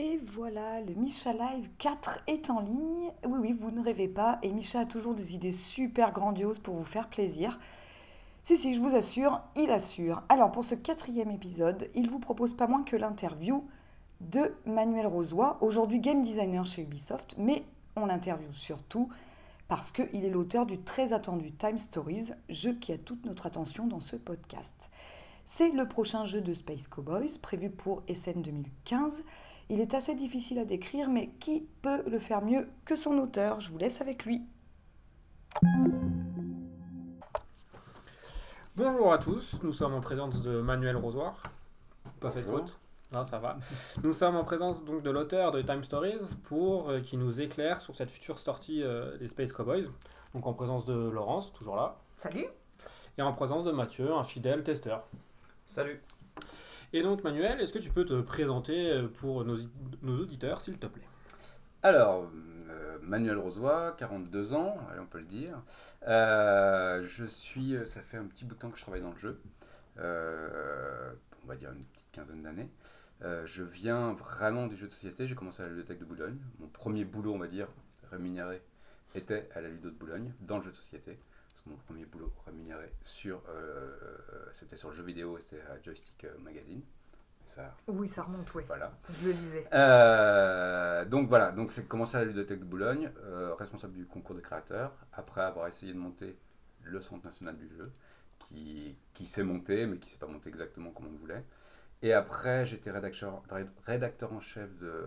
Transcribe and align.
Et 0.00 0.20
voilà, 0.26 0.80
le 0.80 0.94
Micha 0.94 1.32
Live 1.32 1.68
4 1.78 2.20
est 2.28 2.50
en 2.50 2.60
ligne. 2.60 3.10
Oui, 3.26 3.38
oui, 3.40 3.52
vous 3.52 3.72
ne 3.72 3.82
rêvez 3.82 4.06
pas. 4.06 4.38
Et 4.44 4.52
Micha 4.52 4.80
a 4.80 4.84
toujours 4.84 5.14
des 5.14 5.34
idées 5.34 5.50
super 5.50 6.12
grandioses 6.12 6.60
pour 6.60 6.76
vous 6.76 6.84
faire 6.84 7.08
plaisir. 7.08 7.58
Si, 8.44 8.56
si, 8.56 8.76
je 8.76 8.80
vous 8.80 8.94
assure, 8.94 9.40
il 9.56 9.72
assure. 9.72 10.22
Alors, 10.28 10.52
pour 10.52 10.64
ce 10.64 10.76
quatrième 10.76 11.32
épisode, 11.32 11.90
il 11.96 12.08
vous 12.08 12.20
propose 12.20 12.54
pas 12.54 12.68
moins 12.68 12.84
que 12.84 12.94
l'interview 12.94 13.64
de 14.20 14.54
Manuel 14.66 15.08
Rosoy, 15.08 15.56
aujourd'hui 15.60 15.98
game 15.98 16.22
designer 16.22 16.64
chez 16.64 16.82
Ubisoft, 16.82 17.34
mais 17.36 17.64
on 17.96 18.06
l'interviewe 18.06 18.52
surtout 18.52 19.08
parce 19.66 19.92
qu'il 19.92 20.24
est 20.24 20.30
l'auteur 20.30 20.64
du 20.64 20.78
très 20.78 21.12
attendu 21.12 21.52
Time 21.52 21.78
Stories, 21.78 22.30
jeu 22.48 22.74
qui 22.74 22.92
a 22.92 22.98
toute 22.98 23.26
notre 23.26 23.46
attention 23.46 23.86
dans 23.86 24.00
ce 24.00 24.16
podcast. 24.16 24.90
C'est 25.44 25.70
le 25.70 25.86
prochain 25.86 26.24
jeu 26.24 26.40
de 26.40 26.52
Space 26.52 26.88
Cowboys, 26.88 27.38
prévu 27.40 27.68
pour 27.68 28.02
SN 28.12 28.42
2015. 28.42 29.24
Il 29.70 29.82
est 29.82 29.92
assez 29.92 30.14
difficile 30.14 30.58
à 30.58 30.64
décrire, 30.64 31.10
mais 31.10 31.28
qui 31.40 31.68
peut 31.82 32.02
le 32.08 32.18
faire 32.18 32.40
mieux 32.40 32.68
que 32.86 32.96
son 32.96 33.18
auteur? 33.18 33.60
Je 33.60 33.70
vous 33.70 33.76
laisse 33.76 34.00
avec 34.00 34.24
lui. 34.24 34.42
Bonjour 38.76 39.12
à 39.12 39.18
tous, 39.18 39.58
nous 39.62 39.74
sommes 39.74 39.92
en 39.92 40.00
présence 40.00 40.40
de 40.40 40.60
Manuel 40.62 40.96
Rosoir. 40.96 41.42
Pas 42.18 42.30
fait 42.30 42.40
de 42.40 42.46
faute. 42.46 42.78
Non, 43.12 43.24
ça 43.24 43.38
va. 43.38 43.58
nous 44.02 44.12
sommes 44.12 44.36
en 44.36 44.44
présence 44.44 44.84
donc 44.84 45.02
de 45.02 45.10
l'auteur 45.10 45.50
de 45.50 45.60
Time 45.60 45.84
Stories 45.84 46.34
pour 46.44 46.88
euh, 46.88 47.00
qui 47.00 47.16
nous 47.16 47.40
éclaire 47.40 47.80
sur 47.80 47.94
cette 47.94 48.10
future 48.10 48.38
sortie 48.38 48.82
euh, 48.82 49.18
des 49.18 49.28
Space 49.28 49.52
Cowboys. 49.52 49.90
Donc 50.34 50.46
en 50.46 50.54
présence 50.54 50.86
de 50.86 50.94
Laurence, 50.94 51.52
toujours 51.52 51.76
là. 51.76 51.96
Salut. 52.16 52.46
Et 53.18 53.22
en 53.22 53.32
présence 53.34 53.64
de 53.64 53.72
Mathieu, 53.72 54.14
un 54.14 54.24
fidèle 54.24 54.62
testeur. 54.62 55.06
Salut. 55.66 56.00
Et 56.94 57.02
donc 57.02 57.22
Manuel, 57.22 57.60
est-ce 57.60 57.72
que 57.72 57.78
tu 57.78 57.90
peux 57.90 58.06
te 58.06 58.18
présenter 58.22 58.90
euh, 58.90 59.08
pour 59.08 59.44
nos, 59.44 59.58
auditeurs, 60.06 60.62
s'il 60.62 60.78
te 60.78 60.86
plaît? 60.86 61.06
Alors, 61.82 62.30
euh, 62.70 62.98
Manuel 63.02 63.36
Rosoy, 63.36 63.94
42 63.98 64.54
ans, 64.54 64.78
on 64.98 65.04
peut 65.04 65.18
le 65.18 65.26
dire. 65.26 65.62
Euh, 66.06 67.04
je 67.06 67.24
suis, 67.26 67.76
ça 67.84 68.00
fait 68.00 68.16
un 68.16 68.24
petit 68.24 68.46
bout 68.46 68.54
de 68.54 68.60
temps 68.60 68.70
que 68.70 68.78
je 68.78 68.82
travaille 68.82 69.02
dans 69.02 69.12
le 69.12 69.18
jeu. 69.18 69.38
On 69.98 71.46
va 71.46 71.56
dire 71.56 71.72
une 71.72 71.84
petite 71.84 72.10
quinzaine 72.10 72.42
d'années. 72.42 72.70
Je 73.20 73.62
viens 73.62 74.14
vraiment 74.14 74.66
du 74.66 74.76
jeu 74.76 74.86
de 74.86 74.92
société. 74.92 75.28
J'ai 75.28 75.34
commencé 75.34 75.62
à 75.62 75.66
la 75.66 75.72
ludothèque 75.72 75.98
de 75.98 76.04
Boulogne. 76.06 76.38
Mon 76.58 76.68
premier 76.68 77.04
boulot, 77.04 77.34
on 77.34 77.38
va 77.38 77.48
dire, 77.48 77.68
rémunéré, 78.10 78.62
était 79.14 79.48
à 79.54 79.60
la 79.60 79.68
ludo 79.68 79.90
de 79.90 79.94
Boulogne, 79.94 80.32
dans 80.40 80.56
le 80.56 80.62
jeu 80.62 80.70
de 80.70 80.76
société. 80.76 81.18
Mon 81.68 81.76
premier 81.76 82.04
boulot 82.06 82.32
rémunéré 82.46 82.92
sur, 83.04 83.42
euh, 83.48 83.96
c'était 84.54 84.76
sur 84.76 84.88
le 84.90 84.94
jeu 84.94 85.02
vidéo, 85.02 85.38
c'était 85.38 85.60
à 85.62 85.80
Joystick 85.82 86.24
euh, 86.24 86.38
Magazine. 86.38 86.82
Ça, 87.46 87.74
Oui, 87.88 88.08
ça 88.08 88.22
remonte, 88.22 88.52
oui. 88.54 88.62
voilà. 88.66 88.92
Je 89.20 89.26
le 89.26 89.32
lisais. 89.32 89.66
Euh, 89.72 91.04
donc 91.04 91.28
voilà, 91.28 91.50
donc 91.52 91.72
c'est 91.72 91.86
commencé 91.86 92.16
à 92.16 92.20
la 92.20 92.26
ludothèque 92.26 92.60
de 92.60 92.64
Boulogne, 92.64 93.10
euh, 93.24 93.54
responsable 93.54 93.94
du 93.94 94.06
concours 94.06 94.36
des 94.36 94.42
créateurs, 94.42 94.92
après 95.12 95.40
avoir 95.42 95.66
essayé 95.68 95.92
de 95.92 95.98
monter 95.98 96.38
le 96.84 97.00
Centre 97.00 97.24
national 97.24 97.56
du 97.56 97.68
jeu, 97.68 97.90
qui, 98.38 98.96
qui 99.14 99.26
s'est 99.26 99.42
monté, 99.44 99.86
mais 99.86 99.98
qui 99.98 100.08
s'est 100.10 100.18
pas 100.18 100.26
monté 100.26 100.48
exactement 100.48 100.90
comme 100.90 101.06
on 101.06 101.16
voulait. 101.18 101.44
Et 102.02 102.12
après, 102.12 102.64
j'étais 102.66 102.90
rédacteur, 102.90 103.42
rédacteur 103.86 104.32
en 104.32 104.40
chef 104.40 104.74
de 104.78 105.04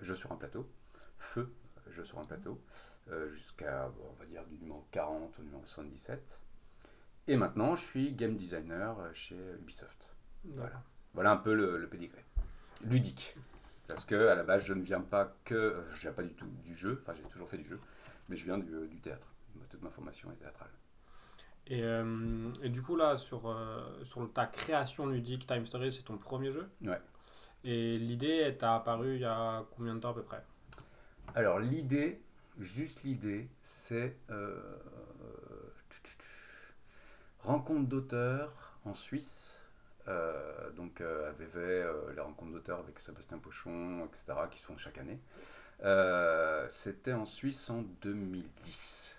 Jeux 0.00 0.14
sur 0.14 0.30
un 0.30 0.36
plateau, 0.36 0.68
Feu, 1.18 1.52
Jeux 1.90 2.04
sur 2.04 2.18
un 2.20 2.24
plateau, 2.24 2.60
jusqu'à, 3.32 3.88
bon, 3.88 4.04
on 4.10 4.20
va 4.20 4.26
dire, 4.26 4.44
du 4.46 4.56
numéro 4.58 4.86
40 4.90 5.38
au 5.38 5.42
numéro 5.42 5.62
77. 5.64 6.22
Et 7.26 7.36
maintenant, 7.36 7.76
je 7.76 7.84
suis 7.84 8.12
game 8.14 8.36
designer 8.36 8.96
chez 9.14 9.36
Ubisoft. 9.60 10.14
Voilà. 10.44 10.82
Voilà 11.14 11.32
un 11.32 11.36
peu 11.36 11.54
le, 11.54 11.78
le 11.78 11.88
pédigré. 11.88 12.24
Ludique. 12.84 13.36
Parce 13.86 14.04
que 14.04 14.28
à 14.28 14.34
la 14.34 14.42
base, 14.44 14.64
je 14.64 14.74
ne 14.74 14.82
viens 14.82 15.00
pas 15.00 15.36
que. 15.44 15.54
euh, 15.54 15.94
Je 15.94 16.00
viens 16.02 16.12
pas 16.12 16.22
du 16.22 16.34
tout 16.34 16.46
du 16.64 16.76
jeu, 16.76 17.00
enfin, 17.02 17.14
j'ai 17.14 17.22
toujours 17.28 17.48
fait 17.48 17.58
du 17.58 17.64
jeu, 17.68 17.80
mais 18.28 18.36
je 18.36 18.44
viens 18.44 18.58
du, 18.58 18.72
euh, 18.74 18.86
du 18.86 19.00
théâtre. 19.00 19.26
Toute 19.70 19.82
ma 19.82 19.90
formation 19.90 20.30
est 20.32 20.36
théâtrale. 20.36 20.70
Et, 21.66 21.82
euh, 21.84 22.50
et 22.62 22.68
du 22.70 22.82
coup 22.82 22.96
là, 22.96 23.18
sur, 23.18 23.48
euh, 23.48 24.02
sur 24.04 24.32
ta 24.32 24.46
création 24.46 25.06
ludique, 25.06 25.46
Time 25.46 25.66
Stories, 25.66 25.92
c'est 25.92 26.02
ton 26.04 26.16
premier 26.18 26.50
jeu? 26.50 26.68
Ouais. 26.82 27.00
Et 27.64 27.98
l'idée, 27.98 28.56
t'a 28.58 28.74
apparu 28.76 29.14
il 29.16 29.20
y 29.20 29.24
a 29.24 29.64
combien 29.76 29.94
de 29.94 30.00
temps 30.00 30.10
à 30.10 30.14
peu 30.14 30.22
près? 30.24 30.44
Alors, 31.34 31.58
l'idée, 31.58 32.20
juste 32.58 33.02
l'idée, 33.02 33.48
c'est. 33.62 34.16
euh, 34.30 34.58
rencontre 37.40 37.88
d'auteurs 37.88 38.78
en 38.84 38.94
Suisse. 38.94 39.60
Euh, 40.06 40.70
donc 40.70 41.00
à 41.00 41.32
Vevey, 41.32 41.82
euh, 41.82 42.12
les 42.14 42.20
rencontres 42.20 42.52
d'auteurs 42.52 42.78
avec 42.78 42.98
Sébastien 42.98 43.38
Pochon, 43.38 44.06
etc., 44.06 44.40
qui 44.50 44.58
se 44.58 44.64
font 44.64 44.76
chaque 44.76 44.98
année. 44.98 45.20
C'était 46.70 47.12
en 47.12 47.26
Suisse 47.26 47.70
en 47.70 47.82
2010. 48.02 49.14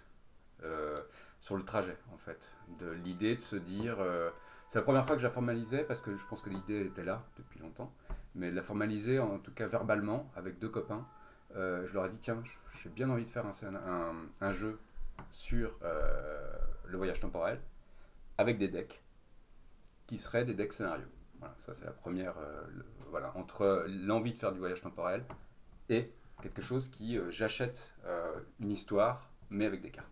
Euh, 0.63 1.01
sur 1.39 1.56
le 1.56 1.63
trajet, 1.63 1.97
en 2.13 2.17
fait. 2.17 2.39
De 2.79 2.89
l'idée 2.91 3.35
de 3.35 3.41
se 3.41 3.56
dire. 3.56 3.97
c'est 4.69 4.77
la 4.79 4.83
première 4.83 5.06
fois 5.06 5.16
que 5.16 5.21
je 5.21 5.27
la 5.27 5.31
formalisais 5.31 5.83
parce 5.83 6.01
que 6.01 6.16
je 6.16 6.25
pense 6.25 6.41
que 6.41 6.50
l'idée 6.50 6.85
était 6.85 7.03
là 7.03 7.23
depuis 7.38 7.59
longtemps. 7.59 7.94
Mais 8.35 8.51
de 8.51 8.56
la 8.56 8.61
formaliser, 8.61 9.19
en 9.19 9.39
tout 9.39 9.51
cas 9.51 9.67
verbalement, 9.67 10.29
avec 10.35 10.59
deux 10.59 10.69
copains. 10.69 11.07
Euh, 11.56 11.86
je 11.88 11.94
leur 11.94 12.06
ai 12.06 12.10
dit 12.10 12.18
tiens, 12.20 12.42
j'ai 12.84 12.90
bien 12.90 13.10
envie 13.10 13.26
de 13.26 13.30
faire 13.30 13.46
un, 13.46 13.52
scén- 13.52 13.76
un, 13.76 14.14
un 14.42 14.52
jeu 14.54 14.80
sur 15.32 15.78
euh, 15.84 16.48
le 16.86 16.98
voyage 16.98 17.20
temporel 17.20 17.60
avec 18.38 18.58
des 18.58 18.68
decks 18.68 19.02
qui 20.08 20.18
seraient 20.18 20.46
des 20.46 20.54
decks 20.54 20.74
scénarios. 20.74 21.06
Voilà, 21.40 21.56
ça 21.66 21.74
c'est 21.76 21.86
la 21.86 21.92
première. 21.92 22.38
euh, 22.38 22.64
le- 22.70 22.86
voilà, 23.10 23.36
entre 23.36 23.86
l'envie 23.90 24.34
de 24.34 24.38
faire 24.38 24.52
du 24.52 24.60
voyage 24.60 24.82
temporel 24.82 25.24
et 25.90 26.12
quelque 26.44 26.62
chose 26.62 26.90
qui 26.90 27.18
j'achète 27.32 27.92
une 28.60 28.72
histoire 28.72 29.28
mais 29.50 29.66
avec 29.66 29.81
des 29.81 29.90
cartes. 29.90 30.08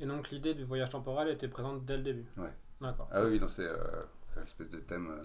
Et 0.00 0.06
donc 0.06 0.30
l'idée 0.30 0.54
du 0.54 0.64
voyage 0.64 0.90
temporel 0.90 1.28
était 1.28 1.48
présente 1.48 1.84
dès 1.84 1.96
le 1.96 2.02
début 2.04 2.26
Ouais. 2.36 2.52
D'accord. 2.80 3.08
Ah 3.10 3.24
oui, 3.24 3.40
non, 3.40 3.48
c'est 3.48 3.66
une 4.36 4.42
espèce 4.44 4.70
de 4.70 4.78
thème 4.78 5.20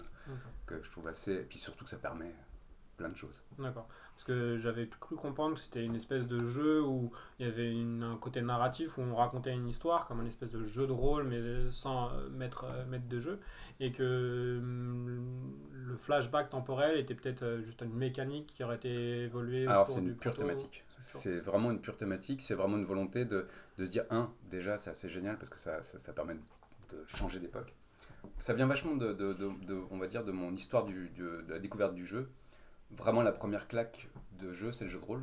que 0.66 0.82
je 0.82 0.90
trouve 0.90 1.06
assez. 1.06 1.32
Et 1.34 1.42
puis 1.44 1.60
surtout 1.60 1.84
que 1.84 1.90
ça 1.90 1.98
permet 1.98 2.34
plein 2.96 3.08
de 3.08 3.16
choses. 3.16 3.42
D'accord. 3.58 3.88
Parce 4.14 4.24
que 4.24 4.58
j'avais 4.58 4.88
cru 4.88 5.16
comprendre 5.16 5.54
que 5.56 5.60
c'était 5.60 5.84
une 5.84 5.94
espèce 5.96 6.26
de 6.26 6.44
jeu 6.44 6.82
où 6.82 7.10
il 7.38 7.46
y 7.46 7.48
avait 7.48 7.72
une- 7.72 8.02
un 8.02 8.16
côté 8.16 8.42
narratif 8.42 8.96
où 8.98 9.02
on 9.02 9.14
racontait 9.14 9.52
une 9.52 9.68
histoire 9.68 10.06
comme 10.06 10.20
un 10.20 10.26
espèce 10.26 10.50
de 10.50 10.64
jeu 10.64 10.86
de 10.86 10.92
rôle 10.92 11.24
mais 11.24 11.70
sans 11.70 12.10
euh, 12.10 12.28
mettre, 12.30 12.64
euh, 12.64 12.84
mettre 12.86 13.08
de 13.08 13.20
jeu 13.20 13.40
et 13.80 13.90
que 13.92 14.58
hum, 14.60 15.52
le 15.72 15.96
flashback 15.96 16.50
temporel 16.50 16.98
était 16.98 17.14
peut-être 17.14 17.42
euh, 17.42 17.62
juste 17.62 17.82
une 17.82 17.94
mécanique 17.94 18.46
qui 18.48 18.64
aurait 18.64 18.76
été 18.76 19.22
évoluée. 19.24 19.66
Alors 19.66 19.86
c'est 19.88 20.00
une 20.00 20.14
pure 20.14 20.34
thématique. 20.34 20.84
C'est 21.12 21.38
vraiment 21.40 21.70
une 21.70 21.80
pure 21.80 21.96
thématique, 21.96 22.42
c'est 22.42 22.54
vraiment 22.54 22.76
une 22.76 22.84
volonté 22.86 23.24
de, 23.24 23.46
de 23.78 23.84
se 23.86 23.90
dire, 23.90 24.04
un, 24.10 24.32
déjà 24.50 24.78
c'est 24.78 24.90
assez 24.90 25.08
génial 25.08 25.38
parce 25.38 25.50
que 25.50 25.58
ça, 25.58 25.82
ça, 25.82 25.98
ça 25.98 26.12
permet 26.12 26.34
de 26.34 27.04
changer 27.06 27.38
d'époque. 27.40 27.72
Ça 28.40 28.54
vient 28.54 28.66
vachement 28.66 28.96
de, 28.96 29.12
de, 29.12 29.32
de- 29.34 29.64
de- 29.66 29.80
on 29.90 29.98
va 29.98 30.06
dire, 30.06 30.24
de 30.24 30.32
mon 30.32 30.52
histoire 30.54 30.84
du, 30.84 31.08
du- 31.10 31.22
de 31.22 31.44
la 31.48 31.58
découverte 31.58 31.94
du 31.94 32.06
jeu. 32.06 32.30
Vraiment 32.90 33.22
la 33.22 33.32
première 33.32 33.68
claque 33.68 34.08
de 34.40 34.52
jeu, 34.52 34.72
c'est 34.72 34.84
le 34.84 34.90
jeu 34.90 35.00
de 35.00 35.04
rôle. 35.04 35.22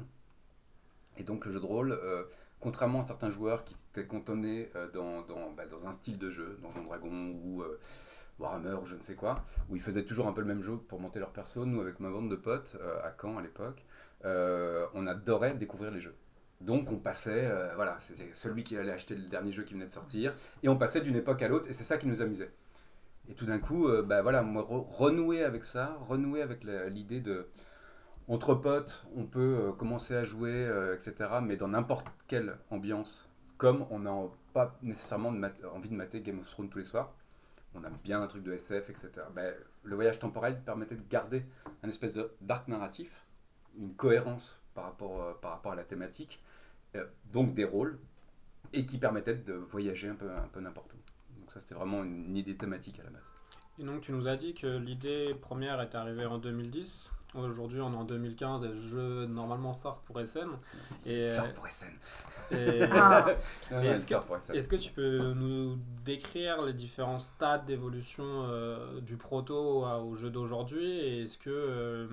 Et 1.18 1.24
donc 1.24 1.46
le 1.46 1.52
jeu 1.52 1.60
de 1.60 1.66
rôle, 1.66 1.92
euh, 1.92 2.24
contrairement 2.60 3.02
à 3.02 3.04
certains 3.04 3.30
joueurs 3.30 3.64
qui 3.64 3.76
étaient 3.92 4.08
cantonnés 4.08 4.70
euh, 4.76 4.90
dans, 4.92 5.22
dans, 5.24 5.52
bah, 5.52 5.66
dans 5.66 5.88
un 5.88 5.94
style 5.94 6.18
de 6.18 6.30
jeu, 6.30 6.58
Donjon 6.62 6.84
Dragon 6.84 7.36
ou 7.44 7.62
euh, 7.62 7.80
Warhammer 8.40 8.76
ou 8.82 8.86
je 8.86 8.96
ne 8.96 9.02
sais 9.02 9.16
quoi, 9.16 9.44
où 9.70 9.76
ils 9.76 9.82
faisaient 9.82 10.06
toujours 10.06 10.28
un 10.28 10.34
peu 10.34 10.42
le 10.42 10.48
même 10.48 10.64
jeu 10.64 10.78
pour 10.78 11.00
monter 11.00 11.20
leur 11.20 11.32
perso, 11.32 11.66
nous 11.66 11.82
avec 11.82 12.00
ma 12.00 12.10
bande 12.10 12.30
de 12.30 12.36
potes 12.36 12.78
à 13.04 13.14
Caen 13.22 13.38
à 13.38 13.42
l'époque, 13.42 13.86
on 14.24 15.08
adorait 15.08 15.54
découvrir 15.56 15.92
les 15.92 16.02
jeux. 16.02 16.16
Donc 16.60 16.92
on 16.92 16.98
passait, 16.98 17.52
voilà, 17.76 17.98
c'était 18.08 18.32
celui 18.34 18.64
qui 18.64 18.78
allait 18.78 18.94
acheter 18.94 19.16
le 19.16 19.28
dernier 19.28 19.52
jeu 19.52 19.64
qui 19.64 19.74
venait 19.74 19.86
de 19.86 19.94
sortir, 19.94 20.34
et 20.64 20.70
on 20.70 20.78
passait 20.78 21.02
d'une 21.02 21.16
époque 21.16 21.42
à 21.44 21.48
l'autre, 21.48 21.70
et 21.70 21.74
c'est 21.74 21.84
ça 21.84 21.98
qui 21.98 22.08
nous 22.08 22.22
amusait. 22.22 22.52
Et 23.30 23.34
tout 23.36 23.46
d'un 23.46 23.60
coup, 23.60 23.88
euh, 23.88 24.02
bah 24.04 24.22
voilà, 24.22 24.42
moi, 24.42 24.64
re- 24.64 24.86
renouer 24.90 25.44
avec 25.44 25.64
ça, 25.66 25.98
renouer 26.08 26.42
avec 26.42 26.64
l'idée 26.64 27.22
de, 27.22 27.48
entre 28.28 28.56
potes, 28.56 29.06
on 29.16 29.26
peut 29.26 29.58
euh, 29.70 29.72
commencer 29.74 30.16
à 30.16 30.26
jouer, 30.26 30.54
euh, 30.54 30.96
etc., 30.96 31.30
mais 31.44 31.58
dans 31.58 31.70
n'importe 31.70 32.08
quelle 32.28 32.58
ambiance, 32.72 33.30
comme 33.58 33.86
on 33.92 34.00
n'a 34.00 34.16
pas 34.54 34.78
nécessairement 34.82 35.34
envie 35.74 35.90
de 35.90 35.96
mater 35.96 36.22
Game 36.22 36.40
of 36.40 36.50
Thrones 36.50 36.70
tous 36.70 36.80
les 36.80 36.86
soirs, 36.86 37.14
on 37.76 37.84
aime 37.86 37.98
bien 38.04 38.22
un 38.22 38.28
truc 38.28 38.44
de 38.44 38.54
SF, 38.54 38.90
etc. 38.90 39.12
Ben, 39.36 39.54
le 39.84 39.96
voyage 39.96 40.20
temporel 40.20 40.62
permettait 40.62 40.96
de 40.96 41.08
garder 41.10 41.46
un 41.84 41.90
espèce 41.90 42.14
d'arc 42.42 42.68
narratif, 42.68 43.26
une 43.78 43.96
cohérence 43.96 44.62
par 44.76 44.86
rapport, 44.86 45.40
par 45.42 45.52
rapport 45.52 45.74
à 45.74 45.76
la 45.76 45.84
thématique, 45.84 46.44
donc 47.34 47.54
des 47.56 47.66
rôles, 47.66 48.00
et 48.74 48.86
qui 48.86 48.98
permettait 49.00 49.36
de 49.36 49.54
voyager 49.54 50.10
un 50.10 50.16
peu, 50.16 50.32
un 50.32 50.50
peu 50.54 50.62
n'importe 50.62 50.94
où. 50.94 50.98
Donc 51.52 51.54
ça, 51.54 51.60
c'était 51.60 51.76
vraiment 51.76 52.04
une, 52.04 52.26
une 52.28 52.38
idée 52.38 52.56
thématique 52.56 53.00
à 53.00 53.04
la 53.04 53.10
base. 53.10 53.22
Et 53.80 53.84
donc 53.84 54.02
tu 54.02 54.12
nous 54.12 54.28
as 54.28 54.36
dit 54.38 54.54
que 54.54 54.68
l'idée 54.78 55.34
première 55.34 55.82
est 55.82 55.96
arrivée 55.96 56.26
en 56.26 56.38
2010. 56.38 57.10
Aujourd'hui 57.34 57.80
on 57.80 57.94
est 57.94 57.96
en 57.96 58.04
2015 58.04 58.66
et 58.66 58.68
le 58.68 58.82
jeu 58.82 59.26
normalement 59.26 59.74
sort 59.74 60.00
pour 60.02 60.20
SN. 60.20 60.50
Et, 61.06 61.30
Ça 61.30 61.44
pour 61.44 61.68
SN. 61.70 61.88
Ah. 62.92 63.26
Est-ce 63.72 64.04
il 64.04 64.08
sort 64.10 64.26
pour 64.26 64.38
SN. 64.38 64.54
Est-ce 64.56 64.68
que 64.68 64.76
tu 64.76 64.92
peux 64.92 65.34
nous 65.34 65.78
décrire 66.04 66.62
les 66.64 66.74
différents 66.74 67.20
stades 67.20 67.66
d'évolution 67.66 68.24
euh, 68.26 69.00
du 69.02 69.16
proto 69.18 69.86
à- 69.86 70.00
au 70.02 70.16
jeu 70.16 70.30
d'aujourd'hui? 70.30 70.86
Et 70.86 71.22
est-ce 71.24 71.38
que 71.38 71.50
euh, 71.50 72.08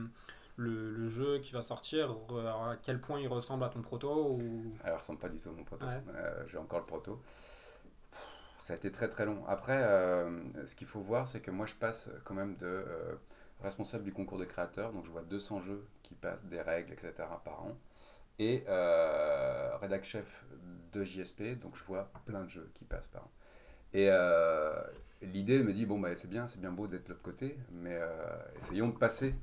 le, 0.56 0.93
le 0.93 1.08
jeu 1.08 1.38
qui 1.38 1.52
va 1.52 1.62
sortir, 1.62 2.17
à 2.46 2.76
quel 2.82 3.00
point 3.00 3.20
il 3.20 3.29
ressemble 3.29 3.64
à 3.64 3.69
ton 3.69 3.82
proto 3.82 4.32
ou... 4.38 4.73
Alors, 4.85 4.96
il 4.96 4.99
ressemble 5.00 5.19
pas 5.19 5.29
du 5.29 5.40
tout 5.40 5.49
à 5.49 5.52
mon 5.52 5.64
proto. 5.64 5.85
Ouais. 5.87 6.00
Euh, 6.14 6.44
J'ai 6.49 6.58
encore 6.58 6.79
le 6.81 6.87
proto. 6.87 7.20
Ça 8.69 8.75
a 8.75 8.76
été 8.76 8.93
très 8.93 9.09
très 9.09 9.25
long. 9.25 9.43
Après, 9.49 9.82
euh, 9.82 10.29
ce 10.67 10.75
qu'il 10.75 10.87
faut 10.87 11.00
voir, 11.00 11.26
c'est 11.26 11.41
que 11.41 11.50
moi 11.50 11.65
je 11.65 11.73
passe 11.73 12.11
quand 12.25 12.35
même 12.35 12.55
de 12.56 12.67
euh, 12.67 13.15
responsable 13.62 14.05
du 14.05 14.12
concours 14.12 14.37
de 14.37 14.44
créateurs, 14.44 14.93
donc 14.93 15.06
je 15.06 15.11
vois 15.11 15.23
200 15.23 15.62
jeux 15.62 15.87
qui 16.03 16.15
passent, 16.15 16.44
des 16.44 16.61
règles, 16.61 16.93
etc. 16.93 17.15
par 17.43 17.62
an, 17.62 17.79
et 18.38 18.65
euh, 18.69 19.75
rédac 19.79 20.05
chef 20.05 20.44
de 20.93 21.03
JSP, 21.03 21.59
donc 21.59 21.76
je 21.76 21.85
vois 21.85 22.11
plein 22.26 22.44
de 22.44 22.50
jeux 22.50 22.70
qui 22.75 22.85
passent 22.85 23.06
par 23.06 23.23
an. 23.23 23.31
Et 23.94 24.11
l'idée 25.23 25.62
me 25.62 25.73
dit, 25.73 25.87
bon, 25.87 25.99
bah, 25.99 26.14
c'est 26.14 26.29
bien, 26.29 26.47
c'est 26.47 26.61
bien 26.61 26.71
beau 26.71 26.88
d'être 26.88 27.05
de 27.05 27.09
l'autre 27.09 27.23
côté, 27.23 27.56
mais 27.73 27.99
essayons 28.59 28.88
de 28.88 28.99
passer 28.99 29.35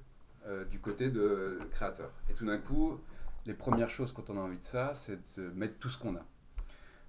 du 0.69 0.79
côté 0.79 1.09
de 1.09 1.57
créateur. 1.71 2.11
Et 2.29 2.33
tout 2.35 2.45
d'un 2.45 2.59
coup, 2.59 3.01
les 3.47 3.55
premières 3.55 3.89
choses 3.89 4.13
quand 4.13 4.29
on 4.29 4.37
a 4.37 4.41
envie 4.41 4.59
de 4.59 4.65
ça, 4.65 4.93
c'est 4.93 5.17
de 5.39 5.49
mettre 5.49 5.79
tout 5.79 5.89
ce 5.89 5.97
qu'on 5.97 6.15
a. 6.15 6.23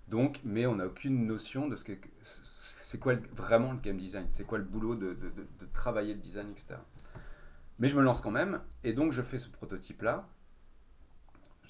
Donc, 0.09 0.41
mais 0.45 0.67
on 0.67 0.77
n'a 0.77 0.87
aucune 0.87 1.27
notion 1.27 1.69
de 1.69 1.77
ce 1.77 1.85
que 1.85 1.93
c'est 2.23 3.01
quoi 3.01 3.15
vraiment 3.33 3.73
le 3.73 3.79
game 3.79 3.97
design, 3.97 4.29
c'est 4.31 4.47
quoi 4.47 4.59
le 4.59 4.65
boulot 4.65 4.95
de, 4.95 5.17
travailler 5.73 6.15
le 6.15 6.21
design, 6.21 6.49
etc. 6.51 6.77
Mais 7.79 7.89
je 7.89 7.97
me 7.97 8.03
lance 8.03 8.21
quand 8.21 8.31
même, 8.31 8.61
et 8.85 8.93
donc 8.93 9.13
je 9.13 9.23
fais 9.23 9.39
ce 9.39 9.49
prototype-là. 9.49 10.29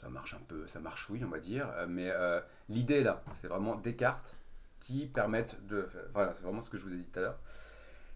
Ça 0.01 0.11
marche 0.11 0.35
un 0.35 0.43
peu, 0.47 0.67
ça 0.67 0.79
marche 0.79 1.09
oui, 1.09 1.25
on 1.25 1.29
va 1.29 1.41
dire, 1.41 1.71
euh, 1.77 1.87
mais 1.89 2.11
euh, 2.11 2.41
l'idée 2.69 3.03
là, 3.03 3.25
c'est 3.35 3.49
vraiment 3.49 3.77
des 3.77 3.97
cartes 3.97 4.37
qui 4.81 5.07
permettent 5.07 5.57
de. 5.67 5.89
Voilà, 6.13 6.35
c'est 6.35 6.43
vraiment 6.43 6.61
ce 6.61 6.71
que 6.71 6.77
je 6.77 6.85
vous 6.85 6.93
ai 6.93 6.97
dit 6.97 7.05
tout 7.05 7.19
à 7.19 7.23
l'heure. 7.23 7.39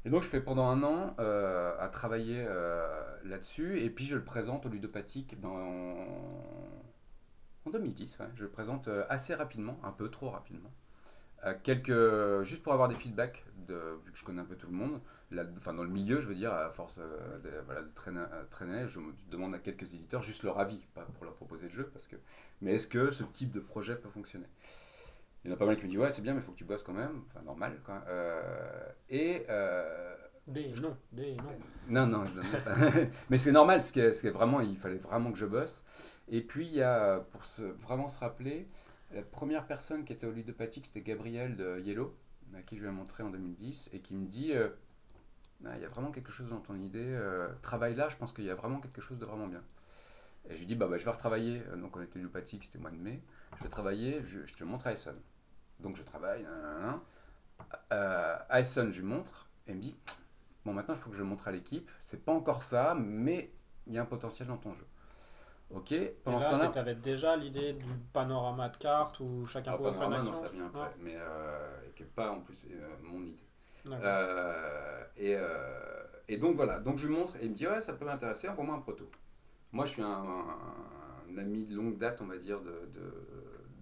Et 0.04 0.10
donc 0.10 0.22
je 0.22 0.28
fais 0.28 0.40
pendant 0.40 0.66
un 0.66 0.82
an 0.82 1.14
euh, 1.18 1.76
à 1.78 1.88
travailler 1.88 2.44
euh, 2.46 2.88
là-dessus, 3.24 3.80
et 3.80 3.90
puis 3.90 4.06
je 4.06 4.16
le 4.16 4.24
présente 4.24 4.64
au 4.64 4.68
ludopathique 4.70 5.40
dans, 5.40 5.96
en 7.66 7.70
2010. 7.70 8.18
ouais. 8.18 8.26
Je 8.34 8.42
le 8.44 8.50
présente 8.50 8.88
euh, 8.88 9.04
assez 9.08 9.34
rapidement, 9.34 9.78
un 9.82 9.92
peu 9.92 10.10
trop 10.10 10.30
rapidement. 10.30 10.72
Euh, 11.44 11.54
quelques, 11.62 12.44
juste 12.44 12.62
pour 12.62 12.72
avoir 12.72 12.88
des 12.88 12.96
feedbacks, 12.96 13.44
vu 13.68 14.12
que 14.12 14.18
je 14.18 14.24
connais 14.24 14.40
un 14.42 14.44
peu 14.44 14.56
tout 14.56 14.66
le 14.66 14.72
monde, 14.72 15.00
là, 15.30 15.44
enfin 15.56 15.72
dans 15.74 15.84
le 15.84 15.90
milieu, 15.90 16.20
je 16.20 16.26
veux 16.26 16.34
dire, 16.34 16.52
à 16.52 16.70
force 16.70 16.98
euh, 16.98 17.38
de, 17.38 17.50
voilà, 17.64 17.82
de 17.82 17.90
traîner, 17.94 18.20
euh, 18.20 18.44
traîner, 18.50 18.88
je 18.88 19.00
me 19.00 19.12
demande 19.30 19.54
à 19.54 19.58
quelques 19.58 19.94
éditeurs 19.94 20.22
juste 20.22 20.42
leur 20.42 20.58
avis, 20.58 20.80
pas 20.94 21.02
pour 21.02 21.24
leur 21.24 21.34
proposer 21.34 21.68
le 21.68 21.72
jeu, 21.74 21.90
parce 21.92 22.06
que, 22.08 22.16
mais 22.60 22.74
est-ce 22.74 22.88
que 22.88 23.12
ce 23.12 23.22
type 23.22 23.52
de 23.52 23.60
projet 23.60 23.96
peut 23.96 24.08
fonctionner? 24.10 24.46
Il 25.44 25.48
y 25.48 25.52
en 25.52 25.56
a 25.56 25.58
pas 25.58 25.66
mal 25.66 25.76
qui 25.76 25.84
me 25.84 25.88
disent 25.88 25.98
ouais 25.98 26.10
c'est 26.10 26.20
bien 26.20 26.34
mais 26.34 26.40
il 26.40 26.44
faut 26.44 26.52
que 26.52 26.58
tu 26.58 26.64
bosses 26.64 26.82
quand 26.82 26.92
même, 26.92 27.22
enfin 27.28 27.42
normal 27.42 27.80
quoi. 27.84 28.04
Euh, 28.08 28.92
et 29.08 29.46
euh, 29.48 30.14
Non, 31.12 31.26
non. 31.48 31.56
non, 31.88 32.06
non, 32.06 32.26
je 32.26 32.34
donne 32.34 32.50
pas. 32.64 33.00
Mais 33.30 33.36
c'est 33.36 33.52
normal, 33.52 33.78
parce 33.78 33.92
que, 33.92 34.00
parce 34.00 34.20
que 34.20 34.28
vraiment, 34.28 34.60
il 34.60 34.76
fallait 34.76 34.96
vraiment 34.96 35.32
que 35.32 35.38
je 35.38 35.46
bosse. 35.46 35.84
Et 36.28 36.42
puis, 36.42 36.66
il 36.66 36.74
y 36.74 36.82
a, 36.82 37.20
pour 37.32 37.44
se, 37.44 37.62
vraiment 37.62 38.08
se 38.08 38.18
rappeler, 38.20 38.68
la 39.12 39.22
première 39.22 39.66
personne 39.66 40.04
qui 40.04 40.12
était 40.12 40.26
au 40.26 40.32
ludopathique, 40.32 40.86
c'était 40.86 41.00
Gabriel 41.00 41.56
de 41.56 41.80
Yellow, 41.80 42.14
à 42.56 42.62
qui 42.62 42.76
je 42.76 42.82
lui 42.82 42.88
ai 42.88 42.92
montré 42.92 43.22
en 43.22 43.30
2010, 43.30 43.90
et 43.92 44.00
qui 44.00 44.14
me 44.14 44.26
dit 44.26 44.52
euh, 44.52 44.68
Ah, 45.64 45.76
il 45.76 45.82
y 45.82 45.84
a 45.84 45.88
vraiment 45.88 46.12
quelque 46.12 46.30
chose 46.30 46.48
dans 46.48 46.60
ton 46.60 46.76
idée, 46.76 46.98
euh, 47.04 47.48
travaille 47.62 47.96
là, 47.96 48.08
je 48.08 48.16
pense 48.16 48.32
qu'il 48.32 48.44
y 48.44 48.50
a 48.50 48.54
vraiment 48.54 48.78
quelque 48.80 49.00
chose 49.00 49.18
de 49.18 49.24
vraiment 49.24 49.48
bien. 49.48 49.62
Et 50.48 50.54
je 50.54 50.58
lui 50.60 50.66
dis 50.66 50.74
bah, 50.76 50.86
bah, 50.86 50.98
Je 50.98 51.04
vais 51.04 51.10
retravailler. 51.10 51.62
Donc, 51.76 51.96
on 51.96 52.02
était 52.02 52.18
ludopathique, 52.18 52.64
c'était 52.64 52.78
au 52.78 52.82
mois 52.82 52.90
de 52.90 52.96
mai. 52.96 53.20
Je 53.58 53.64
vais 53.64 53.68
travailler, 53.70 54.22
je, 54.24 54.46
je 54.46 54.54
te 54.54 54.64
montre 54.64 54.86
à 54.86 54.92
Essen. 54.92 55.16
Donc, 55.80 55.96
je 55.96 56.02
travaille, 56.02 56.44
nanana. 56.44 57.00
Euh, 57.92 58.36
à 58.48 58.60
Essen, 58.60 58.92
je 58.92 59.00
lui 59.00 59.06
montre, 59.06 59.48
et 59.66 59.72
il 59.72 59.76
me 59.76 59.82
dit 59.82 59.96
Bon, 60.64 60.72
maintenant, 60.72 60.94
il 60.94 61.00
faut 61.00 61.10
que 61.10 61.16
je 61.16 61.22
le 61.22 61.28
montre 61.28 61.48
à 61.48 61.52
l'équipe. 61.52 61.88
C'est 62.06 62.24
pas 62.24 62.32
encore 62.32 62.62
ça, 62.62 62.94
mais 62.98 63.50
il 63.86 63.94
y 63.94 63.98
a 63.98 64.02
un 64.02 64.06
potentiel 64.06 64.48
dans 64.48 64.56
ton 64.58 64.74
jeu. 64.74 64.86
Ok, 65.70 65.92
Et 65.92 66.16
pendant 66.24 66.38
ce 66.40 66.44
là, 66.44 66.50
temps-là. 66.50 66.68
tu 66.70 66.78
avais 66.78 66.94
déjà 66.96 67.36
l'idée 67.36 67.72
du 67.74 67.86
panorama 68.12 68.68
de 68.68 68.76
cartes 68.76 69.20
où 69.20 69.46
chacun 69.46 69.72
Ah, 69.74 69.76
pouvait 69.76 69.92
faire 69.92 70.02
une 70.02 70.10
Panorama, 70.10 70.30
non, 70.30 70.30
action 70.30 70.44
ça 70.46 70.52
vient 70.52 70.66
après, 70.66 70.80
Ah, 70.82 70.96
mais 71.00 71.14
euh, 71.16 71.80
et 71.88 71.90
qui 71.92 72.02
n'est 72.02 72.08
pas 72.08 72.30
en 72.32 72.40
plus 72.40 72.66
euh, 72.70 72.88
mon 73.04 73.22
idée. 73.22 73.46
Euh, 73.86 75.04
et, 75.16 75.36
euh, 75.36 76.02
et 76.28 76.36
donc 76.38 76.56
voilà, 76.56 76.80
donc 76.80 76.98
je 76.98 77.06
lui 77.06 77.14
montre 77.14 77.36
et 77.36 77.44
il 77.44 77.50
me 77.50 77.54
dit 77.54 77.66
ouais 77.66 77.80
ça 77.80 77.92
peut 77.94 78.04
m'intéresser, 78.04 78.48
envoie-moi 78.48 78.74
un 78.76 78.80
proto. 78.80 79.10
Moi 79.72 79.86
je 79.86 79.92
suis 79.92 80.02
un, 80.02 80.08
un- 80.08 80.56
un 81.32 81.38
ami 81.38 81.64
de 81.66 81.74
longue 81.76 81.96
date 81.98 82.20
on 82.20 82.26
va 82.26 82.36
dire 82.36 82.60
de, 82.60 82.88
de, 82.92 83.14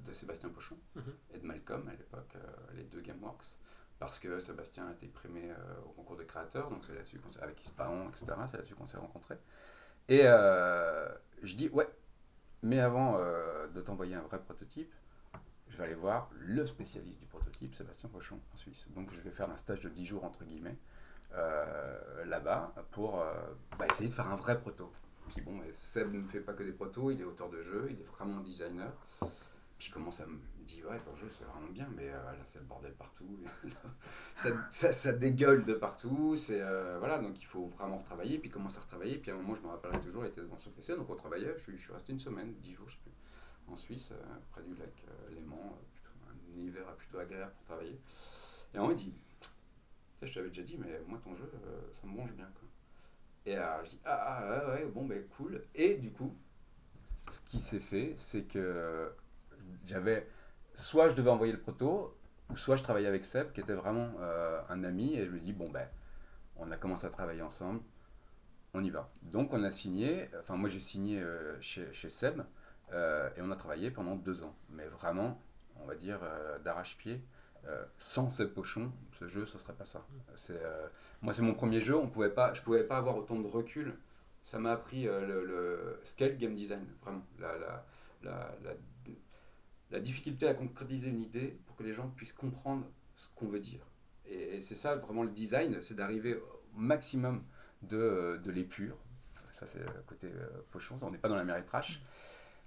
de 0.06 0.12
Sébastien 0.12 0.50
Pochon 0.50 0.76
Mhm. 0.94 1.02
et 1.34 1.38
de 1.38 1.46
Malcolm 1.46 1.88
à 1.88 1.92
l'époque, 1.92 2.34
les 2.76 2.84
deux 2.84 3.00
Gameworks, 3.00 3.56
parce 3.98 4.18
que 4.18 4.40
Sébastien 4.40 4.86
a 4.86 4.92
été 4.92 5.06
primé 5.06 5.50
euh, 5.50 5.54
au 5.86 5.90
concours 5.90 6.16
des 6.16 6.24
créateurs, 6.24 6.70
donc 6.70 6.84
c'est 6.84 6.94
là-dessus 6.94 7.20
avec 7.40 7.62
Ispahan, 7.64 8.08
etc., 8.08 8.26
c'est 8.50 8.56
là-dessus 8.56 8.74
qu'on 8.74 8.86
s'est 8.86 8.98
rencontrés. 8.98 9.38
Et 10.08 10.22
euh, 10.24 11.08
je 11.42 11.54
dis 11.54 11.68
ouais, 11.68 11.88
mais 12.62 12.78
avant 12.78 13.16
euh, 13.18 13.66
de 13.68 13.80
t'envoyer 13.80 14.14
un 14.14 14.22
vrai 14.22 14.38
prototype, 14.38 14.92
je 15.68 15.76
vais 15.76 15.84
aller 15.84 15.94
voir 15.94 16.30
le 16.32 16.64
spécialiste 16.66 17.18
du 17.18 17.26
prototype, 17.26 17.74
Sébastien 17.74 18.08
Pochon, 18.08 18.38
en 18.54 18.56
Suisse. 18.56 18.88
Donc 18.94 19.12
je 19.12 19.20
vais 19.20 19.30
faire 19.30 19.50
un 19.50 19.58
stage 19.58 19.82
de 19.82 19.88
10 19.88 20.06
jours, 20.06 20.24
entre 20.24 20.44
guillemets, 20.44 20.76
là-bas, 22.24 22.74
pour 22.92 23.22
bah, 23.78 23.86
essayer 23.90 24.08
de 24.08 24.14
faire 24.14 24.28
un 24.28 24.36
vrai 24.36 24.58
proto. 24.58 24.90
Puis 25.28 25.42
bon, 25.42 25.60
Seb 25.74 26.12
ne 26.14 26.26
fait 26.26 26.40
pas 26.40 26.54
que 26.54 26.62
des 26.62 26.72
protos, 26.72 27.10
il 27.10 27.20
est 27.20 27.24
auteur 27.24 27.50
de 27.50 27.62
jeu, 27.62 27.88
il 27.90 28.00
est 28.00 28.06
vraiment 28.06 28.40
designer. 28.40 28.90
Puis 29.78 29.88
il 29.88 29.92
commence 29.92 30.20
à 30.20 30.24
dire, 30.68 30.88
ouais, 30.88 30.98
ton 31.00 31.14
jeu 31.16 31.28
c'est 31.36 31.44
vraiment 31.44 31.68
bien, 31.70 31.88
mais 31.96 32.08
euh, 32.08 32.32
là 32.32 32.38
c'est 32.44 32.58
le 32.58 32.64
bordel 32.64 32.92
partout. 32.94 33.38
ça, 34.70 35.12
dégueule 35.12 35.64
de 35.64 35.74
partout. 35.74 36.36
C'est, 36.36 36.60
euh, 36.60 36.96
voilà, 36.98 37.18
donc 37.18 37.40
il 37.40 37.46
faut 37.46 37.66
vraiment 37.66 37.98
retravailler. 37.98 38.38
Puis 38.38 38.48
il 38.48 38.52
commence 38.52 38.76
à 38.78 38.80
retravailler. 38.82 39.18
Puis 39.18 39.30
à 39.30 39.34
un 39.34 39.38
moment, 39.38 39.54
je 39.54 39.62
me 39.62 39.68
rappellerai 39.68 40.00
toujours, 40.00 40.24
il 40.24 40.28
était 40.28 40.40
devant 40.42 40.58
son 40.58 40.70
PC, 40.70 40.94
donc 40.96 41.08
on 41.10 41.16
travaillait. 41.16 41.54
Je, 41.56 41.62
suis- 41.62 41.76
je 41.76 41.82
suis 41.82 41.92
resté 41.92 42.12
une 42.12 42.20
semaine, 42.20 42.54
10 42.60 42.74
jours, 42.74 42.88
je 42.88 42.94
sais 42.94 43.00
plus, 43.02 43.72
en 43.72 43.76
Suisse, 43.76 44.10
euh, 44.12 44.16
près 44.52 44.62
du 44.62 44.74
lac 44.76 44.92
euh, 45.08 45.34
Léman. 45.34 45.78
un 46.28 46.60
hiver 46.60 46.84
plutôt 46.96 47.18
agréable 47.18 47.52
pour 47.52 47.64
travailler. 47.64 47.98
Et 48.74 48.78
on 48.78 48.88
me 48.88 48.94
dit, 48.94 49.14
je 50.22 50.32
t'avais 50.34 50.48
déjà 50.48 50.62
dit, 50.62 50.76
mais 50.78 51.00
moi 51.06 51.18
ton 51.22 51.34
jeu, 51.36 51.50
ça 52.00 52.06
me 52.06 52.12
mange 52.16 52.32
bien. 52.32 52.46
Quoi. 52.46 52.68
Et 53.46 53.54
je 53.84 53.90
dis, 53.90 54.00
ah, 54.04 54.38
ah, 54.40 54.50
ouais, 54.68 54.72
ouais, 54.74 54.86
bon, 54.86 55.06
ben 55.06 55.22
cool. 55.36 55.62
Et 55.74 55.94
du 55.96 56.10
coup, 56.10 56.34
ce 57.32 57.40
qui 57.42 57.60
s'est 57.60 57.80
fait, 57.80 58.14
c'est 58.18 58.42
que 58.44 59.10
j'avais 59.86 60.26
soit 60.78 61.08
je 61.08 61.16
devais 61.16 61.30
envoyer 61.30 61.52
le 61.52 61.58
proto, 61.58 62.16
ou 62.50 62.56
soit 62.56 62.76
je 62.76 62.84
travaillais 62.84 63.08
avec 63.08 63.24
Seb, 63.24 63.52
qui 63.52 63.60
était 63.60 63.74
vraiment 63.74 64.10
euh, 64.20 64.60
un 64.68 64.84
ami, 64.84 65.14
et 65.14 65.26
je 65.26 65.30
lui 65.30 65.40
dis, 65.40 65.52
bon, 65.52 65.68
ben, 65.68 65.88
on 66.56 66.70
a 66.70 66.76
commencé 66.76 67.04
à 67.04 67.10
travailler 67.10 67.42
ensemble, 67.42 67.80
on 68.74 68.84
y 68.84 68.90
va. 68.90 69.10
Donc 69.22 69.52
on 69.52 69.64
a 69.64 69.72
signé, 69.72 70.28
enfin 70.38 70.56
moi 70.56 70.68
j'ai 70.68 70.80
signé 70.80 71.20
euh, 71.20 71.60
chez, 71.60 71.92
chez 71.92 72.10
Seb, 72.10 72.42
euh, 72.92 73.28
et 73.36 73.42
on 73.42 73.50
a 73.50 73.56
travaillé 73.56 73.90
pendant 73.90 74.14
deux 74.14 74.44
ans. 74.44 74.54
Mais 74.70 74.86
vraiment, 74.86 75.42
on 75.80 75.84
va 75.84 75.94
dire, 75.94 76.20
d'arrache-pied. 76.64 77.22
Sans 77.98 78.30
Seb 78.30 78.54
Pochon, 78.54 78.90
ce 79.18 79.26
jeu, 79.26 79.44
ce 79.44 79.58
serait 79.58 79.74
pas 79.74 79.84
ça. 79.84 80.02
C'est, 80.36 80.58
moi, 81.20 81.34
c'est 81.34 81.42
mon 81.42 81.52
premier 81.52 81.82
jeu, 81.82 81.96
on 81.98 82.08
pouvait 82.08 82.30
pas, 82.30 82.54
je 82.54 82.62
pouvais 82.62 82.84
pas 82.84 82.96
avoir 82.96 83.16
autant 83.18 83.38
de 83.38 83.46
recul. 83.46 83.94
Ça 84.42 84.58
m'a 84.58 84.72
appris 84.72 85.04
le, 85.04 85.44
le 85.44 86.00
scale 86.04 86.38
game 86.38 86.54
design, 86.54 86.86
vraiment. 87.02 87.22
La, 87.38 87.84
la 89.90 90.00
difficulté 90.00 90.46
à 90.48 90.54
concrétiser 90.54 91.10
une 91.10 91.22
idée 91.22 91.58
pour 91.66 91.76
que 91.76 91.82
les 91.82 91.92
gens 91.94 92.08
puissent 92.10 92.32
comprendre 92.32 92.86
ce 93.14 93.28
qu'on 93.34 93.46
veut 93.48 93.60
dire. 93.60 93.86
Et, 94.26 94.56
et 94.56 94.62
c'est 94.62 94.74
ça 94.74 94.96
vraiment 94.96 95.22
le 95.22 95.30
design, 95.30 95.80
c'est 95.80 95.94
d'arriver 95.94 96.34
au 96.36 96.78
maximum 96.78 97.44
de, 97.82 98.40
de 98.44 98.50
l'épure. 98.50 98.96
Ça, 99.52 99.66
c'est 99.66 99.80
le 99.80 100.02
côté 100.06 100.28
euh, 100.28 100.46
pochon, 100.70 100.98
on 101.02 101.10
n'est 101.10 101.18
pas 101.18 101.28
dans 101.28 101.36
la 101.36 101.44
mairie 101.44 101.64
trash. 101.64 102.00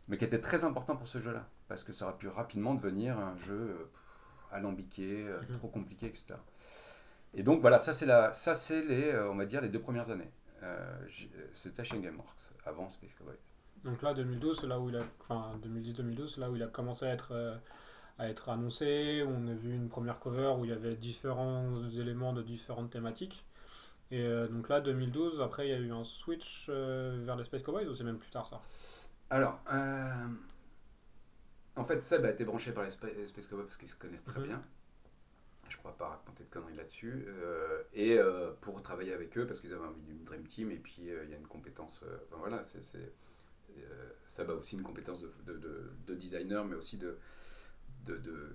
Mais 0.07 0.17
qui 0.17 0.25
était 0.25 0.41
très 0.41 0.63
important 0.65 0.95
pour 0.97 1.07
ce 1.07 1.21
jeu-là. 1.21 1.47
Parce 1.67 1.83
que 1.83 1.93
ça 1.93 2.05
aurait 2.07 2.17
pu 2.17 2.27
rapidement 2.27 2.73
devenir 2.75 3.17
un 3.17 3.37
jeu 3.37 3.53
euh, 3.79 3.89
alambiqué, 4.51 5.25
euh, 5.27 5.39
Mhm. 5.49 5.57
trop 5.57 5.67
compliqué, 5.69 6.07
etc. 6.07 6.33
Et 7.33 7.43
donc 7.43 7.61
voilà, 7.61 7.79
ça 7.79 7.93
c'est 7.93 8.05
la, 8.05 8.33
ça 8.33 8.55
c'est 8.55 8.81
les, 8.81 9.11
euh, 9.11 9.31
on 9.31 9.35
va 9.35 9.45
dire 9.45 9.61
les 9.61 9.69
deux 9.69 9.79
premières 9.79 10.09
années. 10.09 10.29
Euh, 10.63 11.07
C'était 11.55 11.83
chez 11.85 11.99
Gameworks, 11.99 12.51
avant 12.65 12.89
Space 12.89 13.13
Cowboy. 13.17 13.35
Donc 13.83 14.01
là, 14.01 14.13
2012, 14.13 14.59
c'est 14.61 14.67
là 14.67 14.79
où 14.79 14.89
il 14.89 14.95
a, 14.95 15.03
enfin 15.21 15.57
2010-2012, 15.63 16.33
c'est 16.35 16.41
là 16.41 16.49
où 16.51 16.55
il 16.55 16.63
a 16.63 16.67
commencé 16.67 17.05
à 17.05 17.13
être, 17.13 17.31
euh, 17.31 17.55
à 18.19 18.29
être 18.29 18.49
annoncé. 18.49 19.23
On 19.27 19.47
a 19.47 19.53
vu 19.53 19.75
une 19.75 19.89
première 19.89 20.19
cover 20.19 20.55
où 20.59 20.65
il 20.65 20.71
y 20.71 20.73
avait 20.73 20.95
différents 20.95 21.89
éléments 21.91 22.33
de 22.33 22.43
différentes 22.43 22.91
thématiques. 22.91 23.45
Et 24.11 24.21
euh, 24.21 24.47
donc 24.47 24.69
là, 24.69 24.81
2012, 24.81 25.41
après, 25.41 25.67
il 25.67 25.71
y 25.71 25.75
a 25.75 25.79
eu 25.79 25.91
un 25.93 26.03
switch 26.05 26.67
euh, 26.69 27.21
vers 27.25 27.35
les 27.37 27.45
Space 27.45 27.63
Cowboys 27.63 27.87
ou 27.87 27.95
c'est 27.95 28.05
même 28.05 28.19
plus 28.19 28.31
tard 28.31 28.47
ça? 28.47 28.61
Alors, 29.29 29.61
en 31.75 31.83
fait, 31.83 32.01
Seb 32.01 32.23
a 32.25 32.31
été 32.31 32.45
branché 32.45 32.71
par 32.71 32.83
les 32.85 32.91
Spa- 32.91 33.07
les 33.11 33.27
Space 33.27 33.47
Cowboys 33.47 33.65
parce 33.65 33.77
qu'ils 33.77 33.89
se 33.89 33.95
connaissent 33.95 34.23
très 34.25 34.39
Mhm. 34.39 34.45
bien. 34.47 34.63
Je 35.69 35.75
ne 35.75 35.79
crois 35.79 35.97
pas 35.97 36.09
raconter 36.09 36.43
de 36.43 36.49
conneries 36.49 36.75
là-dessus. 36.75 37.25
Et 37.93 38.17
pour 38.61 38.81
travailler 38.83 39.13
avec 39.13 39.37
eux, 39.37 39.47
parce 39.47 39.59
qu'ils 39.59 39.73
avaient 39.73 39.85
envie 39.85 40.01
d'une 40.01 40.23
Dream 40.23 40.43
Team, 40.45 40.71
et 40.71 40.77
puis 40.77 40.95
il 40.99 41.05
y 41.29 41.33
a 41.33 41.37
une 41.37 41.47
compétence. 41.47 42.03
enfin 42.27 42.37
voilà, 42.39 42.63
c'est, 42.65 42.83
euh, 43.79 44.09
Seb 44.27 44.49
a 44.49 44.53
aussi 44.53 44.75
une 44.75 44.83
compétence 44.83 45.21
de, 45.21 45.31
de, 45.45 45.53
de- 45.57 45.91
de 46.07 46.15
designer, 46.15 46.63
mais 46.65 46.75
aussi 46.75 46.97
de, 46.97 47.17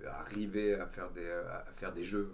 arriver 0.07 0.75
à 0.75 0.87
faire 0.87 1.09
des, 1.11 1.29
à 1.29 1.65
faire 1.73 1.93
des 1.93 2.03
jeux 2.03 2.31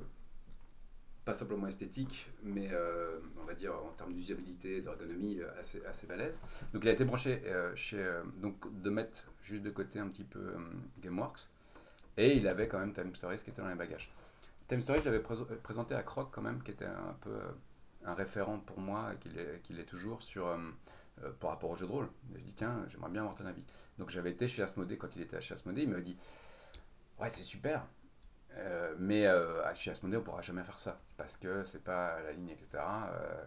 pas 1.26 1.34
simplement 1.34 1.68
esthétique, 1.68 2.28
mais 2.44 2.70
euh, 2.74 3.20
on 3.42 3.46
va 3.46 3.54
dire 3.54 3.74
en 3.76 3.92
termes 3.92 4.14
d'usabilité, 4.14 4.82
d'ergonomie, 4.82 5.40
euh, 5.40 5.48
assez, 5.60 5.82
assez 5.86 6.06
balèze. 6.06 6.36
Donc 6.74 6.84
il 6.84 6.90
a 6.90 6.92
été 6.92 7.06
branché 7.06 7.42
chez, 7.76 8.04
donc 8.38 8.56
de 8.82 8.90
mettre 8.90 9.24
juste 9.44 9.64
de 9.64 9.70
côté 9.70 10.00
un 10.00 10.10
petit 10.10 10.26
peu 10.26 10.54
GameWorks, 11.02 11.48
et 12.18 12.36
il 12.36 12.46
avait 12.48 12.68
quand 12.68 12.80
même 12.80 12.94
Time 12.94 13.16
Stories 13.16 13.38
qui 13.38 13.52
était 13.52 13.62
dans 13.62 13.70
les 13.70 13.76
bagages. 13.76 14.12
Time 14.68 14.82
Stories, 14.82 15.00
je 15.02 15.06
l'avais 15.06 15.22
prés- 15.22 15.56
présenté 15.62 15.96
à 15.96 16.04
Croc 16.04 16.30
quand 16.32 16.42
même, 16.42 16.62
qui 16.62 16.72
était 16.72 16.86
un 16.86 17.16
peu 17.22 17.38
un 18.06 18.14
référent 18.16 18.60
pour 18.60 18.80
moi, 18.80 19.14
et 19.14 19.18
qu'il 19.18 19.38
est, 19.40 19.62
qu'il 19.64 19.80
est 19.80 19.86
toujours 19.86 20.22
sur, 20.24 20.58
euh, 21.22 21.32
par 21.40 21.52
rapport 21.52 21.70
au 21.70 21.76
jeu 21.76 21.86
de 21.86 21.92
rôle. 21.92 22.10
Et 22.34 22.40
je 22.40 22.44
dis, 22.44 22.54
tiens, 22.54 22.86
j'aimerais 22.90 23.10
bien 23.10 23.22
avoir 23.22 23.36
ton 23.36 23.46
avis. 23.46 23.66
Donc 23.98 24.10
j'avais 24.10 24.32
été 24.32 24.48
chez 24.48 24.64
Asmodée 24.64 24.98
quand 24.98 25.16
il 25.16 25.22
était 25.22 25.42
chez 25.42 25.54
Asmodée, 25.54 25.84
il 25.84 25.90
m'avait 25.90 26.02
dit, 26.02 26.18
ouais, 27.20 27.30
c'est 27.30 27.44
super, 27.44 27.86
euh, 28.58 28.96
mais 29.00 29.26
euh, 29.26 29.74
chez 29.74 29.92
Asmodée, 29.92 30.18
on 30.18 30.22
pourra 30.22 30.42
jamais 30.42 30.64
faire 30.64 30.80
ça 30.80 31.00
parce 31.18 31.38
que 31.38 31.64
c'est 31.66 31.84
pas 31.84 32.22
la 32.22 32.32
ligne, 32.32 32.50
etc. 32.50 32.84
Euh, 32.84 33.46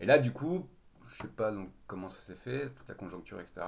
et 0.00 0.06
là, 0.06 0.18
du 0.18 0.32
coup, 0.32 0.68
je 1.08 1.22
sais 1.22 1.28
pas 1.28 1.52
comment 1.86 2.08
ça 2.08 2.20
s'est 2.20 2.34
fait, 2.34 2.70
toute 2.70 2.88
la 2.88 2.94
conjoncture, 2.94 3.40
etc. 3.40 3.60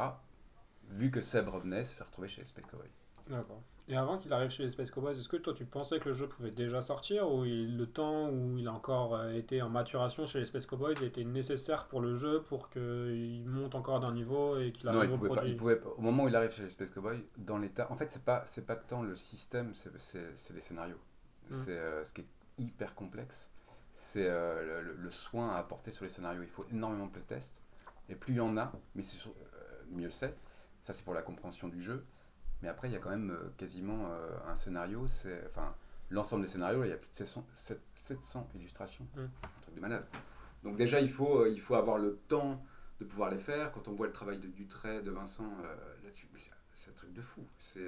Vu 0.90 1.10
que 1.10 1.20
Seb 1.20 1.48
revenait, 1.48 1.84
ça 1.84 1.98
s'est 1.98 2.04
retrouvé 2.04 2.28
chez 2.28 2.44
Cowboy. 2.70 2.88
D'accord. 3.28 3.62
Et 3.86 3.96
avant 3.96 4.16
qu'il 4.16 4.32
arrive 4.32 4.48
chez 4.50 4.62
les 4.62 4.70
Space 4.70 4.90
Cowboys, 4.90 5.12
est-ce 5.18 5.28
que 5.28 5.36
toi 5.36 5.52
tu 5.52 5.66
pensais 5.66 5.98
que 6.00 6.08
le 6.08 6.14
jeu 6.14 6.26
pouvait 6.26 6.50
déjà 6.50 6.80
sortir 6.80 7.30
ou 7.30 7.44
il- 7.44 7.76
le 7.76 7.86
temps 7.86 8.30
où 8.30 8.56
il 8.56 8.66
a 8.66 8.72
encore 8.72 9.14
euh, 9.14 9.32
été 9.34 9.60
en 9.60 9.68
maturation 9.68 10.26
chez 10.26 10.38
les 10.38 10.46
Space 10.46 10.64
Cowboys 10.64 10.94
était 11.02 11.22
nécessaire 11.24 11.86
pour 11.86 12.00
le 12.00 12.14
jeu 12.16 12.40
pour 12.48 12.70
qu'il 12.70 13.44
monte 13.46 13.74
encore 13.74 14.00
d'un 14.00 14.12
niveau 14.14 14.58
et 14.58 14.72
qu'il 14.72 14.86
Non, 14.86 14.96
arrive 14.98 15.10
il 15.10 15.14
au 15.14 15.16
pouvait 15.18 15.28
pas, 15.28 15.34
produit? 15.36 15.52
il 15.52 15.56
pouvait 15.58 15.76
pas- 15.76 15.90
Au 15.90 16.00
moment 16.00 16.24
où 16.24 16.28
il 16.28 16.34
arrive 16.36 16.52
chez 16.52 16.62
les 16.62 16.70
Space 16.70 16.88
Cowboys, 16.90 17.20
dans 17.36 17.58
l'état. 17.58 17.86
En 17.92 17.96
fait, 17.96 18.10
c'est 18.10 18.24
pas, 18.24 18.42
c'est 18.46 18.64
pas 18.66 18.76
tant 18.76 19.02
le 19.02 19.16
système, 19.16 19.74
c'est, 19.74 19.90
c'est, 19.98 20.32
c'est 20.38 20.54
les 20.54 20.62
scénarios. 20.62 20.98
Mm. 21.50 21.54
C'est 21.54 21.78
euh, 21.78 22.04
ce 22.04 22.12
qui 22.14 22.22
est 22.22 22.26
hyper 22.56 22.94
complexe. 22.94 23.50
C'est 23.98 24.26
euh, 24.28 24.80
le, 24.82 24.94
le 24.94 25.10
soin 25.10 25.50
à 25.54 25.58
apporter 25.58 25.90
sur 25.92 26.04
les 26.04 26.10
scénarios. 26.10 26.42
Il 26.42 26.48
faut 26.48 26.64
énormément 26.72 27.06
de 27.06 27.12
playtests. 27.12 27.60
Et 28.08 28.14
plus 28.14 28.32
il 28.32 28.36
y 28.36 28.40
en 28.40 28.56
a, 28.56 28.72
mais 28.94 29.02
c'est 29.02 29.16
sur- 29.16 29.30
euh, 29.30 29.82
mieux 29.90 30.10
c'est. 30.10 30.34
Ça, 30.80 30.94
c'est 30.94 31.04
pour 31.04 31.14
la 31.14 31.22
compréhension 31.22 31.68
du 31.68 31.82
jeu. 31.82 32.02
Mais 32.64 32.70
après, 32.70 32.88
il 32.88 32.92
y 32.92 32.96
a 32.96 32.98
quand 32.98 33.10
même 33.10 33.30
euh, 33.30 33.50
quasiment 33.58 34.06
euh, 34.10 34.30
un 34.48 34.56
scénario. 34.56 35.06
C'est, 35.06 35.38
enfin, 35.50 35.74
l'ensemble 36.08 36.44
des 36.44 36.48
scénarios, 36.48 36.82
il 36.84 36.88
y 36.88 36.92
a 36.94 36.96
plus 36.96 37.10
de 37.10 37.16
700, 37.16 37.46
700 37.94 38.48
illustrations. 38.54 39.06
Mm. 39.14 39.20
Un 39.20 39.60
truc 39.60 39.74
de 39.74 39.80
malade. 39.82 40.06
Donc 40.62 40.78
déjà, 40.78 40.98
il 40.98 41.10
faut, 41.10 41.42
euh, 41.42 41.50
il 41.50 41.60
faut 41.60 41.74
avoir 41.74 41.98
le 41.98 42.16
temps 42.26 42.64
de 43.00 43.04
pouvoir 43.04 43.30
les 43.30 43.38
faire. 43.38 43.70
Quand 43.70 43.86
on 43.86 43.92
voit 43.92 44.06
le 44.06 44.14
travail 44.14 44.38
de 44.38 44.48
Dutray, 44.48 45.02
de 45.02 45.10
Vincent 45.10 45.44
euh, 45.62 45.76
là-dessus, 46.04 46.26
c'est, 46.38 46.90
un 46.90 46.94
truc 46.94 47.12
de 47.12 47.20
fou. 47.20 47.46
C'est, 47.58 47.84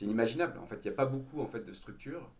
inimaginable. 0.00 0.58
En 0.58 0.66
fait, 0.66 0.76
il 0.76 0.88
n'y 0.88 0.94
a 0.94 0.96
pas 0.96 1.04
beaucoup 1.04 1.42
en 1.42 1.46
fait, 1.46 1.60
de 1.60 1.72
structures 1.74 2.30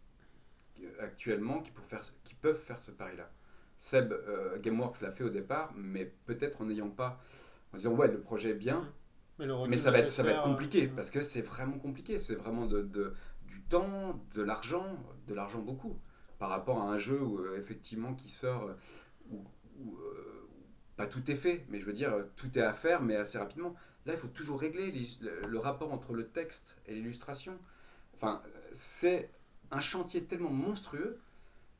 actuellement 1.00 1.60
qui, 1.60 1.70
pour 1.70 1.84
faire, 1.84 2.00
qui 2.24 2.34
peuvent 2.34 2.58
faire 2.58 2.80
ce 2.80 2.92
pari-là. 2.92 3.28
Seb, 3.76 4.12
euh, 4.12 4.58
Gameworks 4.58 5.02
l'a 5.02 5.12
fait 5.12 5.24
au 5.24 5.28
départ, 5.28 5.74
mais 5.76 6.06
peut-être 6.24 6.62
en 6.62 6.66
n'ayant 6.66 6.88
pas, 6.88 7.20
en 7.74 7.76
disant 7.76 7.92
ouais, 7.92 8.08
le 8.08 8.20
projet 8.20 8.50
est 8.50 8.54
bien, 8.54 8.90
Mais, 9.40 9.46
le 9.46 9.54
recul 9.54 9.70
mais 9.70 9.76
ça 9.76 9.90
va, 9.90 9.98
être, 9.98 10.10
ça 10.10 10.22
va 10.22 10.30
être 10.30 10.36
nécessaire, 10.36 10.42
compliqué 10.42 10.86
euh, 10.86 10.94
parce 10.94 11.10
que 11.10 11.20
c'est 11.22 11.42
vraiment 11.42 11.78
compliqué. 11.78 12.18
C'est 12.20 12.36
vraiment 12.36 12.66
de, 12.66 12.82
de- 12.82 13.14
du 13.46 13.62
temps, 13.62 14.20
de 14.34 14.42
l'argent, 14.42 14.86
de 15.28 15.34
l'argent 15.34 15.60
beaucoup 15.60 15.98
par 16.38 16.50
rapport 16.50 16.80
à 16.82 16.84
un 16.92 16.98
jeu 16.98 17.20
où, 17.22 17.38
euh, 17.38 17.58
effectivement 17.58 18.14
qui 18.14 18.30
sort 18.30 18.64
euh, 18.64 18.74
où, 19.30 19.44
pas 20.96 21.06
tout 21.06 21.30
est 21.30 21.36
fait, 21.36 21.64
mais 21.68 21.80
je 21.80 21.86
veux 21.86 21.92
dire 21.92 22.14
tout 22.36 22.56
est 22.58 22.62
à 22.62 22.72
faire, 22.72 23.02
mais 23.02 23.16
assez 23.16 23.38
rapidement. 23.38 23.74
Là, 24.06 24.14
il 24.14 24.18
faut 24.18 24.28
toujours 24.28 24.60
régler 24.60 24.90
les- 24.92 25.46
le 25.46 25.58
rapport 25.58 25.92
entre 25.92 26.12
le 26.12 26.28
texte 26.28 26.76
et 26.86 26.94
l'illustration. 26.94 27.58
Enfin, 28.14 28.42
c'est 28.72 29.30
un 29.70 29.80
chantier 29.80 30.24
tellement 30.24 30.50
monstrueux 30.50 31.18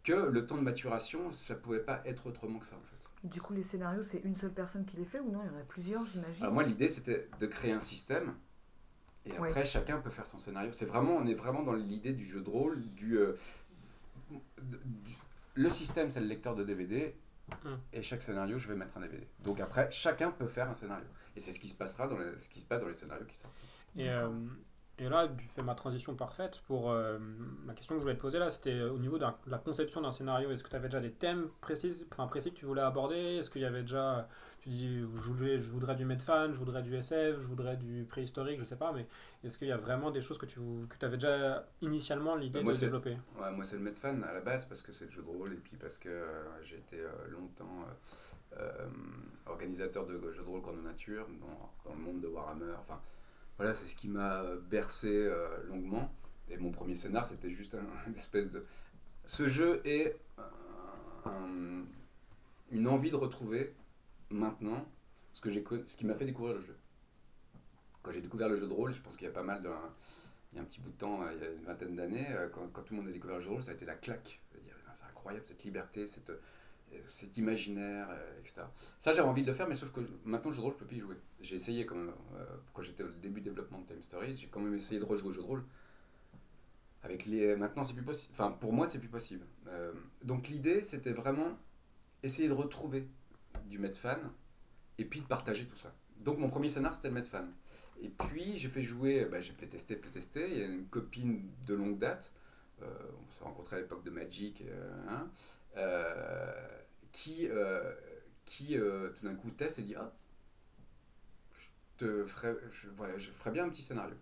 que 0.05 0.13
le 0.15 0.47
temps 0.47 0.57
de 0.57 0.63
maturation, 0.63 1.33
ça 1.33 1.55
pouvait 1.57 1.81
pas 1.85 2.03
être 2.07 2.27
autrement 2.29 2.61
que 2.61 2.67
ça 2.67 2.77
en 2.77 2.83
fait. 2.85 3.00
Du 3.23 3.41
coup, 3.43 3.53
les 3.53 3.63
scénarios, 3.63 4.03
c'est 4.03 4.21
une 4.21 4.35
seule 4.37 4.53
personne 4.53 4.85
qui 4.87 4.97
les 4.97 5.05
fait 5.05 5.21
ou 5.21 5.31
non 5.31 5.41
Il 5.45 5.53
y 5.53 5.55
en 5.55 5.59
a 5.61 5.65
plusieurs, 5.65 6.07
j'imagine. 6.07 6.43
Alors 6.43 6.55
moi, 6.55 6.63
l'idée, 6.63 6.89
c'était 6.89 7.29
de 7.39 7.47
créer 7.47 7.73
un 7.73 7.81
système. 7.83 8.35
Et 9.27 9.33
Ouais. 9.39 9.49
après, 9.49 9.67
chacun 9.67 10.01
peut 10.01 10.09
faire 10.11 10.27
son 10.27 10.39
scénario. 10.39 10.73
C'est 10.73 10.87
vraiment, 10.87 11.17
on 11.17 11.27
est 11.27 11.35
vraiment 11.35 11.63
dans 11.63 11.75
l'idée 11.75 12.15
du 12.15 12.27
jeu 12.27 12.41
de 12.41 12.49
rôle, 12.49 12.81
du, 12.95 13.19
euh, 13.19 13.37
du- 14.63 15.15
le 15.55 15.71
système, 15.71 16.11
c'est 16.11 16.21
le 16.21 16.27
lecteur 16.27 16.55
de 16.55 16.65
DVD. 16.65 17.15
Hum. 17.65 17.79
Et 17.93 18.01
chaque 18.03 18.23
scénario, 18.23 18.59
je 18.59 18.69
vais 18.69 18.77
mettre 18.77 18.97
un 18.97 19.01
DVD. 19.01 19.27
Donc 19.41 19.61
après, 19.61 19.91
chacun 19.91 20.31
peut 20.31 20.47
faire 20.47 20.71
un 20.71 20.75
scénario. 20.75 21.07
Et 21.37 21.41
c'est 21.41 21.53
ce 21.53 21.61
qui 21.61 21.69
se 21.69 21.75
passera 21.75 22.07
dans 22.07 22.17
les, 22.17 22.39
ce 22.39 22.49
qui 22.49 22.61
se 22.61 22.67
passe 22.67 22.81
dans 22.81 22.89
les 22.89 22.95
scénarios 22.95 23.27
qui 23.27 23.37
sortent. 23.37 23.55
Et, 23.97 24.09
euh, 24.09 24.31
et 25.01 25.09
là, 25.09 25.27
tu 25.29 25.47
fais 25.49 25.63
ma 25.63 25.75
transition 25.75 26.15
parfaite 26.15 26.61
pour 26.67 26.91
euh, 26.91 27.19
la 27.67 27.73
question 27.73 27.95
que 27.95 28.01
je 28.01 28.05
voulais 28.05 28.17
te 28.17 28.21
poser 28.21 28.39
là, 28.39 28.51
c'était 28.51 28.83
au 28.83 28.99
niveau 28.99 29.17
de 29.19 29.25
la 29.47 29.59
conception 29.59 30.03
d'un 30.03 30.13
scénario. 30.13 30.51
Est-ce 30.51 30.63
que 30.63 30.69
tu 30.69 30.77
avais 30.77 30.89
déjà 30.89 31.01
des 31.01 31.11
thèmes 31.13 31.49
précis, 31.63 32.07
enfin, 32.13 32.27
précis 32.27 32.51
que 32.53 32.57
tu 32.59 32.67
voulais 32.67 32.83
aborder? 32.83 33.17
Est-ce 33.39 33.49
qu'il 33.49 33.63
y 33.63 33.65
avait 33.65 33.81
déjà, 33.81 34.29
tu 34.61 34.69
dis, 34.69 34.99
je 35.01 35.05
voudrais, 35.07 35.59
je 35.59 35.71
voudrais 35.71 35.97
du 35.97 36.05
Medfan, 36.05 36.53
je 36.53 36.59
voudrais 36.59 36.83
du 36.83 36.95
SF, 36.95 37.41
je 37.41 37.47
voudrais 37.47 37.79
du 37.79 38.05
préhistorique, 38.05 38.61
je 38.61 38.65
sais 38.67 38.77
pas, 38.77 38.93
mais 38.93 39.07
est-ce 39.43 39.57
qu'il 39.57 39.69
y 39.69 39.73
a 39.73 39.79
vraiment 39.79 40.11
des 40.11 40.21
choses 40.21 40.37
que 40.37 40.45
tu 40.47 40.61
que 40.89 41.07
avais 41.07 41.17
déjà 41.17 41.67
initialement 41.81 42.37
l'idée 42.37 42.63
Bah, 42.63 42.73
de 42.73 42.79
développer? 42.79 43.17
Ouais, 43.41 43.51
moi, 43.53 43.65
c'est 43.65 43.77
le 43.77 43.83
Medfan 43.83 44.21
à 44.23 44.35
la 44.35 44.41
base 44.41 44.67
parce 44.67 44.83
que 44.83 44.93
c'est 44.93 45.07
le 45.07 45.11
jeu 45.11 45.23
de 45.23 45.29
rôle 45.29 45.53
et 45.55 45.57
puis 45.57 45.79
parce 45.79 45.97
que 45.97 46.11
euh, 46.11 46.63
j'ai 46.63 46.77
été 46.77 47.01
euh, 47.01 47.09
longtemps 47.31 47.87
euh, 48.59 48.87
organisateur 49.47 50.05
de 50.07 50.13
jeux 50.31 50.43
de 50.43 50.49
rôle 50.49 50.61
nature 50.85 51.27
dans, 51.41 51.89
dans 51.91 51.97
le 51.97 52.03
monde 52.03 52.21
de 52.21 52.29
Warhammer. 52.29 52.75
Enfin, 52.81 53.01
voilà, 53.61 53.75
c'est 53.75 53.89
ce 53.89 53.97
qui 53.97 54.09
m'a 54.09 54.43
bercé 54.71 55.09
euh, 55.11 55.49
longuement. 55.69 56.13
Et 56.49 56.57
mon 56.57 56.71
premier 56.71 56.97
scénar, 56.97 57.27
c'était 57.27 57.51
juste 57.51 57.75
un, 57.75 57.85
une 58.11 58.17
espèce 58.17 58.51
de. 58.51 58.65
Ce 59.27 59.49
jeu 59.49 59.81
est 59.85 60.17
euh, 60.39 60.43
un- 61.27 61.85
une 62.71 62.89
envie 62.89 63.11
de 63.11 63.17
retrouver 63.17 63.75
maintenant 64.31 64.85
ce, 65.33 65.41
que 65.41 65.51
ce 65.87 65.97
qui 65.97 66.07
m'a 66.07 66.15
fait 66.15 66.25
découvrir 66.27 66.55
le 66.55 66.61
jeu. 66.61 66.77
Quand 68.03 68.13
j'ai 68.13 68.23
découvert 68.23 68.49
le 68.49 68.57
jeu 68.57 68.67
de 68.67 68.73
rôle, 68.73 68.95
je 68.95 69.01
pense 69.03 69.17
qu'il 69.17 69.27
y 69.27 69.31
a 69.31 69.33
pas 69.33 69.43
mal 69.43 69.63
il 70.53 70.57
y 70.57 70.59
a 70.59 70.63
un 70.63 70.65
petit 70.65 70.81
bout 70.81 70.91
de 70.91 70.97
temps, 70.97 71.23
euh, 71.23 71.33
il 71.35 71.43
y 71.43 71.47
a 71.47 71.51
une 71.51 71.63
vingtaine 71.65 71.95
d'années, 71.95 72.27
euh, 72.31 72.49
quand, 72.49 72.83
tout 72.83 72.95
le 72.95 73.01
monde 73.01 73.09
a 73.09 73.13
découvert 73.13 73.37
le 73.37 73.43
jeu 73.43 73.49
de 73.49 73.53
rôle, 73.55 73.63
ça 73.63 73.71
a 73.71 73.75
été 73.75 73.85
la 73.85 73.95
claque. 73.95 74.41
C'est 74.53 75.05
incroyable 75.09 75.45
cette 75.47 75.63
liberté, 75.65 76.07
cette, 76.09 76.31
euh, 76.31 76.41
cet 77.09 77.37
imaginaire, 77.37 78.09
euh, 78.11 78.41
etc. 78.41 78.63
Ça, 78.99 79.13
j'avais 79.13 79.29
envie 79.29 79.43
de 79.43 79.47
le 79.47 79.55
faire, 79.55 79.69
mais 79.69 79.77
sauf 79.77 79.93
que 79.93 80.01
maintenant, 80.25 80.51
le 80.51 80.57
jeu 80.57 80.61
de 80.61 80.65
rôle, 80.65 80.75
je 80.75 80.79
peux 80.79 80.87
plus 80.87 80.97
y 80.97 81.01
jouer. 81.01 81.17
J'ai 81.41 81.57
essayé 81.57 81.87
quand 81.87 81.97
euh, 81.97 82.45
quand 82.73 82.83
j'étais 82.83 83.03
au 83.03 83.11
début 83.23 83.41
de 83.41 83.47
développement 83.47 83.81
de 83.81 83.87
Time 83.87 84.03
Stories, 84.03 84.37
j'ai 84.37 84.49
quand 84.49 84.61
même 84.61 84.75
essayé 84.75 85.01
de 85.01 85.05
rejouer 85.05 85.31
au 85.31 85.33
jeu 85.33 85.43
de 85.43 85.47
rôle. 85.47 85.65
Avec 87.03 87.25
les... 87.25 87.57
Maintenant, 87.57 87.83
c'est 87.85 87.95
plus 87.95 88.03
possible. 88.03 88.35
Enfin, 88.35 88.51
pour 88.51 88.73
moi, 88.73 88.87
c'est 88.87 88.99
plus 88.99 89.09
possible. 89.09 89.47
Euh, 89.69 89.93
donc, 90.23 90.49
l'idée, 90.49 90.83
c'était 90.83 91.13
vraiment 91.13 91.59
essayer 92.23 92.47
de 92.47 92.53
retrouver 92.53 93.09
du 93.65 93.79
Medfan 93.79 94.19
et 94.99 95.05
puis 95.07 95.21
de 95.21 95.27
partager 95.27 95.67
tout 95.67 95.79
ça. 95.79 95.95
Donc, 96.19 96.39
mon 96.39 96.51
premier 96.51 96.69
scénar, 96.69 96.95
c'était 96.95 97.09
le 97.09 97.15
Medfan. 97.15 97.47
Et 98.03 98.09
puis 98.09 98.59
j'ai 98.59 98.69
fait 98.69 98.83
jouer, 98.83 99.27
bah, 99.27 99.41
j'ai 99.41 99.53
playtesté, 99.53 99.97
playtesté. 99.97 100.49
Il 100.51 100.59
y 100.59 100.63
a 100.63 100.67
une 100.67 100.87
copine 100.87 101.51
de 101.67 101.75
longue 101.75 101.99
date, 101.99 102.33
euh, 102.83 102.87
on 102.87 103.31
s'est 103.33 103.45
rencontrés 103.45 103.77
à 103.77 103.81
l'époque 103.81 104.05
de 104.05 104.11
Magic, 104.11 104.63
euh, 104.63 104.91
hein, 105.09 105.29
euh, 105.77 106.80
qui, 107.13 107.49
euh, 107.49 107.95
qui 108.45 108.77
euh, 108.77 109.11
tout 109.11 109.25
d'un 109.25 109.35
coup 109.35 109.51
teste 109.51 109.79
et 109.79 109.83
dit 109.83 109.95
Ah, 109.95 110.13
je, 111.59 111.67
te 111.99 112.27
ferai, 112.27 112.55
je, 112.73 112.89
voilà, 112.97 113.19
je 113.19 113.31
ferai 113.31 113.51
bien 113.51 113.65
un 113.65 113.69
petit 113.69 113.83
scénario. 113.83 114.17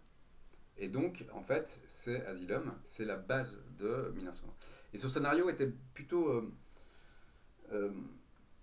Et 0.77 0.89
donc, 0.89 1.25
en 1.33 1.43
fait, 1.43 1.81
c'est 1.89 2.25
Asylum, 2.27 2.73
c'est 2.87 3.05
la 3.05 3.17
base 3.17 3.59
de 3.79 4.13
1900. 4.15 4.47
Et 4.95 4.99
ce 4.99 5.09
scénario 5.09 5.51
était 5.51 5.73
plutôt, 5.93 6.51
euh, 7.73 7.91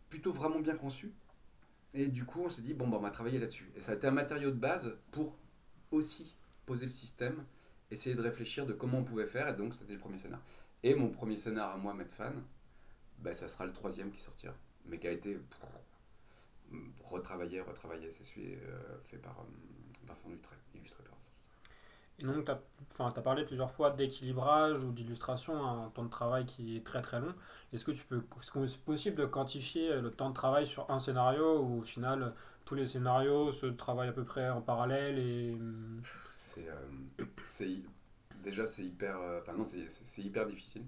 plutôt 0.10 0.32
vraiment 0.32 0.60
bien 0.60 0.76
conçu. 0.76 1.12
Et 1.94 2.08
du 2.08 2.26
coup, 2.26 2.42
on 2.42 2.50
s'est 2.50 2.62
dit, 2.62 2.74
bon, 2.74 2.88
bah, 2.88 2.98
on 2.98 3.02
va 3.02 3.12
travailler 3.12 3.40
là-dessus. 3.40 3.70
Et 3.76 3.82
ça 3.82 3.92
a 3.92 3.96
été 3.96 4.08
un 4.08 4.12
matériau 4.12 4.52
de 4.52 4.56
base 4.56 4.96
pour 5.12 5.38
aussi 5.92 6.36
poser 6.66 6.86
le 6.86 6.92
système, 6.92 7.44
essayer 7.92 8.16
de 8.16 8.22
réfléchir 8.22 8.66
de 8.66 8.74
comment 8.74 9.00
on 9.00 9.04
pouvait 9.04 9.28
faire. 9.28 9.48
Et 9.50 9.54
donc, 9.54 9.74
c'était 9.74 9.94
le 9.94 10.00
premier 10.00 10.18
scénar. 10.18 10.42
Et 10.84 10.96
mon 10.96 11.10
premier 11.10 11.38
scénar 11.38 11.74
à 11.74 11.78
moi, 11.78 11.94
Medfan, 11.94 12.34
bah, 13.20 13.34
ça 13.34 13.48
sera 13.48 13.66
le 13.66 13.74
troisième 13.74 14.12
qui 14.12 14.22
sortira. 14.22 14.54
Mais 14.86 15.00
qui 15.00 15.08
a 15.08 15.12
été 15.12 15.40
retravaillé, 17.04 17.62
retravaillé. 17.62 18.12
C'est 18.18 18.24
celui 18.24 18.56
euh, 18.56 18.98
fait 19.06 19.18
par 19.18 19.40
euh, 19.40 20.08
Vincent 20.08 20.30
Dutray, 20.30 20.58
illustré 20.76 21.04
par 21.04 21.16
Vincent. 21.16 21.32
Et 22.20 22.24
donc, 22.24 22.46
tu 22.46 23.02
as, 23.02 23.22
parlé 23.22 23.44
plusieurs 23.44 23.72
fois 23.72 23.92
d'équilibrage 23.92 24.82
ou 24.84 24.92
d'illustration, 24.92 25.66
un 25.66 25.90
temps 25.90 26.06
de 26.06 26.10
travail 26.10 26.46
qui 26.46 26.78
est 26.78 26.86
très 26.86 27.02
très 27.02 27.20
long. 27.20 27.34
Est-ce 27.74 27.84
que 27.84 27.92
tu 27.92 28.06
peux, 28.06 28.24
c'est 28.66 28.80
possible 28.80 29.18
de 29.18 29.26
quantifier 29.26 30.00
le 30.00 30.12
temps 30.12 30.30
de 30.30 30.36
travail 30.36 30.66
sur 30.66 30.90
un 30.90 31.00
scénario 31.00 31.60
ou 31.60 31.80
au 31.80 31.82
final 31.82 32.34
tous 32.66 32.76
les 32.76 32.88
scénarios 32.88 33.52
se 33.52 33.68
travaillent 33.68 34.10
à 34.10 34.14
peu 34.14 34.26
près 34.26 34.50
en 34.50 34.62
parallèle 34.62 35.20
et 35.20 35.58
C'est, 36.38 36.68
euh, 36.68 37.76
déjà 38.44 38.66
c'est 38.66 38.84
hyper, 38.84 39.20
euh, 39.20 39.40
enfin 39.42 39.54
non 39.54 39.64
c'est 39.64 40.22
hyper 40.22 40.48
difficile. 40.48 40.84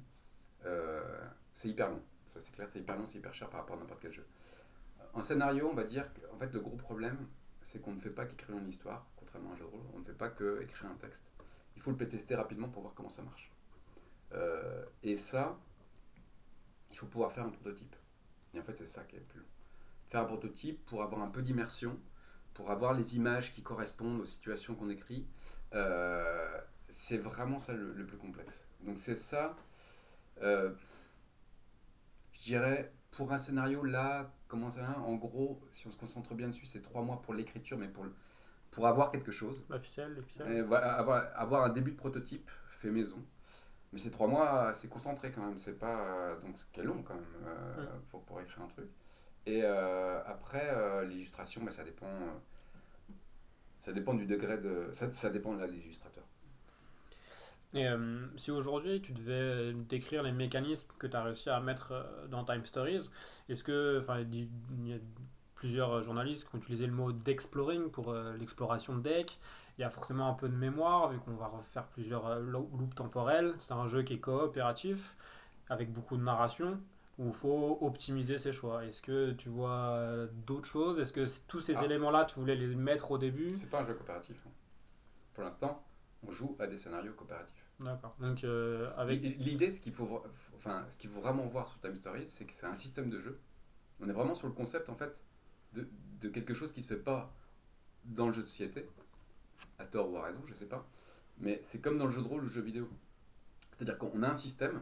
Euh, 0.65 1.25
c'est 1.53 1.69
hyper 1.69 1.89
long, 1.91 2.01
c'est 2.43 2.51
clair, 2.53 2.67
c'est 2.71 2.79
hyper 2.79 2.97
long, 2.97 3.05
c'est 3.07 3.17
hyper 3.17 3.33
cher 3.33 3.49
par 3.49 3.61
rapport 3.61 3.75
à 3.77 3.79
n'importe 3.79 4.01
quel 4.01 4.13
jeu. 4.13 4.25
En 5.13 5.21
scénario, 5.21 5.69
on 5.69 5.73
va 5.73 5.83
dire 5.83 6.05
qu'en 6.13 6.37
fait 6.37 6.51
le 6.53 6.59
gros 6.59 6.75
problème, 6.75 7.27
c'est 7.61 7.81
qu'on 7.81 7.93
ne 7.93 7.99
fait 7.99 8.09
pas 8.09 8.25
qu'écrire 8.25 8.57
une 8.57 8.69
histoire, 8.69 9.05
contrairement 9.17 9.51
à 9.51 9.53
un 9.53 9.57
jeu 9.57 9.65
de 9.65 9.69
rôle, 9.69 9.81
on 9.95 9.99
ne 9.99 10.03
fait 10.03 10.13
pas 10.13 10.29
que 10.29 10.61
écrire 10.61 10.89
un 10.89 10.95
texte. 10.95 11.25
Il 11.75 11.81
faut 11.81 11.91
le 11.91 11.97
tester 11.97 12.35
rapidement 12.35 12.69
pour 12.69 12.81
voir 12.81 12.93
comment 12.95 13.09
ça 13.09 13.21
marche. 13.21 13.51
Euh, 14.33 14.85
et 15.03 15.17
ça, 15.17 15.57
il 16.91 16.97
faut 16.97 17.05
pouvoir 17.07 17.31
faire 17.31 17.45
un 17.45 17.49
prototype. 17.49 17.95
Et 18.53 18.59
en 18.59 18.63
fait, 18.63 18.75
c'est 18.77 18.87
ça 18.87 19.03
qui 19.03 19.15
est 19.15 19.19
le 19.19 19.25
plus 19.25 19.39
long. 19.39 19.45
Faire 20.09 20.21
un 20.21 20.25
prototype 20.25 20.85
pour 20.85 21.03
avoir 21.03 21.21
un 21.21 21.27
peu 21.27 21.41
d'immersion, 21.41 21.99
pour 22.53 22.71
avoir 22.71 22.93
les 22.93 23.15
images 23.15 23.53
qui 23.53 23.61
correspondent 23.61 24.21
aux 24.21 24.25
situations 24.25 24.75
qu'on 24.75 24.89
écrit, 24.89 25.27
euh, 25.73 26.59
c'est 26.89 27.17
vraiment 27.17 27.59
ça 27.59 27.73
le, 27.73 28.05
plus 28.05 28.17
complexe. 28.17 28.65
Donc 28.81 28.97
c'est 28.97 29.15
ça, 29.15 29.55
euh, 30.41 30.71
dirais, 32.47 32.91
pour 33.11 33.31
un 33.31 33.37
scénario 33.37 33.83
là, 33.83 34.31
comment 34.47 34.69
ça 34.69 34.97
En 35.05 35.15
gros, 35.15 35.61
si 35.71 35.87
on 35.87 35.91
se 35.91 35.97
concentre 35.97 36.33
bien 36.33 36.49
dessus, 36.49 36.65
c'est 36.65 36.81
trois 36.81 37.01
mois 37.01 37.21
pour 37.21 37.33
l'écriture, 37.33 37.77
mais 37.77 37.87
pour, 37.87 38.05
pour 38.71 38.87
avoir 38.87 39.11
quelque 39.11 39.31
chose. 39.31 39.65
Officiel, 39.69 40.23
avoir, 40.81 41.23
avoir 41.35 41.63
un 41.63 41.69
début 41.69 41.91
de 41.91 41.97
prototype 41.97 42.49
fait 42.79 42.91
maison. 42.91 43.21
Mais 43.93 43.99
ces 43.99 44.11
trois 44.11 44.27
mois, 44.27 44.73
c'est 44.75 44.89
concentré 44.89 45.31
quand 45.31 45.41
même. 45.41 45.57
C'est 45.57 45.79
pas. 45.79 46.35
Donc, 46.43 46.55
c'est 46.75 46.83
long 46.83 47.01
quand 47.03 47.13
même 47.13 47.23
euh, 47.45 47.85
pour, 48.09 48.23
pour, 48.23 48.41
écrire 48.41 48.63
un 48.63 48.67
truc. 48.67 48.89
Et 49.45 49.61
euh, 49.63 50.21
après, 50.25 50.69
euh, 50.69 51.05
l'illustration, 51.05 51.63
bah, 51.63 51.71
ça 51.71 51.83
dépend. 51.83 52.07
ça 53.79 53.93
dépend 53.93 54.13
du 54.13 54.25
degré 54.25 54.57
de. 54.57 54.89
Ça, 54.93 55.09
ça 55.11 55.29
dépend 55.29 55.53
de 55.53 55.63
l'illustrateur. 55.65 56.23
Et 57.73 57.85
si 58.37 58.49
aujourd'hui 58.49 59.01
tu 59.01 59.11
devais 59.11 59.73
décrire 59.73 60.23
les 60.23 60.31
mécanismes 60.31 60.87
que 60.97 61.05
tu 61.05 61.15
as 61.15 61.23
réussi 61.23 61.49
à 61.49 61.59
mettre 61.59 61.93
dans 62.29 62.43
Time 62.43 62.65
Stories, 62.65 63.09
est-ce 63.49 63.63
que, 63.63 63.99
enfin, 63.99 64.21
il 64.21 64.87
y 64.87 64.93
a 64.93 64.97
plusieurs 65.53 66.01
journalistes 66.01 66.47
qui 66.47 66.55
ont 66.55 66.59
utilisé 66.59 66.87
le 66.87 66.93
mot 66.93 67.11
d'exploring 67.11 67.91
pour 67.91 68.13
l'exploration 68.39 68.95
de 68.95 69.01
deck 69.01 69.37
il 69.77 69.81
y 69.81 69.83
a 69.83 69.89
forcément 69.89 70.29
un 70.29 70.33
peu 70.33 70.49
de 70.49 70.55
mémoire, 70.55 71.09
vu 71.09 71.19
qu'on 71.19 71.35
va 71.35 71.47
refaire 71.47 71.85
plusieurs 71.87 72.25
euh, 72.27 72.39
loops 72.39 72.95
temporels. 72.95 73.53
C'est 73.59 73.73
un 73.73 73.85
jeu 73.85 74.01
qui 74.01 74.13
est 74.13 74.19
coopératif, 74.19 75.15
avec 75.69 75.93
beaucoup 75.93 76.17
de 76.17 76.23
narration, 76.23 76.79
où 77.19 77.27
il 77.27 77.33
faut 77.33 77.77
optimiser 77.81 78.39
ses 78.39 78.51
choix. 78.51 78.85
Est-ce 78.85 79.01
que 79.01 79.31
tu 79.33 79.49
vois 79.49 80.27
d'autres 80.47 80.65
choses? 80.65 80.99
Est-ce 80.99 81.13
que 81.13 81.27
tous 81.47 81.61
ces 81.61 81.75
ah. 81.75 81.85
éléments-là, 81.85 82.25
tu 82.25 82.39
voulais 82.39 82.55
les 82.55 82.75
mettre 82.75 83.11
au 83.11 83.17
début? 83.17 83.55
C'est 83.55 83.69
pas 83.69 83.81
un 83.81 83.85
jeu 83.85 83.93
coopératif. 83.93 84.43
Hein. 84.47 84.51
Pour 85.35 85.43
l'instant, 85.43 85.83
on 86.25 86.31
joue 86.31 86.55
à 86.59 86.67
des 86.67 86.77
scénarios 86.77 87.13
coopératifs. 87.13 87.71
D'accord. 87.79 88.15
Donc, 88.19 88.43
euh, 88.43 88.91
avec... 88.97 89.21
L'idée, 89.21 89.71
ce 89.71 89.81
qu'il 89.81 89.93
faut, 89.93 90.23
enfin, 90.55 90.85
ce 90.89 90.97
qu'il 90.97 91.09
faut 91.09 91.21
vraiment 91.21 91.45
voir 91.45 91.67
sur 91.67 91.79
Time 91.79 91.95
Stories, 91.95 92.27
c'est 92.27 92.45
que 92.45 92.53
c'est 92.53 92.65
un 92.65 92.77
système 92.77 93.09
de 93.09 93.19
jeu. 93.19 93.39
On 93.99 94.09
est 94.09 94.13
vraiment 94.13 94.33
sur 94.33 94.47
le 94.47 94.53
concept, 94.53 94.89
en 94.89 94.95
fait, 94.95 95.15
de, 95.73 95.87
de 96.21 96.29
quelque 96.29 96.53
chose 96.53 96.73
qui 96.73 96.81
se 96.81 96.87
fait 96.87 96.95
pas 97.01 97.33
dans 98.05 98.27
le 98.27 98.33
jeu 98.33 98.41
de 98.41 98.47
société, 98.47 98.87
à 99.79 99.85
tort 99.85 100.11
ou 100.11 100.17
à 100.17 100.23
raison, 100.23 100.41
je 100.47 100.53
sais 100.53 100.65
pas. 100.65 100.87
Mais 101.39 101.61
c'est 101.63 101.79
comme 101.79 101.97
dans 101.97 102.05
le 102.05 102.11
jeu 102.11 102.21
de 102.21 102.27
rôle 102.27 102.41
ou 102.41 102.45
le 102.45 102.49
jeu 102.49 102.61
vidéo. 102.61 102.89
C'est-à-dire 103.75 103.97
qu'on 103.97 104.23
a 104.23 104.29
un 104.29 104.35
système, 104.35 104.81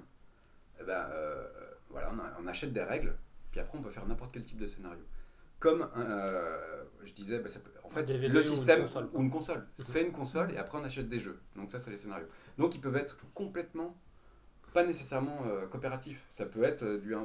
eh 0.79 0.83
ben, 0.83 1.09
euh, 1.11 1.47
voilà, 1.89 2.13
on, 2.39 2.47
achète 2.47 2.71
des 2.71 2.83
règles, 2.83 3.15
puis 3.51 3.59
après 3.59 3.77
on 3.77 3.81
peut 3.81 3.89
faire 3.89 4.05
n'importe 4.05 4.31
quel 4.31 4.45
type 4.45 4.57
de 4.57 4.67
scénario. 4.67 5.03
Comme, 5.59 5.87
euh, 5.97 6.83
je 7.03 7.13
disais, 7.13 7.39
ben, 7.39 7.49
en 7.83 7.89
fait, 7.89 8.05
le 8.05 8.43
système 8.43 8.85
ou 9.13 9.21
une 9.21 9.31
console. 9.31 9.65
C'est 9.79 10.03
une 10.03 10.11
console 10.11 10.51
et 10.51 10.57
après 10.57 10.77
on 10.77 10.83
achète 10.83 11.09
des 11.09 11.19
jeux. 11.19 11.39
Donc 11.55 11.71
ça, 11.71 11.79
c'est 11.79 11.91
les 11.91 11.97
scénarios. 11.97 12.27
Donc 12.57 12.75
ils 12.75 12.81
peuvent 12.81 12.97
être 12.97 13.17
complètement, 13.33 13.95
pas 14.73 14.85
nécessairement 14.85 15.39
euh, 15.47 15.65
coopératifs. 15.67 16.25
Ça 16.29 16.45
peut 16.45 16.63
être 16.63 16.97
du... 16.97 17.15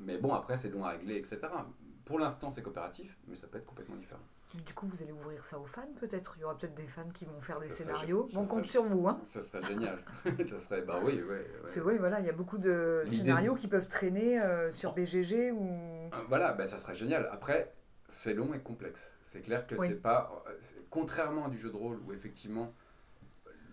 Mais 0.00 0.18
bon, 0.18 0.32
après 0.32 0.56
c'est 0.56 0.70
long 0.70 0.84
à 0.84 0.90
régler, 0.90 1.16
etc. 1.16 1.40
Pour 2.04 2.18
l'instant, 2.18 2.50
c'est 2.50 2.62
coopératif, 2.62 3.16
mais 3.28 3.36
ça 3.36 3.46
peut 3.46 3.58
être 3.58 3.66
complètement 3.66 3.96
différent. 3.96 4.22
Du 4.66 4.74
coup, 4.74 4.86
vous 4.86 5.00
allez 5.00 5.12
ouvrir 5.12 5.44
ça 5.44 5.58
aux 5.60 5.64
fans 5.64 5.86
peut-être? 6.00 6.34
Il 6.36 6.40
y 6.40 6.44
aura 6.44 6.58
peut-être 6.58 6.74
des 6.74 6.86
fans 6.86 7.08
qui 7.14 7.24
vont 7.24 7.40
faire 7.40 7.60
des 7.60 7.68
scénarios. 7.68 8.28
On 8.34 8.44
compte 8.44 8.66
sur 8.66 8.82
vous. 8.82 9.06
Hein 9.06 9.20
ça 9.24 9.40
serait 9.40 9.62
génial. 9.62 9.98
ça 10.24 10.58
serait, 10.58 10.82
bah 10.82 11.00
oui, 11.04 11.22
oui. 11.22 11.36
C'est 11.66 11.80
oui, 11.80 11.98
voilà, 11.98 12.18
il 12.18 12.26
y 12.26 12.28
a 12.28 12.32
beaucoup 12.32 12.58
de 12.58 13.04
scénarios 13.06 13.54
qui 13.54 13.68
peuvent 13.68 13.86
traîner 13.86 14.40
euh, 14.40 14.70
sur 14.72 14.92
BGG 14.92 15.52
ou. 15.52 15.68
Euh, 15.68 16.08
voilà, 16.28 16.52
bah, 16.52 16.66
ça 16.66 16.80
serait 16.80 16.96
génial. 16.96 17.28
Après, 17.32 17.72
c'est 18.10 18.34
long 18.34 18.52
et 18.54 18.60
complexe. 18.60 19.10
C'est 19.24 19.40
clair 19.40 19.66
que 19.66 19.76
c'est 19.78 20.00
pas. 20.00 20.44
Contrairement 20.90 21.46
à 21.46 21.50
du 21.50 21.58
jeu 21.58 21.70
de 21.70 21.76
rôle 21.76 22.00
où 22.06 22.12
effectivement 22.12 22.74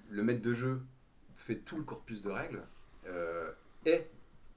le 0.10 0.24
maître 0.24 0.42
de 0.42 0.54
jeu 0.54 0.82
fait 1.36 1.58
tout 1.58 1.78
le 1.78 1.84
corpus 1.84 2.22
de 2.22 2.30
règles 2.30 2.64
euh, 3.08 3.52
et 3.86 4.08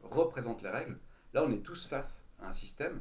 représente 0.02 0.62
les 0.62 0.70
règles, 0.70 0.98
là 1.34 1.44
on 1.44 1.52
est 1.52 1.62
tous 1.62 1.86
face 1.86 2.26
à 2.40 2.48
un 2.48 2.52
système 2.52 3.00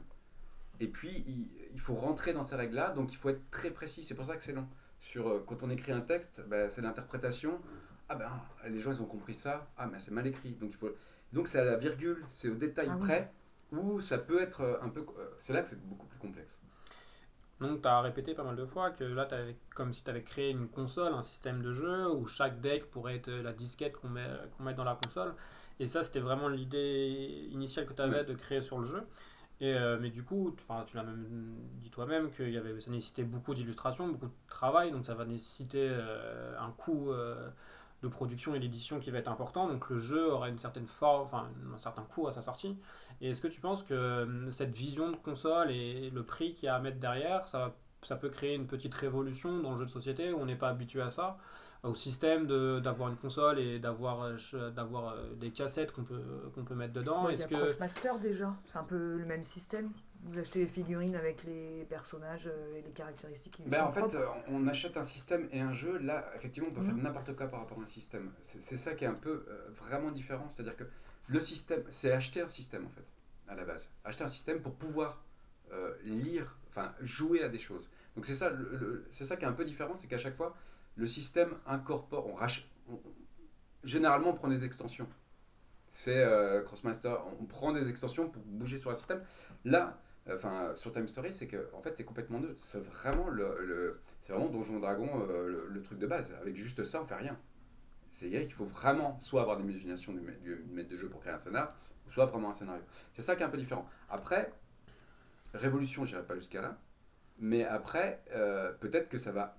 et 0.79 0.87
puis, 0.87 1.25
il, 1.73 1.79
faut 1.79 1.95
rentrer 1.95 2.33
dans 2.33 2.43
ces 2.43 2.55
règles-là, 2.55 2.91
donc 2.91 3.11
il 3.11 3.17
faut 3.17 3.29
être 3.29 3.49
très 3.51 3.69
précis. 3.69 4.03
C'est 4.03 4.15
pour 4.15 4.25
ça 4.25 4.35
que 4.35 4.43
c'est 4.43 4.53
long. 4.53 4.67
Sur, 4.99 5.27
euh, 5.27 5.43
quand 5.47 5.63
on 5.63 5.69
écrit 5.69 5.91
un 5.91 6.01
texte, 6.01 6.41
ben, 6.47 6.69
c'est 6.69 6.81
l'interprétation. 6.81 7.59
Ah 8.07 8.15
ben, 8.15 8.31
les 8.69 8.79
gens, 8.79 8.91
ils 8.91 9.01
ont 9.01 9.05
compris 9.05 9.33
ça. 9.33 9.69
Ah, 9.77 9.87
mais 9.87 9.99
c'est 9.99 10.11
mal 10.11 10.25
écrit. 10.27 10.53
Donc, 10.53 10.71
il 10.71 10.77
faut... 10.77 10.89
donc 11.33 11.47
c'est 11.47 11.59
à 11.59 11.65
la 11.65 11.77
virgule, 11.77 12.25
c'est 12.31 12.49
au 12.49 12.55
détail 12.55 12.89
ah 12.91 12.97
près, 12.97 13.31
où 13.71 14.01
ça 14.01 14.17
peut 14.17 14.41
être 14.41 14.61
euh, 14.61 14.81
un 14.81 14.89
peu... 14.89 15.05
C'est 15.37 15.53
là 15.53 15.61
que 15.61 15.67
c'est 15.67 15.81
beaucoup 15.85 16.07
plus 16.07 16.19
complexe. 16.19 16.61
Donc, 17.59 17.81
tu 17.81 17.87
as 17.87 18.01
répété 18.01 18.33
pas 18.33 18.43
mal 18.43 18.55
de 18.55 18.65
fois 18.65 18.91
que 18.91 19.03
là, 19.03 19.27
avais, 19.31 19.55
comme 19.75 19.93
si 19.93 20.03
tu 20.03 20.09
avais 20.09 20.23
créé 20.23 20.51
une 20.51 20.69
console, 20.69 21.13
un 21.13 21.21
système 21.21 21.61
de 21.61 21.73
jeu, 21.73 22.09
où 22.09 22.25
chaque 22.25 22.61
deck 22.61 22.89
pourrait 22.89 23.17
être 23.17 23.29
la 23.29 23.53
disquette 23.53 23.97
qu'on 23.97 24.09
met, 24.09 24.27
qu'on 24.57 24.63
met 24.63 24.73
dans 24.73 24.85
la 24.85 24.95
console. 24.95 25.33
Et 25.79 25.87
ça, 25.87 26.03
c'était 26.03 26.19
vraiment 26.19 26.47
l'idée 26.47 27.47
initiale 27.51 27.85
que 27.85 27.93
tu 27.93 28.01
avais 28.01 28.23
de 28.23 28.33
créer 28.33 28.61
sur 28.61 28.79
le 28.79 28.85
jeu. 28.85 29.03
Et, 29.61 29.73
euh, 29.73 29.97
mais 29.99 30.09
du 30.09 30.23
coup, 30.23 30.55
tu 30.87 30.95
l'as 30.95 31.03
même 31.03 31.55
dit 31.81 31.89
toi-même 31.89 32.31
que 32.31 32.43
y 32.43 32.57
avait, 32.57 32.79
ça 32.79 32.91
nécessitait 32.91 33.23
beaucoup 33.23 33.53
d'illustration, 33.53 34.07
beaucoup 34.07 34.27
de 34.27 34.47
travail, 34.47 34.91
donc 34.91 35.05
ça 35.05 35.15
va 35.15 35.25
nécessiter 35.25 35.89
euh, 35.91 36.57
un 36.59 36.71
coût 36.71 37.11
euh, 37.11 37.49
de 38.01 38.07
production 38.07 38.55
et 38.55 38.59
d'édition 38.59 38.99
qui 38.99 39.11
va 39.11 39.17
être 39.17 39.31
important, 39.31 39.67
donc 39.67 39.89
le 39.89 39.99
jeu 39.99 40.31
aura 40.31 40.49
une 40.49 40.57
certaine 40.57 40.87
forme, 40.87 41.23
enfin 41.23 41.49
un 41.73 41.77
certain 41.77 42.03
coût 42.03 42.27
à 42.27 42.31
sa 42.31 42.41
sortie. 42.41 42.77
Et 43.21 43.31
est-ce 43.31 43.41
que 43.41 43.47
tu 43.47 43.59
penses 43.59 43.83
que 43.83 44.47
cette 44.51 44.71
vision 44.71 45.11
de 45.11 45.17
console 45.17 45.71
et 45.71 46.09
le 46.09 46.23
prix 46.23 46.53
qu'il 46.53 46.67
y 46.67 46.69
a 46.69 46.75
à 46.75 46.79
mettre 46.79 46.99
derrière, 46.99 47.47
ça, 47.47 47.75
ça 48.03 48.15
peut 48.15 48.29
créer 48.29 48.55
une 48.55 48.67
petite 48.67 48.95
révolution 48.95 49.59
dans 49.59 49.73
le 49.73 49.79
jeu 49.79 49.85
de 49.85 49.91
société 49.91 50.31
où 50.31 50.39
on 50.39 50.45
n'est 50.45 50.55
pas 50.55 50.69
habitué 50.69 51.01
à 51.01 51.09
ça? 51.09 51.37
Au 51.81 51.95
système 51.95 52.45
d'avoir 52.81 53.07
une 53.07 53.15
console 53.15 53.57
et 53.57 53.79
d'avoir 53.79 54.23
euh, 54.23 54.69
d'avoir 54.71 55.13
euh, 55.13 55.33
des 55.35 55.49
cassettes 55.49 55.93
qu'on 55.93 56.03
peut, 56.03 56.21
qu'on 56.53 56.65
peut 56.65 56.75
mettre 56.75 56.91
dedans. 56.91 57.29
Il 57.29 57.39
y 57.39 57.41
a 57.41 57.47
que... 57.47 57.55
Crossmaster 57.55 58.19
déjà, 58.19 58.53
c'est 58.65 58.77
un 58.77 58.83
peu 58.83 59.15
le 59.15 59.25
même 59.25 59.43
système. 59.43 59.89
Vous 60.23 60.37
achetez 60.37 60.59
les 60.59 60.67
figurines 60.67 61.15
avec 61.15 61.43
les 61.45 61.85
personnages 61.89 62.47
euh, 62.47 62.77
et 62.77 62.81
les 62.81 62.91
caractéristiques 62.91 63.53
qui 63.53 63.63
ben, 63.63 63.85
En 63.85 63.91
fait, 63.91 64.17
on 64.49 64.67
achète 64.67 64.97
un 64.97 65.03
système 65.03 65.47
et 65.51 65.61
un 65.61 65.73
jeu. 65.73 65.97
Là, 65.97 66.29
effectivement, 66.35 66.69
on 66.69 66.73
peut 66.73 66.81
faire 66.81 66.93
mhm. 66.93 67.03
n'importe 67.03 67.35
quoi 67.35 67.47
par 67.47 67.61
rapport 67.61 67.79
à 67.79 67.83
un 67.83 67.85
système. 67.85 68.31
C'est 68.59 68.77
ça 68.77 68.93
qui 68.93 69.05
est 69.05 69.07
un 69.07 69.13
peu 69.13 69.45
vraiment 69.77 70.11
différent. 70.11 70.47
C'est-à-dire 70.49 70.75
que 70.75 70.83
le 71.27 71.39
système, 71.39 71.83
c'est 71.89 72.11
acheter 72.11 72.41
un 72.41 72.49
système 72.49 72.85
en 72.85 72.89
fait, 72.89 73.05
à 73.47 73.55
la 73.55 73.63
base. 73.63 73.87
Acheter 74.03 74.23
un 74.23 74.29
système 74.29 74.61
pour 74.61 74.75
pouvoir 74.75 75.23
lire, 76.03 76.57
enfin 76.67 76.93
jouer 77.01 77.43
à 77.43 77.49
des 77.49 77.59
choses. 77.59 77.89
Donc 78.15 78.25
c'est 78.25 78.35
ça, 78.35 78.51
c'est 79.11 79.25
ça 79.25 79.37
qui 79.37 79.45
est 79.45 79.47
un 79.47 79.53
peu 79.53 79.63
différent, 79.63 79.95
c'est 79.95 80.07
qu'à 80.07 80.17
chaque 80.17 80.35
fois, 80.35 80.55
le 80.95 81.07
système 81.07 81.55
incorpore, 81.65 82.27
on 82.27 82.35
généralement 83.83 84.29
on 84.29 84.33
prend 84.33 84.47
des 84.47 84.65
extensions. 84.65 85.07
C'est 85.89 86.17
euh, 86.17 86.61
Crossmaster, 86.61 87.15
on 87.39 87.45
prend 87.45 87.71
des 87.73 87.89
extensions 87.89 88.29
pour 88.29 88.43
bouger 88.43 88.77
sur 88.77 88.91
un 88.91 88.95
système. 88.95 89.23
Là, 89.65 89.87
euh, 89.87 90.08
enfin 90.33 90.73
sur 90.75 90.91
Time 90.91 91.07
Story, 91.07 91.33
c'est 91.33 91.47
que 91.47 91.69
en 91.73 91.81
fait 91.81 91.95
c'est 91.95 92.03
complètement 92.03 92.39
neutre. 92.39 92.59
C'est 92.61 92.83
vraiment 92.83 93.29
le, 93.29 93.99
c'est 94.21 94.33
vraiment 94.33 94.49
Donjon 94.49 94.79
Dragon 94.79 95.09
euh, 95.29 95.67
le, 95.69 95.81
truc 95.81 95.99
de 95.99 96.07
base. 96.07 96.27
Avec 96.41 96.55
juste 96.55 96.83
ça, 96.83 97.01
on 97.01 97.05
fait 97.05 97.15
rien. 97.15 97.37
C'est 98.11 98.29
qu'il 98.29 98.53
faut 98.53 98.65
vraiment 98.65 99.19
soit 99.19 99.41
avoir 99.41 99.57
l'imagination 99.57 100.13
du, 100.13 100.19
du, 100.43 100.65
maître 100.71 100.89
de 100.89 100.97
jeu 100.97 101.09
pour 101.09 101.21
créer 101.21 101.33
un 101.33 101.37
scénar, 101.37 101.69
soit 102.11 102.25
vraiment 102.25 102.49
un 102.49 102.53
scénario. 102.53 102.81
C'est 103.13 103.21
ça 103.21 103.35
qui 103.35 103.43
est 103.43 103.45
un 103.45 103.49
peu 103.49 103.57
différent. 103.57 103.87
Après, 104.09 104.51
Révolution, 105.53 106.05
j'irai 106.05 106.23
pas 106.23 106.35
jusqu'à 106.35 106.61
là, 106.61 106.77
mais 107.39 107.65
après, 107.65 108.23
peut-être 108.79 109.09
que 109.09 109.17
ça 109.17 109.31
va 109.31 109.55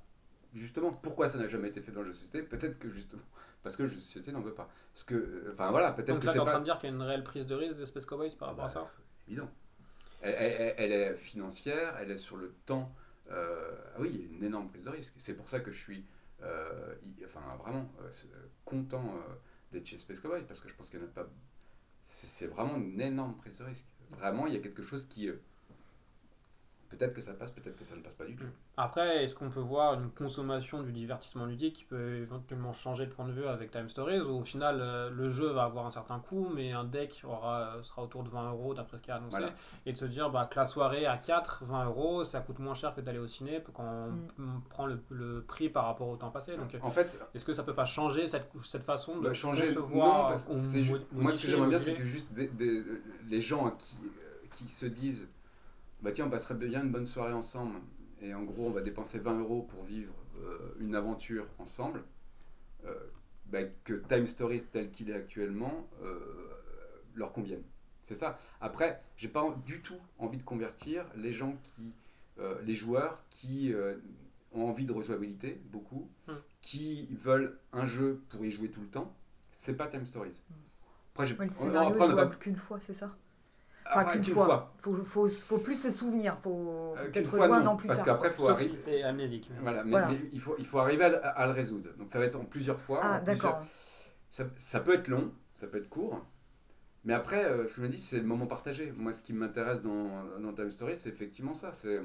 justement, 0.54 0.92
pourquoi 0.92 1.28
ça 1.28 1.38
n'a 1.38 1.48
jamais 1.48 1.68
été 1.68 1.80
fait 1.80 1.92
dans 1.92 2.00
le 2.00 2.06
jeu 2.06 2.12
de 2.12 2.16
société? 2.16 2.42
Peut-être 2.42 2.78
que 2.78 2.90
justement, 2.90 3.22
parce 3.62 3.76
que 3.76 3.84
le 3.84 3.88
jeu 3.88 3.96
de 3.96 4.00
société 4.00 4.32
n'en 4.32 4.40
veut 4.40 4.54
pas. 4.54 4.68
Parce 4.92 5.04
que, 5.04 5.14
euh, 5.14 5.50
enfin 5.52 5.70
voilà, 5.70 5.92
peut-être 5.92 6.20
que 6.20 6.26
là, 6.26 6.32
tu 6.32 6.38
es 6.38 6.40
en 6.40 6.44
train 6.44 6.60
de 6.60 6.64
dire 6.64 6.78
qu'il 6.78 6.88
y 6.88 6.92
a 6.92 6.94
une 6.94 7.02
réelle 7.02 7.24
prise 7.24 7.46
de 7.46 7.54
risque 7.54 7.76
de 7.76 7.84
Space 7.84 8.06
Cowboys 8.06 8.34
par 8.38 8.48
rapport 8.48 8.64
à 8.64 8.68
ça? 8.68 8.90
Évident. 9.28 9.48
Elle, 10.22 10.92
est 10.92 11.14
financière, 11.16 11.96
elle 11.98 12.10
est 12.10 12.18
sur 12.18 12.36
le 12.36 12.54
temps. 12.66 12.94
Euh, 13.30 13.74
ah 13.94 14.00
oui, 14.00 14.10
il 14.12 14.20
y 14.20 14.24
a 14.24 14.36
une 14.38 14.44
énorme 14.44 14.68
prise 14.68 14.84
de 14.84 14.90
risque. 14.90 15.14
C'est 15.18 15.34
pour 15.34 15.48
ça 15.48 15.60
que 15.60 15.72
je 15.72 15.78
suis, 15.78 16.04
euh, 16.42 16.94
enfin 17.24 17.40
vraiment, 17.58 17.90
content 18.64 19.14
d'être 19.72 19.86
chez 19.86 19.98
Space 19.98 20.20
Cowboys 20.20 20.44
parce 20.46 20.60
que 20.60 20.68
je 20.68 20.74
pense 20.74 20.90
qu'il 20.90 21.00
n'y 21.00 21.06
pas. 21.06 21.26
C'est 22.04 22.48
vraiment 22.48 22.76
une 22.76 23.00
énorme 23.00 23.36
prise 23.36 23.58
de 23.58 23.64
risque. 23.64 23.86
Vraiment, 24.10 24.46
il 24.46 24.54
y 24.54 24.56
a 24.56 24.60
quelque 24.60 24.82
chose 24.82 25.06
qui 25.06 25.30
Peut-être 26.90 27.14
que 27.14 27.20
ça 27.20 27.32
passe, 27.34 27.52
peut-être 27.52 27.76
que 27.76 27.84
ça 27.84 27.94
ne 27.94 28.00
passe 28.02 28.14
pas 28.14 28.24
du 28.24 28.34
tout. 28.34 28.44
Après, 28.76 29.22
est-ce 29.22 29.34
qu'on 29.34 29.48
peut 29.48 29.60
voir 29.60 29.94
une 29.94 30.10
consommation 30.10 30.82
du 30.82 30.90
divertissement 30.92 31.46
ludique 31.46 31.76
qui 31.76 31.84
peut 31.84 32.16
éventuellement 32.16 32.72
changer 32.72 33.06
de 33.06 33.12
point 33.12 33.26
de 33.26 33.32
vue 33.32 33.46
avec 33.46 33.70
Time 33.70 33.88
Stories 33.88 34.22
ou 34.22 34.40
au 34.40 34.44
final 34.44 34.80
euh, 34.80 35.08
le 35.10 35.30
jeu 35.30 35.48
va 35.52 35.62
avoir 35.64 35.86
un 35.86 35.90
certain 35.92 36.18
coût 36.18 36.48
mais 36.54 36.72
un 36.72 36.82
deck 36.84 37.22
aura, 37.24 37.76
euh, 37.76 37.82
sera 37.84 38.02
autour 38.02 38.24
de 38.24 38.28
20 38.28 38.50
euros 38.50 38.74
d'après 38.74 38.96
ce 38.96 39.02
qui 39.02 39.10
est 39.10 39.14
annoncé 39.14 39.36
Voilà. 39.38 39.52
et 39.86 39.92
de 39.92 39.96
se 39.96 40.04
dire 40.04 40.30
bah, 40.30 40.48
que 40.50 40.56
la 40.58 40.64
soirée 40.64 41.06
à 41.06 41.16
4, 41.16 41.64
20 41.64 41.84
euros 41.86 42.24
ça 42.24 42.40
coûte 42.40 42.58
moins 42.58 42.74
cher 42.74 42.92
que 42.94 43.00
d'aller 43.00 43.18
au 43.20 43.28
ciné 43.28 43.62
quand 43.72 43.84
on, 43.84 44.10
Mm. 44.40 44.60
prend 44.68 44.86
le, 44.86 45.00
le 45.10 45.42
prix 45.42 45.68
par 45.68 45.84
rapport 45.86 46.08
au 46.08 46.16
temps 46.16 46.30
passé. 46.30 46.56
Donc 46.56 46.74
En 46.82 46.90
fait, 46.90 47.18
est-ce 47.34 47.44
que 47.44 47.52
ça 47.52 47.62
peut 47.62 47.74
pas 47.74 47.84
changer 47.84 48.26
cette, 48.26 48.50
cette 48.64 48.82
façon 48.84 49.18
de 49.18 49.24
Bah, 49.28 49.32
changer, 49.34 49.68
concevoir 49.74 50.30
mo- 50.30 50.98
moi 51.12 51.32
ce 51.32 51.42
que 51.42 51.48
j'aimerais 51.48 51.68
bien 51.68 51.78
c'est 51.78 51.94
que 51.94 52.04
juste 52.04 52.32
des- 52.32 52.48
des- 52.48 52.82
les 53.28 53.40
gens 53.40 53.70
qui, 53.72 53.96
qui 54.56 54.68
se 54.68 54.86
disent 54.86 55.28
bah 56.02 56.12
tiens 56.12 56.26
on 56.26 56.30
passerait 56.30 56.54
bien 56.54 56.82
une 56.82 56.90
bonne 56.90 57.06
soirée 57.06 57.32
ensemble. 57.32 57.80
Et 58.20 58.34
en 58.34 58.42
gros 58.42 58.66
on 58.66 58.70
va 58.70 58.82
dépenser 58.82 59.18
20 59.18 59.40
euros 59.40 59.62
pour 59.62 59.84
vivre 59.84 60.12
euh, 60.38 60.74
une 60.80 60.94
aventure 60.94 61.46
ensemble. 61.58 62.02
Euh, 62.86 62.94
bah, 63.46 63.64
que 63.84 63.94
Time 64.08 64.26
Stories 64.26 64.62
tel 64.72 64.90
qu'il 64.90 65.10
est 65.10 65.14
actuellement 65.14 65.88
euh, 66.02 66.18
leur 67.14 67.32
convienne. 67.32 67.62
C'est 68.04 68.14
ça. 68.14 68.38
Après 68.60 69.02
j'ai 69.16 69.28
pas 69.28 69.54
du 69.66 69.80
tout 69.80 69.98
envie 70.18 70.38
de 70.38 70.42
convertir 70.42 71.04
les 71.16 71.32
gens 71.32 71.56
qui 71.62 71.92
euh, 72.38 72.60
les 72.62 72.74
joueurs 72.74 73.22
qui 73.30 73.72
euh, 73.72 73.96
ont 74.52 74.64
envie 74.68 74.86
de 74.86 74.92
rejouabilité 74.92 75.60
beaucoup 75.70 76.08
Hmm. 76.26 76.34
qui 76.62 77.08
veulent 77.22 77.58
un 77.72 77.86
jeu 77.86 78.22
pour 78.30 78.44
y 78.44 78.50
jouer 78.50 78.68
tout 78.70 78.80
le 78.80 78.86
temps. 78.88 79.14
C'est 79.52 79.76
pas 79.76 79.86
Time 79.88 80.06
Stories. 80.06 80.40
Après, 81.12 81.26
j'ai- 81.26 81.34
Ouais, 81.34 81.44
le 81.46 81.50
on- 81.50 81.54
scénario 81.54 81.88
après, 81.90 82.00
on 82.00 82.04
a 82.04 82.08
pas- 82.08 82.12
jouable 82.22 82.38
qu'une 82.38 82.56
fois, 82.56 82.78
c'est 82.80 82.92
ça? 82.94 83.16
Enfin, 83.90 84.02
Enfin, 84.02 84.10
qu'une 84.12 84.24
fois. 84.24 84.44
fois. 84.46 84.72
Faut, 84.78 84.94
faut, 85.04 85.28
faut 85.28 85.58
plus 85.58 85.74
se 85.74 85.90
souvenir. 85.90 86.36
Faut, 86.38 86.50
faut 86.50 86.94
Euh, 86.98 87.10
qu'une 87.10 87.24
fois, 87.26 87.56
un 87.56 87.60
non, 87.62 87.76
plus 87.76 87.86
parce 87.88 88.02
qu'après, 88.02 88.30
faut 88.30 88.48
arriver. 88.48 88.78
Voilà, 89.62 89.84
mais, 89.84 89.90
Voilà. 89.90 90.08
mais 90.08 90.20
il, 90.32 90.40
faut, 90.40 90.54
il 90.58 90.66
faut 90.66 90.78
arriver 90.78 91.04
à, 91.04 91.28
à 91.30 91.46
le 91.46 91.52
résoudre. 91.52 91.90
Donc 91.98 92.10
ça 92.10 92.18
va 92.18 92.24
être 92.26 92.36
en 92.36 92.44
plusieurs 92.44 92.80
fois. 92.80 93.00
Ah, 93.02 93.20
plusieurs- 93.20 93.36
d'accord. 93.52 93.66
Ça, 94.30 94.44
ça 94.58 94.80
peut 94.80 94.94
être 94.94 95.08
long, 95.08 95.32
ça 95.54 95.66
peut 95.66 95.78
être 95.78 95.88
court. 95.88 96.24
Mais 97.04 97.14
après, 97.14 97.44
euh, 97.46 97.64
ce 97.66 97.74
que 97.74 97.76
je 97.76 97.82
me 97.82 97.88
dis, 97.88 97.98
c'est 97.98 98.18
le 98.18 98.24
moment 98.24 98.46
partagé. 98.46 98.92
Moi, 98.96 99.12
ce 99.14 99.22
qui 99.22 99.32
m'intéresse 99.32 99.82
dans, 99.82 100.22
dans 100.38 100.52
Time 100.52 100.70
Story, 100.70 100.96
c'est 100.96 101.08
effectivement 101.08 101.54
ça. 101.54 101.72
C'est 101.82 102.00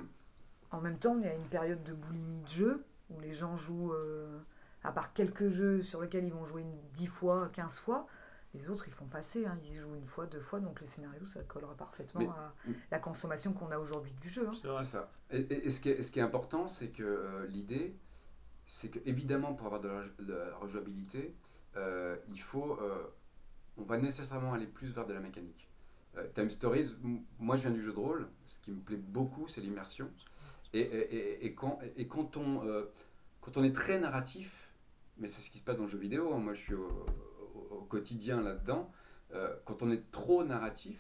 En 0.72 0.82
même 0.82 0.98
temps, 0.98 1.18
il 1.20 1.26
y 1.26 1.28
a 1.28 1.34
une 1.34 1.48
période 1.50 1.84
de 1.84 1.94
boulimie 1.94 2.42
de 2.42 2.48
jeu 2.48 2.84
où 3.10 3.20
les 3.20 3.34
gens 3.34 3.58
jouent, 3.58 3.94
euh, 3.94 4.40
à 4.84 4.92
part 4.92 5.14
quelques 5.14 5.50
jeux 5.50 5.84
sur 5.84 6.02
lesquels 6.02 6.24
ils 6.26 6.34
vont 6.34 6.46
jouer 6.46 6.62
une 6.62 6.76
10 6.94 7.08
fois, 7.08 7.50
15 7.54 7.78
fois, 7.80 8.08
les 8.56 8.70
autres 8.70 8.88
ils 8.88 8.94
font 8.94 9.06
passer, 9.06 9.46
hein, 9.46 9.58
ils 9.64 9.74
y 9.74 9.76
jouent 9.78 9.96
une 9.96 10.06
fois, 10.06 10.26
deux 10.26 10.40
fois, 10.40 10.60
donc 10.60 10.80
les 10.82 10.88
scénarios 10.88 11.26
ça 11.26 11.44
collera 11.44 11.76
parfaitement 11.76 12.22
Mais- 12.22 12.28
à 12.28 12.54
la 12.92 13.00
consommation 13.00 13.54
qu'on 13.54 13.72
a 13.72 13.78
aujourd'hui 13.78 14.14
du 14.22 14.30
jeu. 14.30 14.48
hein. 14.48 14.54
C'est 14.78 14.84
ça. 14.84 15.12
Et, 15.32 15.40
et- 15.42 15.68
et 15.68 15.70
ce, 15.70 15.82
qui 15.82 15.90
est, 15.90 16.04
ce 16.04 16.12
qui 16.12 16.20
est 16.20 16.24
important, 16.24 16.68
c'est 16.68 16.90
que 16.90 17.04
euh, 17.04 17.48
l'idée, 17.48 17.96
c'est 18.68 18.90
que 18.90 19.00
évidemment, 19.06 19.54
pour 19.54 19.68
avoir 19.68 19.82
de 19.82 19.90
la, 19.90 20.04
de 20.20 20.34
la 20.34 20.56
rejouabilité, 20.58 21.36
euh, 21.76 22.16
il 22.30 22.40
faut. 22.40 22.80
euh, 22.82 23.04
on 23.78 23.84
va 23.84 23.98
nécessairement 23.98 24.54
aller 24.54 24.68
plus 24.68 24.88
vers 24.94 25.06
de 25.06 25.14
la 25.14 25.20
mécanique. 25.20 25.70
Euh, 26.16 26.26
Time 26.34 26.50
Stories, 26.50 26.96
moi 27.40 27.58
je 27.58 27.64
viens 27.64 27.72
du 27.72 27.82
jeu 27.84 27.92
de 27.92 28.00
rôle, 28.00 28.30
ce 28.48 28.60
qui 28.62 28.72
me 28.72 28.80
plaît 28.80 28.96
beaucoup, 28.96 29.48
c'est 29.50 29.60
l'immersion. 29.60 30.10
Et, 30.74 30.80
et- 30.80 31.16
et- 31.16 31.46
et 31.46 31.54
quand, 31.54 31.80
et 31.98 32.08
quand, 32.08 32.38
on, 32.38 32.66
euh, 32.66 32.86
quand 33.42 33.58
on 33.58 33.64
est 33.66 33.74
très 33.76 34.00
narratif, 34.00 34.70
mais 35.18 35.28
c'est 35.28 35.42
ce 35.42 35.52
qui 35.52 35.60
se 35.60 35.64
passe 35.66 35.76
dans 35.78 35.84
le 35.84 35.90
jeu 35.90 35.98
vidéo, 35.98 36.34
hein, 36.34 36.38
moi 36.40 36.54
je 36.54 36.62
suis 36.62 36.74
au, 36.74 37.06
au- 37.56 37.76
au 37.76 37.82
quotidien 37.84 38.42
là-dedans, 38.42 38.92
euh, 39.34 39.56
quand 39.66 39.82
on 39.84 39.92
est 39.92 40.12
trop 40.12 40.44
narratif, 40.44 41.00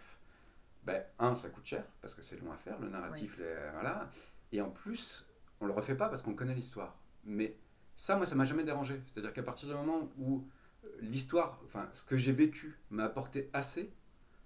ben, 0.84 1.04
un, 1.20 1.36
ça 1.36 1.50
coûte 1.50 1.66
cher, 1.66 1.84
parce 2.02 2.14
que 2.16 2.22
c'est 2.22 2.40
long 2.42 2.52
à 2.52 2.58
faire, 2.58 2.80
le 2.80 2.90
narratif, 2.90 3.38
les- 3.38 3.70
voilà. 3.74 4.10
Et 4.52 4.62
en 4.62 4.70
plus, 4.70 5.26
on 5.60 5.66
le 5.66 5.74
refait 5.74 5.96
pas 5.96 6.10
parce 6.10 6.22
qu'on 6.22 6.36
connaît 6.36 6.54
l'histoire. 6.56 6.96
Mais 7.24 7.56
ça, 7.98 8.16
moi, 8.16 8.26
ça 8.26 8.36
m'a 8.36 8.46
jamais 8.46 8.64
dérangé. 8.64 9.02
C'est-à-dire 9.08 9.34
qu'à 9.34 9.44
partir 9.44 9.68
du 9.68 9.74
moment 9.76 10.10
où 10.20 10.48
euh, 10.84 10.88
l'histoire, 11.02 11.60
enfin, 11.66 11.90
ce 11.94 12.04
que 12.04 12.18
j'ai 12.18 12.32
vécu 12.34 12.78
m'a 12.92 13.06
apporté 13.06 13.50
assez, 13.54 13.92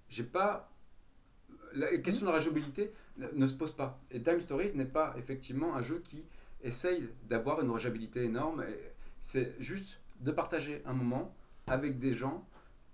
j'ai 0.07 0.23
pas. 0.23 0.71
La 1.73 1.97
question 1.97 2.25
de 2.25 2.31
la 2.31 2.37
rejouabilité 2.37 2.93
ne, 3.17 3.27
ne 3.31 3.47
se 3.47 3.53
pose 3.53 3.73
pas. 3.75 3.99
Et 4.11 4.21
Time 4.23 4.39
Stories 4.39 4.73
n'est 4.75 4.85
pas 4.85 5.13
effectivement 5.17 5.75
un 5.75 5.81
jeu 5.81 5.99
qui 5.99 6.23
essaye 6.63 7.09
d'avoir 7.23 7.61
une 7.61 7.69
rejouabilité 7.69 8.23
énorme. 8.23 8.63
C'est 9.21 9.55
juste 9.61 9.99
de 10.21 10.31
partager 10.31 10.81
un 10.85 10.93
moment 10.93 11.35
avec 11.69 11.99
des 11.99 12.13
gens 12.13 12.43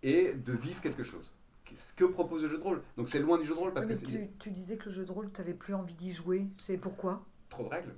et 0.04 0.34
de 0.34 0.54
vivre 0.54 0.82
quelque 0.82 1.04
chose. 1.04 1.34
Ce 1.80 1.94
que 1.94 2.06
propose 2.06 2.44
le 2.44 2.50
jeu 2.50 2.58
de 2.58 2.64
rôle. 2.64 2.82
Donc 2.96 3.10
c'est 3.10 3.20
loin 3.20 3.38
du 3.38 3.44
jeu 3.46 3.54
de 3.54 3.60
rôle 3.60 3.74
parce 3.74 3.86
que 3.88 3.94
tu, 3.94 4.30
tu 4.40 4.50
disais 4.52 4.78
que 4.78 4.86
le 4.86 4.92
jeu 4.92 5.04
de 5.06 5.12
rôle, 5.12 5.30
tu 5.32 5.42
n'avais 5.42 5.54
plus 5.54 5.74
envie 5.74 5.96
d'y 5.96 6.12
jouer. 6.14 6.46
C'est 6.58 6.78
pourquoi? 6.78 7.26
Trop 7.50 7.64
de 7.64 7.70
règles. 7.70 7.94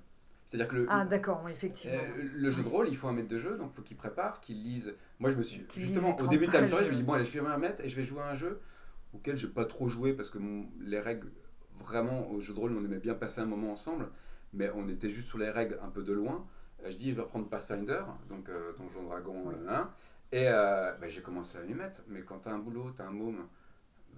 C'est-à-dire 0.47 0.69
que 0.69 0.75
le, 0.77 0.87
Ah, 0.89 1.05
d'accord, 1.05 1.47
effectivement. 1.49 1.97
Euh, 1.97 2.23
le 2.33 2.49
jeu 2.49 2.63
de 2.63 2.69
rôle, 2.69 2.87
il 2.89 2.95
faut 2.95 3.07
un 3.07 3.11
maître 3.11 3.27
de 3.27 3.37
jeu, 3.37 3.57
donc 3.57 3.71
il 3.73 3.75
faut 3.75 3.81
qu'il 3.81 3.97
prépare, 3.97 4.39
qu'il 4.39 4.63
lise. 4.63 4.95
Moi, 5.19 5.29
je 5.29 5.35
me 5.35 5.43
suis. 5.43 5.65
Justement, 5.75 6.11
au 6.11 6.15
30 6.17 6.29
début 6.29 6.47
de 6.47 6.51
pages, 6.51 6.67
Story, 6.69 6.85
je 6.85 6.91
me 6.91 6.95
dis, 6.95 7.01
euh. 7.01 7.05
bon, 7.05 7.13
allez, 7.13 7.25
je 7.25 7.37
vais 7.39 7.45
un 7.45 7.57
maître 7.57 7.83
et 7.83 7.89
je 7.89 7.95
vais 7.97 8.05
jouer 8.05 8.21
à 8.21 8.29
un 8.29 8.35
jeu 8.35 8.61
auquel 9.13 9.35
je 9.37 9.45
n'ai 9.45 9.53
pas 9.53 9.65
trop 9.65 9.89
joué 9.89 10.13
parce 10.13 10.29
que 10.29 10.37
mon- 10.37 10.65
les 10.79 10.99
règles, 11.01 11.27
vraiment, 11.79 12.31
au 12.31 12.39
jeu 12.39 12.53
de 12.53 12.59
rôle, 12.59 12.75
on 12.75 12.83
aimait 12.85 12.99
bien 12.99 13.13
passer 13.13 13.41
un 13.41 13.45
moment 13.45 13.73
ensemble, 13.73 14.07
mais 14.53 14.71
on 14.73 14.87
était 14.87 15.09
juste 15.09 15.27
sur 15.27 15.37
les 15.37 15.49
règles 15.49 15.77
un 15.83 15.89
peu 15.89 16.01
de 16.03 16.13
loin. 16.13 16.45
Euh, 16.85 16.91
je 16.91 16.95
dis, 16.97 17.09
je 17.11 17.15
vais 17.15 17.21
reprendre 17.23 17.47
Pathfinder, 17.49 18.01
donc 18.29 18.47
euh, 18.49 18.71
Donjon 18.77 19.07
Dragon 19.07 19.35
Oui. 19.45 19.55
euh, 19.67 19.69
1, 19.81 19.89
et 20.31 20.47
euh, 20.47 20.93
bah, 20.99 21.07
j'ai 21.07 21.21
commencé 21.21 21.57
à 21.57 21.61
m'y 21.61 21.73
mettre. 21.73 22.01
Mais 22.07 22.21
quand 22.23 22.39
tu 22.39 22.49
as 22.49 22.53
un 22.53 22.59
boulot, 22.59 22.91
tu 22.95 23.01
as 23.01 23.05
un 23.07 23.11
môme, 23.11 23.47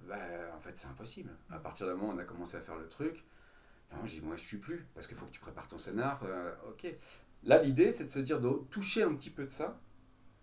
bah, 0.08 0.16
en 0.56 0.60
fait, 0.60 0.76
c'est 0.76 0.86
impossible. 0.88 1.30
À 1.50 1.58
partir 1.58 1.86
d'un 1.86 1.94
moment, 1.94 2.12
on 2.14 2.18
a 2.18 2.24
commencé 2.24 2.56
à 2.56 2.60
faire 2.60 2.76
le 2.76 2.88
truc. 2.88 3.24
Moi, 3.92 4.06
je 4.06 4.14
dis, 4.14 4.20
moi, 4.20 4.36
je 4.36 4.42
suis 4.42 4.58
plus, 4.58 4.86
parce 4.94 5.06
qu'il 5.08 5.16
faut 5.16 5.26
que 5.26 5.32
tu 5.32 5.40
prépares 5.40 5.68
ton 5.68 5.78
scénar. 5.78 6.20
euh, 6.24 6.52
ok. 6.68 6.86
Là, 7.44 7.62
l'idée, 7.62 7.92
c'est 7.92 8.04
de 8.04 8.10
se 8.10 8.18
dire, 8.20 8.40
de 8.40 8.48
toucher 8.70 9.02
un 9.02 9.14
petit 9.14 9.30
peu 9.30 9.44
de 9.44 9.50
ça, 9.50 9.80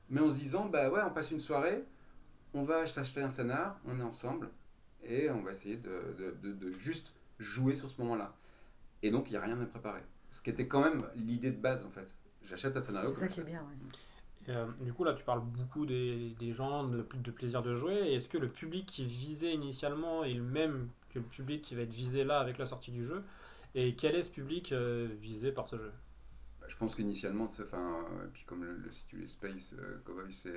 mais 0.10 0.22
en 0.22 0.32
se 0.32 0.36
disant, 0.36 0.66
bah 0.66 0.90
ouais, 0.90 1.02
on 1.06 1.12
passe 1.12 1.32
une 1.32 1.40
soirée, 1.42 1.84
on 2.54 2.64
va 2.64 2.88
s'acheter 2.88 3.22
un 3.22 3.30
scénar, 3.30 3.80
on 3.86 4.00
est 4.00 4.04
ensemble, 4.04 4.50
et 5.04 5.30
on 5.32 5.42
va 5.44 5.54
essayer 5.54 5.78
de, 5.78 6.16
de- 6.18 6.32
de- 6.42 6.54
de 6.54 6.72
juste 6.74 7.14
jouer 7.40 7.76
sur 7.76 7.90
ce 7.90 8.02
moment-là. 8.02 8.34
Et 9.04 9.12
donc, 9.12 9.28
il 9.30 9.32
n'y 9.32 9.38
a 9.38 9.42
rien 9.42 9.60
à 9.62 9.66
préparer. 9.66 10.02
Ce 10.34 10.42
qui 10.42 10.50
était 10.50 10.68
quand 10.68 10.82
même 10.82 11.06
l'idée 11.16 11.52
de 11.52 11.60
base, 11.62 11.86
en 11.86 11.90
fait. 11.92 12.08
J'achète 12.44 12.76
un 12.78 12.82
scénario. 12.82 13.10
C'est 13.10 13.22
ça 13.22 13.28
qui 13.28 13.42
est 13.42 13.44
bien. 13.44 13.62
ouais. 13.62 13.76
Euh, 14.50 14.66
du 14.80 14.94
coup, 14.94 15.04
là, 15.04 15.14
tu 15.14 15.24
parles 15.24 15.42
beaucoup 15.42 15.86
des, 15.86 16.54
gens, 16.54 16.86
de, 16.86 17.02
plaisir 17.02 17.62
de 17.62 17.76
jouer. 17.76 18.14
Est-ce 18.14 18.30
que 18.30 18.38
le 18.38 18.50
public 18.50 18.86
qui 18.86 19.06
visait 19.06 19.54
initialement 19.54 20.24
est 20.24 20.34
le 20.34 20.44
même 20.44 20.90
que 21.10 21.20
le 21.20 21.26
public 21.26 21.62
qui 21.62 21.76
va 21.76 21.82
être 21.82 21.94
visé 21.94 22.24
là 22.24 22.40
avec 22.40 22.58
la 22.58 22.66
sortie 22.66 22.92
du 22.92 23.06
jeu? 23.06 23.24
Et 23.76 23.96
quel 23.96 24.16
est 24.16 24.24
ce 24.24 24.30
public 24.30 24.72
euh, 24.72 25.08
visé 25.20 25.52
par 25.52 25.68
ce 25.68 25.78
jeu? 25.78 25.92
Bah, 26.62 26.68
je 26.70 26.78
pense 26.78 26.96
qu'initialement, 26.96 27.48
c'est, 27.48 27.64
enfin, 27.64 28.06
euh, 28.12 28.28
puis 28.34 28.44
comme 28.46 28.64
le, 28.64 28.78
le 28.78 28.92
Situé 28.92 29.28
Space 29.28 29.76
Cowboy, 30.06 30.32
c'est, 30.32 30.56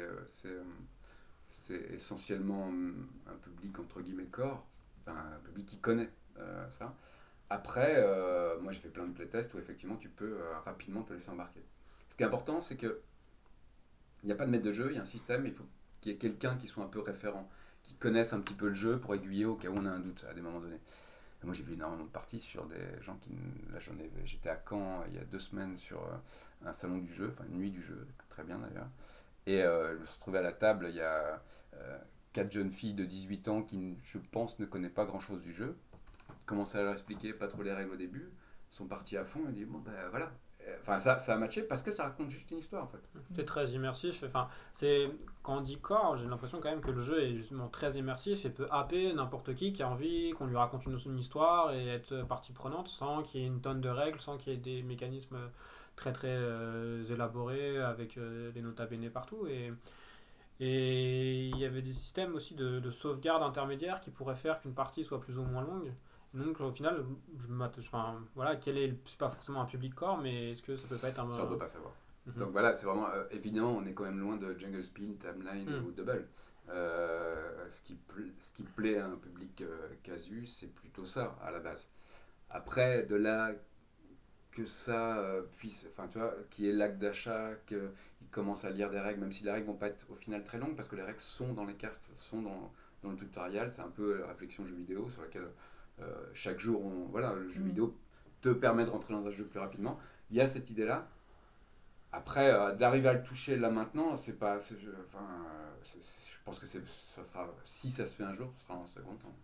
essentiellement 1.94 2.68
hum, 2.68 3.08
un 3.28 3.36
public 3.36 3.78
entre 3.78 4.00
guillemets 4.00 4.24
corps, 4.24 4.66
un 5.06 5.38
public 5.44 5.66
qui 5.66 5.78
connaît 5.78 6.10
ça. 6.78 6.96
Après, 7.48 8.02
moi 8.60 8.72
j'ai 8.72 8.80
fait 8.80 8.88
plein 8.88 9.06
de 9.06 9.12
playtests 9.12 9.54
où 9.54 9.58
effectivement 9.58 9.96
tu 9.96 10.08
peux 10.08 10.38
rapidement 10.64 11.02
te 11.02 11.12
laisser 11.12 11.30
embarquer. 11.30 11.62
Ce 12.08 12.16
qui 12.16 12.22
est 12.24 12.26
important, 12.26 12.60
c'est 12.60 12.76
que 12.76 13.00
il 14.22 14.26
n'y 14.26 14.32
a 14.32 14.36
pas 14.36 14.46
de 14.46 14.50
maître 14.50 14.64
de 14.64 14.72
jeu, 14.72 14.88
il 14.90 14.96
y 14.96 14.98
a 14.98 15.02
un 15.02 15.06
système, 15.06 15.46
il 15.46 15.52
faut 15.52 15.64
qu'il 16.00 16.12
y 16.12 16.14
ait 16.14 16.18
quelqu'un 16.18 16.56
qui 16.56 16.68
soit 16.68 16.84
un 16.84 16.88
peu 16.88 17.00
référent, 17.00 17.48
qui 17.82 17.94
connaisse 17.94 18.32
un 18.32 18.40
petit 18.40 18.54
peu 18.54 18.68
le 18.68 18.74
jeu 18.74 18.98
pour 18.98 19.14
aiguiller 19.14 19.44
au 19.44 19.56
cas 19.56 19.68
où 19.68 19.76
on 19.76 19.86
a 19.86 19.90
un 19.90 20.00
doute 20.00 20.24
à 20.28 20.34
des 20.34 20.40
moments 20.40 20.60
donnés. 20.60 20.80
Moi 21.42 21.54
j'ai 21.54 21.62
vu 21.62 21.72
énormément 21.72 22.04
de 22.04 22.10
parties 22.10 22.40
sur 22.40 22.66
des 22.66 23.02
gens 23.02 23.16
qui. 23.16 23.30
Là 23.72 23.78
j'étais 24.24 24.50
à 24.50 24.62
Caen 24.68 25.04
il 25.08 25.14
y 25.14 25.18
a 25.18 25.24
deux 25.24 25.38
semaines 25.38 25.78
sur 25.78 25.98
euh, 26.02 26.66
un 26.66 26.74
salon 26.74 26.98
du 26.98 27.10
jeu, 27.12 27.32
enfin 27.32 27.44
une 27.50 27.58
nuit 27.58 27.70
du 27.70 27.82
jeu, 27.82 28.06
très 28.28 28.44
bien 28.44 28.58
d'ailleurs. 28.58 28.88
Et 29.46 29.62
euh, 29.62 29.94
je 29.94 30.00
me 30.00 30.06
suis 30.06 30.14
retrouvé 30.16 30.38
à 30.38 30.42
la 30.42 30.52
table, 30.52 30.86
il 30.90 30.96
y 30.96 31.00
a 31.00 31.42
euh, 31.74 31.98
quatre 32.34 32.52
jeunes 32.52 32.70
filles 32.70 32.92
de 32.92 33.06
18 33.06 33.48
ans 33.48 33.62
qui, 33.62 33.96
je 34.04 34.18
pense, 34.18 34.58
ne 34.58 34.66
connaissent 34.66 34.92
pas 34.92 35.06
grand 35.06 35.20
chose 35.20 35.40
du 35.40 35.54
jeu. 35.54 35.78
Commencé 36.44 36.76
à 36.76 36.82
leur 36.82 36.92
expliquer 36.92 37.32
pas 37.32 37.48
trop 37.48 37.62
les 37.62 37.72
règles 37.72 37.92
au 37.92 37.96
début, 37.96 38.28
sont 38.68 38.86
partis 38.86 39.16
à 39.16 39.24
fond 39.24 39.48
et 39.48 39.52
dit 39.52 39.64
bon 39.64 39.78
ben 39.78 39.92
voilà. 40.10 40.32
Enfin 40.80 41.00
ça, 41.00 41.18
ça 41.18 41.34
a 41.34 41.36
matché 41.36 41.62
parce 41.62 41.82
que 41.82 41.92
ça 41.92 42.04
raconte 42.04 42.30
juste 42.30 42.50
une 42.50 42.58
histoire 42.58 42.84
en 42.84 42.86
fait. 42.88 42.98
C'est 43.34 43.44
très 43.44 43.70
immersif. 43.70 44.22
Enfin, 44.26 44.48
c'est 44.72 45.10
quand 45.42 45.58
on 45.58 45.60
dit 45.60 45.78
corps, 45.78 46.16
j'ai 46.16 46.26
l'impression 46.26 46.60
quand 46.60 46.70
même 46.70 46.80
que 46.80 46.90
le 46.90 47.02
jeu 47.02 47.22
est 47.22 47.34
justement 47.34 47.68
très 47.68 47.92
immersif 47.96 48.44
et 48.44 48.50
peut 48.50 48.66
happer 48.70 49.12
n'importe 49.12 49.54
qui 49.54 49.72
qui 49.72 49.82
a 49.82 49.88
envie 49.88 50.32
qu'on 50.32 50.46
lui 50.46 50.56
raconte 50.56 50.84
une, 50.86 51.18
histoire 51.18 51.72
et 51.72 51.88
être 51.88 52.22
partie 52.26 52.52
prenante 52.52 52.88
sans 52.88 53.22
qu'il 53.22 53.40
y 53.40 53.44
ait 53.44 53.46
une 53.46 53.60
tonne 53.60 53.80
de 53.80 53.88
règles, 53.88 54.20
sans 54.20 54.36
qu'il 54.36 54.52
y 54.52 54.56
ait 54.56 54.58
des 54.58 54.82
mécanismes 54.82 55.38
très 55.96 56.12
très 56.12 56.28
euh, 56.28 57.04
élaborés 57.06 57.78
avec 57.78 58.16
euh, 58.16 58.50
des 58.52 58.62
bene 58.62 59.10
partout 59.10 59.46
et 59.46 59.72
et 60.60 61.46
il 61.46 61.56
y 61.56 61.64
avait 61.64 61.80
des 61.80 61.92
systèmes 61.92 62.34
aussi 62.34 62.54
de, 62.54 62.80
de 62.80 62.90
sauvegarde 62.90 63.42
intermédiaire 63.42 64.00
qui 64.00 64.10
pourraient 64.10 64.34
faire 64.34 64.60
qu'une 64.60 64.74
partie 64.74 65.04
soit 65.04 65.18
plus 65.18 65.38
ou 65.38 65.42
moins 65.42 65.62
longue. 65.62 65.90
Donc 66.34 66.60
au 66.60 66.70
final, 66.72 67.04
je, 67.36 67.46
je 67.46 67.80
enfin, 67.88 68.22
voilà, 68.34 68.56
quel 68.56 68.78
est, 68.78 68.96
c'est 69.04 69.18
pas 69.18 69.28
forcément 69.28 69.62
un 69.62 69.66
public 69.66 69.94
corps, 69.94 70.18
mais 70.18 70.52
est-ce 70.52 70.62
que 70.62 70.76
ça 70.76 70.86
peut 70.86 70.96
pas 70.96 71.08
être 71.08 71.18
un, 71.20 71.34
Ça 71.34 71.44
on 71.44 71.48
peut 71.48 71.58
pas 71.58 71.66
savoir. 71.66 71.92
Mhm. 72.26 72.34
Donc 72.34 72.50
voilà, 72.52 72.74
c'est 72.74 72.86
vraiment 72.86 73.08
euh, 73.10 73.24
évidemment 73.30 73.76
on 73.76 73.84
est 73.86 73.92
quand 73.94 74.04
même 74.04 74.20
loin 74.20 74.36
de 74.36 74.56
Jungle 74.58 74.82
Spin, 74.84 75.14
Timeline 75.18 75.68
Mm. 75.68 75.86
ou 75.86 75.90
Double. 75.92 76.26
Euh, 76.68 77.66
ce, 77.72 77.82
qui 77.82 77.98
ce 78.40 78.52
qui 78.52 78.62
plaît 78.62 78.98
à 78.98 79.06
un 79.06 79.16
public 79.16 79.60
euh, 79.62 79.88
casu, 80.04 80.46
c'est 80.46 80.72
plutôt 80.72 81.04
ça 81.04 81.36
à 81.42 81.50
la 81.50 81.58
base. 81.58 81.84
Après, 82.48 83.04
de 83.04 83.16
là 83.16 83.52
que 84.52 84.64
ça 84.66 85.18
euh, 85.18 85.42
puisse, 85.56 85.88
enfin 85.90 86.06
tu 86.08 86.18
vois, 86.18 86.32
qui 86.50 86.68
est 86.68 86.72
l'acte 86.72 86.98
d'achat, 86.98 87.54
qu'ils 87.66 87.90
commencent 88.30 88.64
à 88.64 88.70
lire 88.70 88.90
des 88.90 89.00
règles, 89.00 89.20
même 89.20 89.32
si 89.32 89.42
les 89.44 89.50
règles 89.50 89.66
vont 89.66 89.74
pas 89.76 89.88
être 89.88 90.06
au 90.10 90.14
final 90.16 90.44
très 90.44 90.58
longues, 90.58 90.76
parce 90.76 90.88
que 90.88 90.96
les 90.96 91.02
règles 91.02 91.20
sont 91.20 91.52
dans 91.54 91.64
les 91.64 91.74
cartes, 91.74 92.08
sont 92.18 92.42
dans, 92.42 92.72
dans 93.02 93.10
le 93.10 93.16
tutoriel, 93.16 93.70
c'est 93.72 93.82
un 93.82 93.88
peu 93.90 94.18
la 94.20 94.26
réflexion 94.28 94.64
jeu 94.66 94.74
vidéo 94.74 95.08
sur 95.10 95.22
laquelle 95.22 95.42
euh, 95.42 95.50
chaque 96.32 96.58
jour, 96.60 96.84
on, 96.84 97.06
voilà, 97.10 97.34
le 97.34 97.48
jeu 97.50 97.60
Mm. 97.60 97.66
vidéo 97.66 97.96
te 98.42 98.48
permet 98.48 98.84
de 98.84 98.90
rentrer 98.90 99.12
dans 99.14 99.26
un 99.26 99.30
jeu 99.30 99.44
plus 99.44 99.58
rapidement. 99.60 99.98
Il 100.30 100.36
y 100.36 100.40
a 100.40 100.46
cette 100.46 100.70
idée-là. 100.70 101.06
Après, 102.12 102.50
euh, 102.52 102.74
d'arriver 102.74 103.08
à 103.08 103.12
le 103.12 103.22
toucher 103.22 103.56
là 103.56 103.70
maintenant, 103.70 104.16
c'est 104.16 104.32
pas, 104.38 104.60
c'est- 104.60 104.78
je, 104.80 104.90
enfin, 105.06 105.22
euh, 105.24 105.70
c'est- 105.84 106.02
c'est- 106.02 106.32
je 106.32 106.38
pense 106.44 106.58
que 106.58 106.66
c'est, 106.66 106.82
ça 106.86 107.22
sera, 107.22 107.46
si 107.64 107.90
ça 107.90 108.06
se 108.06 108.16
fait 108.16 108.24
un 108.24 108.34
jour, 108.34 108.50
ce 108.56 108.64
sera 108.64 108.74
en 108.74 108.86
second 108.86 109.14
temps. 109.14 109.34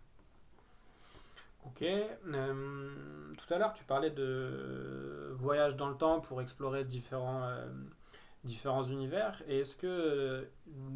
Ok. 1.65 1.81
euh, 1.83 3.33
tout 3.37 3.53
à 3.53 3.57
l'heure, 3.57 3.73
tu 3.73 3.83
parlais 3.83 4.09
de 4.11 5.33
voyage 5.37 5.75
dans 5.75 5.89
le 5.89 5.95
temps 5.95 6.21
pour 6.21 6.41
explorer 6.41 6.85
différents, 6.85 7.43
euh, 7.43 7.67
différents 8.43 8.83
univers. 8.83 9.41
Et 9.47 9.59
est-ce 9.59 9.75
que, 9.75 9.87
euh, 9.87 10.43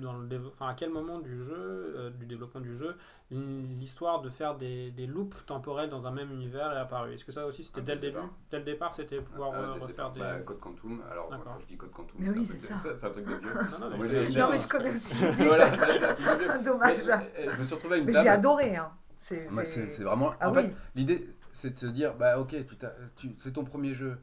dans 0.01 0.13
le 0.13 0.27
enfin, 0.47 0.67
à 0.69 0.73
quel 0.73 0.89
moment 0.89 1.19
du 1.19 1.37
jeu, 1.37 1.53
euh, 1.97 2.09
du 2.11 2.25
développement 2.25 2.61
du 2.61 2.75
jeu, 2.75 2.95
l'histoire 3.31 4.21
de 4.21 4.29
faire 4.29 4.55
des, 4.55 4.91
des 4.91 5.07
loops 5.07 5.45
temporels 5.45 5.89
dans 5.89 6.05
un 6.07 6.11
même 6.11 6.31
univers 6.31 6.71
est 6.73 6.77
apparue? 6.79 7.13
Est-ce 7.13 7.25
que 7.25 7.31
ça 7.31 7.45
aussi, 7.45 7.63
c'était 7.63 7.81
dès 7.81 7.95
le 7.95 8.01
dès 8.01 8.07
le 8.07 8.13
début 8.13 8.21
départ. 8.23 8.35
Dès 8.51 8.57
le 8.59 8.63
départ, 8.63 8.93
c'était 8.93 9.21
pouvoir 9.21 9.51
Ah, 9.53 9.57
euh, 9.59 9.71
refaire 9.73 9.87
départ, 9.87 10.11
des. 10.13 10.19
bah, 10.19 10.39
Code 10.45 10.59
Quantum, 10.59 11.01
alors 11.11 11.29
quand 11.29 11.59
je 11.61 11.65
dis 11.65 11.77
Code 11.77 11.91
Quantum, 11.91 12.15
Mais 12.19 12.29
oui, 12.29 12.45
c'est 12.45 12.57
ça. 12.57 12.75
c'est 12.83 13.03
un 13.05 13.09
truc 13.09 13.25
de 13.25 13.33
vieux. 13.35 13.53
Non, 13.71 13.79
non, 13.89 13.97
mais 13.97 14.25
je 14.25 14.39
Non, 14.39 14.47
mais 14.51 14.57
je 14.57 14.67
connais 14.67 14.91
aussi. 14.91 15.15
Voilà. 15.45 16.57
Dommage. 16.63 16.97
Mais 17.05 17.45
je, 17.45 17.51
je 17.51 17.59
me 17.59 17.65
suis 17.65 17.75
retrouvé 17.75 17.95
à 17.95 17.97
une 17.99 18.05
Mais 18.05 18.13
j'ai 18.13 18.27
adoré. 18.29 18.75
Hein. 18.75 18.91
C'est, 19.17 19.47
c'est 19.49 20.03
vraiment. 20.03 20.33
Ah 20.39 20.49
en 20.49 20.55
oui. 20.55 20.63
fait, 20.63 20.73
l'idée, 20.95 21.29
c'est 21.53 21.69
de 21.71 21.75
se 21.75 21.85
dire, 21.87 22.15
bah 22.15 22.39
ok, 22.39 22.55
tu 22.65 22.75
t'as- 22.77 22.95
tu- 23.15 23.35
c'est 23.39 23.51
ton 23.53 23.63
premier 23.63 23.93
jeu, 23.93 24.17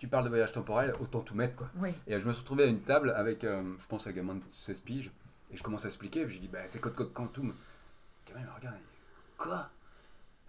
tu 0.00 0.08
parles 0.08 0.24
de 0.24 0.30
voyage 0.30 0.50
temporel, 0.52 0.94
autant 0.98 1.20
tout 1.20 1.34
mettre 1.34 1.54
quoi. 1.56 1.68
Oui. 1.76 1.90
Et 2.08 2.14
euh, 2.14 2.20
je 2.20 2.26
me 2.26 2.32
suis 2.32 2.40
retrouvé 2.40 2.64
à 2.64 2.66
une 2.66 2.80
table 2.80 3.12
avec, 3.14 3.44
euh, 3.44 3.62
je 3.78 3.86
pense, 3.86 4.04
un 4.06 4.10
gamin 4.12 4.34
de 4.34 4.40
16 4.50 4.80
piges, 4.80 5.10
et 5.52 5.56
je 5.56 5.62
commence 5.62 5.84
à 5.84 5.88
expliquer, 5.88 6.24
puis 6.24 6.36
je 6.36 6.40
dis, 6.40 6.48
bah 6.48 6.60
c'est 6.64 6.80
Code 6.80 6.94
Code 6.96 7.12
Quantum. 7.12 7.48
Le 7.48 7.52
gamin 8.32 8.40
il 8.40 8.46
me 8.50 8.54
regarde, 8.56 8.76
il 8.76 8.80
dit, 8.80 8.84
quoi? 9.36 9.68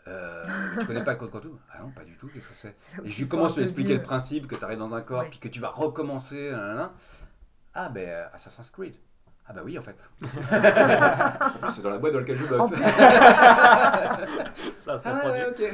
Euh, 0.07 0.45
tu 0.79 0.85
connais 0.87 1.03
pas 1.03 1.15
Code 1.15 1.31
Quantum? 1.31 1.59
Ah 1.71 1.79
non, 1.81 1.89
pas 1.91 2.03
du 2.05 2.15
tout, 2.15 2.27
qu'est-ce 2.33 2.47
que 2.47 2.55
c'est? 2.55 2.75
Et 3.03 3.09
je 3.09 3.21
lui 3.23 3.29
commence 3.29 3.51
à 3.53 3.55
lui 3.57 3.63
expliquer 3.63 3.95
le 3.95 4.01
principe, 4.01 4.47
que 4.47 4.55
tu 4.55 4.63
arrives 4.63 4.79
dans 4.79 4.93
un 4.93 5.01
corps, 5.01 5.21
Ouais. 5.23 5.29
puis 5.29 5.39
que 5.39 5.49
tu 5.49 5.59
vas 5.59 5.69
recommencer. 5.69 6.51
Ah 7.73 7.89
ben 7.89 8.25
Assassin's 8.33 8.71
Creed. 8.71 8.95
Ah 9.47 9.53
bah 9.53 9.61
oui 9.65 9.77
en 9.77 9.81
fait. 9.81 9.95
C'est 11.71 11.81
dans 11.81 11.89
la 11.89 11.97
boîte 11.97 12.13
dans 12.13 12.19
laquelle 12.19 12.37
je 12.37 12.45
bosse. 12.45 12.69
Place 14.83 15.01
Ah 15.05 15.31
ouais, 15.31 15.45
ok. 15.45 15.61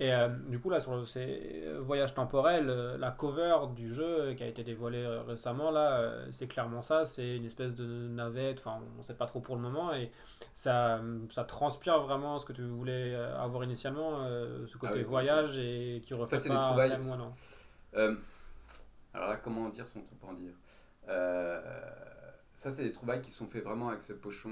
Et 0.00 0.12
euh, 0.14 0.28
du 0.28 0.60
coup, 0.60 0.70
là, 0.70 0.78
sur 0.78 1.08
ces 1.08 1.64
voyages 1.80 2.14
temporels, 2.14 2.70
euh, 2.70 2.96
la 2.98 3.10
cover 3.10 3.56
du 3.74 3.92
jeu 3.92 4.34
qui 4.34 4.44
a 4.44 4.46
été 4.46 4.62
dévoilée 4.62 5.04
euh, 5.04 5.22
récemment, 5.22 5.72
là, 5.72 6.12
c'est 6.30 6.46
clairement 6.46 6.82
ça. 6.82 7.04
C'est 7.04 7.36
une 7.36 7.44
espèce 7.44 7.74
de 7.74 7.84
navette, 8.08 8.58
enfin, 8.60 8.80
on 8.94 8.98
ne 8.98 9.02
sait 9.02 9.14
pas 9.14 9.26
trop 9.26 9.40
pour 9.40 9.56
le 9.56 9.62
moment. 9.62 9.92
Et 9.94 10.12
ça, 10.54 11.00
ça 11.30 11.42
transpire 11.44 12.00
vraiment 12.02 12.38
ce 12.38 12.44
que 12.46 12.52
tu 12.52 12.62
voulais 12.62 13.14
avoir 13.16 13.64
initialement, 13.64 14.24
ce 14.66 14.76
côté 14.76 14.92
Ah 14.92 14.92
oui, 14.94 15.04
voyage 15.04 15.58
et 15.58 16.00
qui 16.04 16.14
reflète 16.14 16.40
c'est 16.42 16.48
des 16.50 16.54
pas 16.54 16.60
trouvailles. 16.60 16.90
tellement, 16.90 17.16
non. 17.16 17.32
Alors 19.14 19.28
là, 19.28 19.36
comment 19.36 19.68
dire 19.68 19.86
son 19.86 20.02
truc 20.02 20.18
pour 20.18 20.30
en 20.30 20.34
dire? 20.34 20.52
Ça, 22.56 22.72
c'est 22.72 22.82
des 22.84 22.92
trouvailles 22.92 23.22
qui 23.22 23.30
sont 23.30 23.46
faits 23.46 23.64
vraiment 23.64 23.88
avec 23.88 24.02
ce 24.02 24.12
pochon 24.12 24.50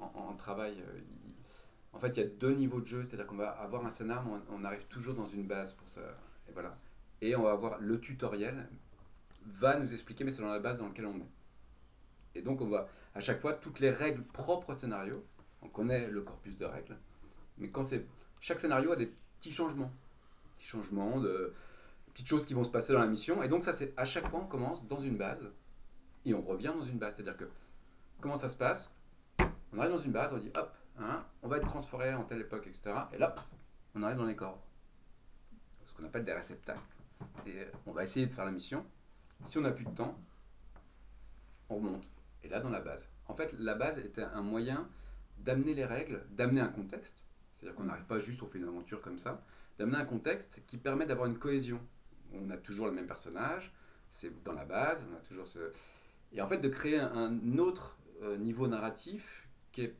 en, 0.00 0.06
en 0.18 0.34
travail. 0.36 0.82
En 1.92 1.98
fait, 1.98 2.16
il 2.16 2.20
y 2.20 2.22
a 2.22 2.28
deux 2.28 2.52
niveaux 2.52 2.80
de 2.80 2.86
jeu, 2.86 3.02
c'est-à-dire 3.02 3.26
qu'on 3.26 3.36
va 3.36 3.50
avoir 3.50 3.84
un 3.84 3.90
scénar, 3.90 4.24
mais 4.24 4.38
on, 4.50 4.60
on 4.60 4.64
arrive 4.64 4.84
toujours 4.86 5.14
dans 5.14 5.26
une 5.26 5.46
base 5.46 5.72
pour 5.74 5.88
ça. 5.88 6.00
Et 6.48 6.52
voilà. 6.52 6.76
Et 7.20 7.36
on 7.36 7.42
va 7.42 7.52
avoir 7.52 7.80
le 7.80 8.00
tutoriel 8.00 8.68
va 9.46 9.78
nous 9.78 9.92
expliquer, 9.92 10.24
mais 10.24 10.32
c'est 10.32 10.42
dans 10.42 10.52
la 10.52 10.60
base 10.60 10.78
dans 10.78 10.86
laquelle 10.86 11.06
on 11.06 11.16
est. 11.16 11.30
Et 12.34 12.42
donc, 12.42 12.60
on 12.60 12.68
va 12.68 12.88
à 13.14 13.20
chaque 13.20 13.40
fois 13.40 13.54
toutes 13.54 13.80
les 13.80 13.90
règles 13.90 14.22
propres 14.22 14.70
au 14.70 14.74
scénario. 14.74 15.24
On 15.62 15.68
connaît 15.68 16.08
le 16.08 16.22
corpus 16.22 16.56
de 16.56 16.64
règles, 16.64 16.96
mais 17.58 17.68
quand 17.68 17.84
c'est 17.84 18.06
chaque 18.40 18.60
scénario 18.60 18.92
a 18.92 18.96
des 18.96 19.12
petits 19.38 19.52
changements, 19.52 19.92
petits 20.56 20.68
changements 20.68 21.20
de 21.20 21.52
petites 22.06 22.26
choses 22.26 22.46
qui 22.46 22.54
vont 22.54 22.64
se 22.64 22.70
passer 22.70 22.94
dans 22.94 23.00
la 23.00 23.06
mission. 23.06 23.42
Et 23.42 23.48
donc 23.48 23.62
ça, 23.62 23.72
c'est 23.74 23.92
à 23.96 24.06
chaque 24.06 24.28
fois, 24.28 24.40
on 24.40 24.46
commence 24.46 24.86
dans 24.86 25.00
une 25.00 25.18
base 25.18 25.50
et 26.24 26.32
on 26.32 26.40
revient 26.40 26.72
dans 26.76 26.84
une 26.84 26.98
base. 26.98 27.16
C'est-à-dire 27.16 27.36
que 27.36 27.50
comment 28.20 28.36
ça 28.36 28.48
se 28.48 28.56
passe? 28.56 28.90
On 29.72 29.78
arrive 29.78 29.92
dans 29.92 30.00
une 30.00 30.12
base, 30.12 30.32
on 30.32 30.38
dit 30.38 30.50
hop, 30.54 30.74
hein, 31.00 31.24
on 31.42 31.48
va 31.48 31.58
être 31.58 31.66
transféré 31.66 32.14
en 32.14 32.24
telle 32.24 32.40
époque, 32.40 32.66
etc. 32.66 32.92
Et 33.12 33.18
là, 33.18 33.34
on 33.94 34.02
arrive 34.02 34.16
dans 34.16 34.26
les 34.26 34.36
corps. 34.36 34.62
Ce 35.86 35.94
qu'on 35.94 36.04
appelle 36.04 36.24
des 36.24 36.32
réceptacles. 36.32 36.80
Et 37.46 37.66
on 37.86 37.92
va 37.92 38.04
essayer 38.04 38.26
de 38.26 38.32
faire 38.32 38.44
la 38.44 38.50
mission. 38.50 38.84
Si 39.46 39.58
on 39.58 39.62
n'a 39.62 39.72
plus 39.72 39.84
de 39.84 39.90
temps, 39.90 40.18
on 41.68 41.76
remonte. 41.76 42.10
Et 42.42 42.48
là, 42.48 42.60
dans 42.60 42.70
la 42.70 42.80
base. 42.80 43.06
En 43.28 43.34
fait, 43.34 43.54
la 43.58 43.74
base 43.74 43.98
était 43.98 44.22
un 44.22 44.42
moyen 44.42 44.88
d'amener 45.38 45.74
les 45.74 45.84
règles, 45.84 46.24
d'amener 46.30 46.60
un 46.60 46.68
contexte. 46.68 47.22
C'est-à-dire 47.56 47.76
qu'on 47.76 47.84
n'arrive 47.84 48.04
pas 48.04 48.18
juste, 48.18 48.42
on 48.42 48.46
fait 48.46 48.58
une 48.58 48.68
aventure 48.68 49.00
comme 49.00 49.18
ça, 49.18 49.42
d'amener 49.78 49.98
un 49.98 50.04
contexte 50.04 50.62
qui 50.66 50.76
permet 50.76 51.06
d'avoir 51.06 51.28
une 51.28 51.38
cohésion. 51.38 51.80
On 52.32 52.50
a 52.50 52.56
toujours 52.56 52.86
le 52.86 52.92
même 52.92 53.06
personnage, 53.06 53.72
c'est 54.10 54.42
dans 54.42 54.52
la 54.52 54.64
base, 54.64 55.06
toujours. 55.28 55.46
Et 56.32 56.40
en 56.40 56.46
fait, 56.46 56.58
de 56.58 56.68
créer 56.68 56.98
un, 56.98 57.58
autre 57.58 57.98
euh, 58.22 58.36
niveau 58.36 58.68
narratif 58.68 59.48
qui, 59.72 59.82
est, 59.82 59.94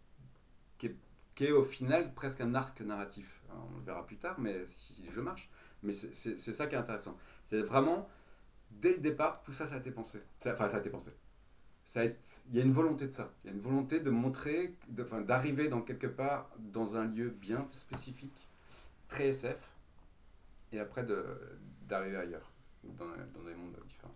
qui 1.41 1.47
est 1.47 1.53
au 1.53 1.65
final 1.65 2.13
presque 2.13 2.43
un 2.43 2.55
arc 2.55 2.83
narratif. 2.83 3.41
Alors, 3.49 3.67
on 3.73 3.79
le 3.79 3.83
verra 3.83 4.07
plus 4.07 4.19
tard, 4.19 4.39
mais 4.39 4.67
si 4.67 5.11
jeu 5.11 5.23
marche. 5.23 5.49
Mais 5.83 5.95
c'est 5.95 6.37
ça 6.37 6.67
qui 6.67 6.75
est 6.75 6.79
intéressant. 6.79 7.17
C'est 7.47 7.63
vraiment, 7.63 8.11
dès 8.71 8.93
le 8.93 8.99
départ, 8.99 9.41
tout 9.43 9.55
ça, 9.55 9.67
ça 9.67 9.77
a 9.77 9.79
été 9.79 9.91
pensé. 9.91 10.19
Enfin, 10.45 10.69
ça 10.69 10.77
a 10.77 10.81
été 10.81 10.91
pensé. 10.91 11.13
Ça 11.87 12.01
a 12.01 12.05
Il 12.05 12.57
y 12.57 12.61
a 12.61 12.63
une 12.63 12.75
volonté 12.75 13.07
de 13.07 13.13
ça. 13.13 13.33
Il 13.43 13.47
y 13.47 13.51
a 13.55 13.57
une 13.57 13.63
volonté 13.63 14.01
de 14.01 14.11
montrer, 14.11 14.77
d'arriver 14.89 15.71
dans 15.71 15.81
quelque 15.81 16.09
part, 16.09 16.51
dans 16.59 16.97
un 16.97 17.07
lieu 17.07 17.31
bien 17.31 17.67
spécifique, 17.73 18.47
très 19.09 19.29
SF, 19.29 19.57
et 20.73 20.79
après 20.79 21.07
d'arriver 21.89 22.19
ailleurs, 22.19 22.53
dans 22.85 23.07
des 23.07 23.55
mondes 23.55 23.79
différents. 23.89 24.15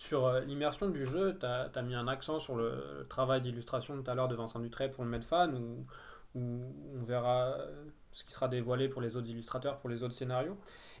Sur 0.00 0.26
euh, 0.26 0.40
l'immersion 0.40 0.88
du 0.88 1.04
jeu, 1.04 1.36
tu 1.38 1.44
as, 1.44 1.82
mis 1.82 1.94
un 1.94 2.08
accent 2.08 2.40
sur 2.40 2.56
le 2.56 3.06
travail 3.10 3.42
d'illustration 3.42 4.02
tout 4.02 4.10
à 4.10 4.14
l'heure 4.14 4.28
de 4.28 4.34
Vincent 4.34 4.58
Dutray 4.58 4.90
pour 4.90 5.04
le 5.04 5.10
Medfan, 5.10 5.52
où, 5.52 5.86
où 6.34 6.62
on 6.98 7.04
verra 7.04 7.48
euh, 7.58 7.84
ce 8.10 8.24
qui 8.24 8.32
sera 8.32 8.48
dévoilé 8.48 8.88
pour 8.88 9.02
les 9.02 9.16
autres 9.16 9.28
illustrateurs, 9.28 9.78
pour 9.78 9.90
les 9.90 10.02
autres 10.02 10.14
scénarios. 10.14 10.56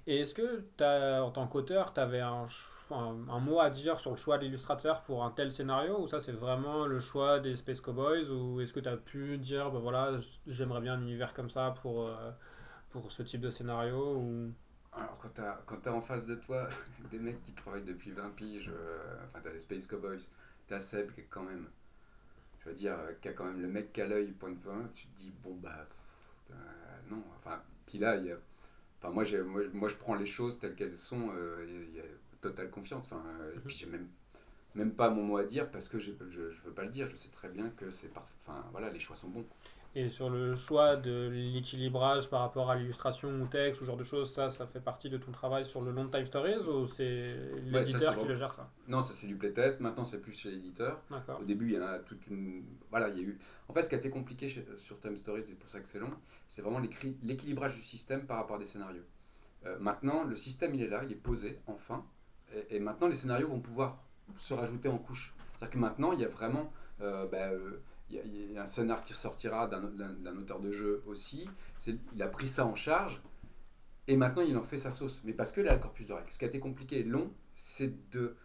Et 0.06 0.18
est-ce 0.20 0.34
que, 0.34 0.66
t'as- 0.76 1.22
en 1.22 1.30
tant 1.30 1.46
qu'auteur, 1.46 1.94
tu 1.94 2.00
avais 2.00 2.20
un, 2.20 2.46
un, 2.90 3.38
mot 3.40 3.60
à 3.60 3.70
dire 3.70 3.98
sur 3.98 4.10
le 4.10 4.18
choix 4.18 4.36
de 4.36 4.44
l'illustrateur 4.44 5.00
pour 5.00 5.24
un 5.24 5.30
tel 5.30 5.50
scénario, 5.50 5.98
ou 5.98 6.06
ça 6.06 6.20
c'est 6.20 6.32
vraiment 6.32 6.84
le 6.84 7.00
choix 7.00 7.40
des 7.40 7.56
Space 7.56 7.80
Cowboys, 7.80 8.28
ou 8.28 8.60
est-ce 8.60 8.74
que 8.74 8.80
tu 8.80 8.88
as 8.90 8.98
pu 8.98 9.38
dire, 9.38 9.70
bah 9.70 9.78
voilà, 9.78 10.18
j'aimerais 10.46 10.82
bien 10.82 10.94
un 10.94 11.00
univers 11.00 11.32
comme 11.32 11.48
ça 11.48 11.74
pour, 11.80 12.06
euh, 12.06 12.30
pour 12.90 13.10
ce 13.10 13.22
type 13.22 13.40
de 13.40 13.50
scénario 13.50 14.16
ou... 14.16 14.52
Alors, 14.92 15.16
quand 15.66 15.76
tu 15.80 15.88
as, 15.88 15.92
en 15.94 16.00
face 16.00 16.24
de 16.26 16.34
toi 16.34 16.68
des 17.10 17.18
mecs 17.18 17.42
qui 17.44 17.52
travaillent 17.52 17.84
depuis 17.84 18.10
20 18.10 18.30
piges, 18.30 18.70
euh, 18.72 18.98
enfin, 19.28 19.40
tu 19.42 19.48
as 19.48 19.52
les 19.52 19.60
Space 19.60 19.86
Cowboys, 19.86 20.26
tu 20.68 20.74
as 20.74 20.80
Seb 20.80 21.12
qui 21.12 21.20
est 21.20 21.26
quand 21.30 21.42
même, 21.42 21.66
je 22.64 22.70
veux 22.70 22.76
dire, 22.76 22.94
euh, 22.98 23.12
qui 23.22 23.28
a 23.28 23.32
quand 23.34 23.44
même 23.46 23.62
le 23.62 23.68
mec 23.68 23.92
qui 23.92 24.02
a 24.02 24.06
l'œil 24.08 24.32
point 24.32 24.50
de 24.50 24.56
vue, 24.56 24.88
tu 24.94 25.06
te 25.08 25.18
dis, 25.20 25.32
bon, 25.44 25.56
bah, 25.56 25.86
pff, 25.88 26.56
euh, 26.56 26.56
non. 27.10 27.22
Enfin, 27.38 27.62
puis 27.86 27.98
là, 27.98 28.16
il 28.16 28.26
y 28.26 28.32
a, 28.32 28.36
enfin, 29.00 29.12
moi, 29.12 29.24
j'ai- 29.24 29.42
moi, 29.42 29.62
je- 29.64 29.70
moi, 29.78 29.88
je 29.88 29.96
prends 29.96 30.14
les 30.16 30.26
choses 30.26 30.58
telles 30.60 30.76
qu'elles 30.76 30.98
sont, 30.98 31.30
euh, 31.34 31.66
il 31.68 31.96
y 31.96 32.00
a 32.00 32.04
totale 32.42 32.70
confiance. 32.70 33.06
Enfin, 33.06 33.22
et 33.56 33.60
puis, 33.60 33.74
j'ai 33.76 33.86
même, 33.86 34.08
même 34.74 34.92
pas 34.92 35.10
mon 35.10 35.24
mot 35.24 35.38
à 35.38 35.44
dire 35.44 35.70
parce 35.70 35.88
que 35.88 35.98
je 36.00 36.12
ne 36.12 36.16
veux 36.66 36.72
pas 36.74 36.84
le 36.84 36.90
dire, 36.90 37.08
je 37.08 37.16
sais 37.16 37.30
très 37.30 37.48
bien 37.50 37.70
que 37.70 37.90
c'est 37.92 38.12
parfait. 38.14 38.34
Enfin, 38.46 38.64
voilà, 38.72 38.90
les 38.90 39.00
choix 39.00 39.16
sont 39.16 39.28
bons. 39.28 39.46
Et 39.96 40.08
sur 40.08 40.30
le 40.30 40.54
choix 40.54 40.94
de 40.96 41.28
l'équilibrage 41.32 42.30
par 42.30 42.40
rapport 42.40 42.70
à 42.70 42.76
l'illustration 42.76 43.28
ou 43.40 43.46
texte 43.46 43.80
ou 43.80 43.84
ce 43.84 43.88
genre 43.88 43.96
de 43.96 44.04
choses, 44.04 44.32
ça, 44.32 44.48
ça 44.50 44.66
fait 44.66 44.80
partie 44.80 45.10
de 45.10 45.18
ton 45.18 45.32
travail 45.32 45.66
sur 45.66 45.80
le 45.80 45.90
long 45.90 46.06
Time 46.06 46.24
Stories 46.26 46.58
ou 46.68 46.86
c'est 46.86 47.34
l'éditeur 47.66 48.16
qui 48.16 48.26
le 48.28 48.36
gère 48.36 48.52
ça? 48.52 48.68
Non, 48.86 49.02
ça 49.02 49.14
c'est 49.14 49.26
du 49.26 49.34
playtest, 49.34 49.80
maintenant 49.80 50.04
c'est 50.04 50.20
plus 50.20 50.32
chez 50.32 50.50
l'éditeur. 50.50 51.00
Au 51.40 51.44
début, 51.44 51.70
il 51.70 51.74
y 51.74 51.78
en 51.78 51.86
a 51.86 51.98
toute 51.98 52.24
une. 52.28 52.62
Voilà, 52.90 53.08
il 53.08 53.16
y 53.16 53.20
a 53.20 53.22
eu. 53.24 53.38
En 53.68 53.72
fait, 53.72 53.82
ce 53.82 53.88
qui 53.88 53.94
a 53.96 53.98
été 53.98 54.10
compliqué 54.10 54.48
chez- 54.48 54.64
sur 54.78 55.00
Time 55.00 55.16
Stories, 55.16 55.44
c'est 55.44 55.58
pour 55.58 55.68
ça 55.68 55.80
que 55.80 55.88
c'est 55.88 55.98
long, 55.98 56.10
c'est 56.48 56.62
vraiment 56.62 56.80
l'équilibrage 57.22 57.74
du 57.74 57.82
système 57.82 58.26
par 58.26 58.36
rapport 58.38 58.56
à 58.56 58.58
des 58.60 58.66
scénarios. 58.66 59.02
Euh, 59.66 59.78
maintenant, 59.78 60.24
le 60.24 60.36
système, 60.36 60.74
il 60.74 60.82
est 60.82 60.88
là, 60.88 61.02
il 61.04 61.12
est 61.12 61.16
posé, 61.16 61.58
enfin. 61.66 62.04
Et, 62.54 62.76
et 62.76 62.80
maintenant, 62.80 63.08
les 63.08 63.16
scénarios 63.16 63.48
vont 63.48 63.60
pouvoir 63.60 63.98
se 64.38 64.54
rajouter 64.54 64.88
en 64.88 64.98
couche. 64.98 65.34
C'est-à-dire 65.52 65.70
que 65.74 65.78
maintenant, 65.78 66.12
il 66.12 66.20
y 66.20 66.24
a 66.24 66.28
vraiment. 66.28 66.72
euh, 67.02 67.26
bah, 67.26 67.48
euh, 67.50 67.80
il 68.10 68.52
y, 68.52 68.58
a- 68.58 68.62
un 68.62 68.66
scénar 68.66 69.04
qui 69.04 69.12
ressortira 69.12 69.66
d'un 69.68 70.36
auteur 70.36 70.60
de 70.60 70.72
jeu 70.72 71.02
aussi. 71.06 71.48
Il 72.14 72.22
a 72.22 72.28
pris 72.28 72.48
ça 72.48 72.66
en 72.66 72.74
charge. 72.74 73.20
Et 74.08 74.16
maintenant, 74.16 74.42
il 74.42 74.56
en 74.56 74.62
fait 74.62 74.78
sa 74.78 74.90
sauce. 74.90 75.22
Mais 75.24 75.32
parce 75.32 75.52
que 75.52 75.60
là, 75.60 75.74
le 75.74 75.80
corpus 75.80 76.06
de 76.06 76.12
règles. 76.12 76.30
Ce 76.32 76.38
qui 76.38 76.44
a 76.44 76.48
été 76.48 76.58
compliqué 76.60 77.02
long, 77.04 77.32
c'est 77.54 78.10
de 78.10 78.36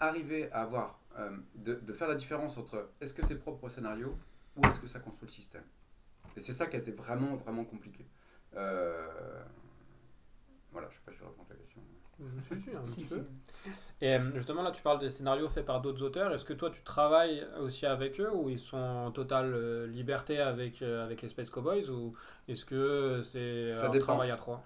arriver 0.00 0.50
à 0.52 0.62
avoir, 0.62 0.98
euh, 1.18 1.36
de, 1.56 1.92
faire 1.92 2.08
la 2.08 2.14
différence 2.14 2.56
entre 2.58 2.90
est-ce 3.00 3.14
que 3.14 3.24
c'est 3.24 3.38
propre 3.38 3.64
au 3.64 3.68
scénario 3.68 4.16
ou 4.56 4.66
est-ce 4.66 4.80
que 4.80 4.88
ça 4.88 5.00
construit 5.00 5.28
le 5.28 5.32
système. 5.32 5.64
Et 6.36 6.40
c'est 6.40 6.52
ça 6.52 6.66
qui 6.66 6.76
a 6.76 6.78
été 6.78 6.90
vraiment, 6.92 7.36
vraiment 7.36 7.64
compliqué. 7.64 8.06
Euh, 8.56 9.42
Voilà, 10.72 10.88
je 10.90 10.94
sais 10.94 11.00
pas 11.04 11.12
si 11.12 11.18
je 11.18 11.24
réponds 11.24 11.43
question. 12.18 12.56
Si, 12.56 12.60
si, 12.60 12.74
un 12.76 12.82
Si, 12.82 13.02
petit 13.02 13.04
si. 13.04 13.14
peu. 13.14 13.24
Et 14.00 14.14
euh, 14.16 14.28
justement, 14.34 14.62
là, 14.62 14.70
tu 14.72 14.82
parles 14.82 15.00
des 15.00 15.10
scénarios 15.10 15.48
faits 15.48 15.66
par 15.66 15.80
d'autres 15.82 16.02
auteurs. 16.02 16.32
Est-ce 16.34 16.44
que 16.44 16.52
toi, 16.54 16.70
tu 16.70 16.82
travailles 16.82 17.46
aussi 17.60 17.86
avec 17.86 18.20
eux 18.20 18.30
ou 18.34 18.50
ils 18.50 18.58
sont 18.60 18.76
en 18.78 19.10
totale 19.12 19.54
euh, 19.54 19.86
liberté 19.86 20.40
avec, 20.40 20.82
euh, 20.82 21.04
avec 21.04 21.22
les 21.22 21.28
Space 21.30 21.50
Cowboys 21.50 21.88
ou 21.90 22.14
est-ce 22.48 22.64
que 22.64 23.22
c'est 23.24 23.72
Ça 23.72 23.88
un 23.90 23.96
dépend. 23.96 23.98
travail 23.98 24.30
à 24.30 24.36
trois? 24.36 24.64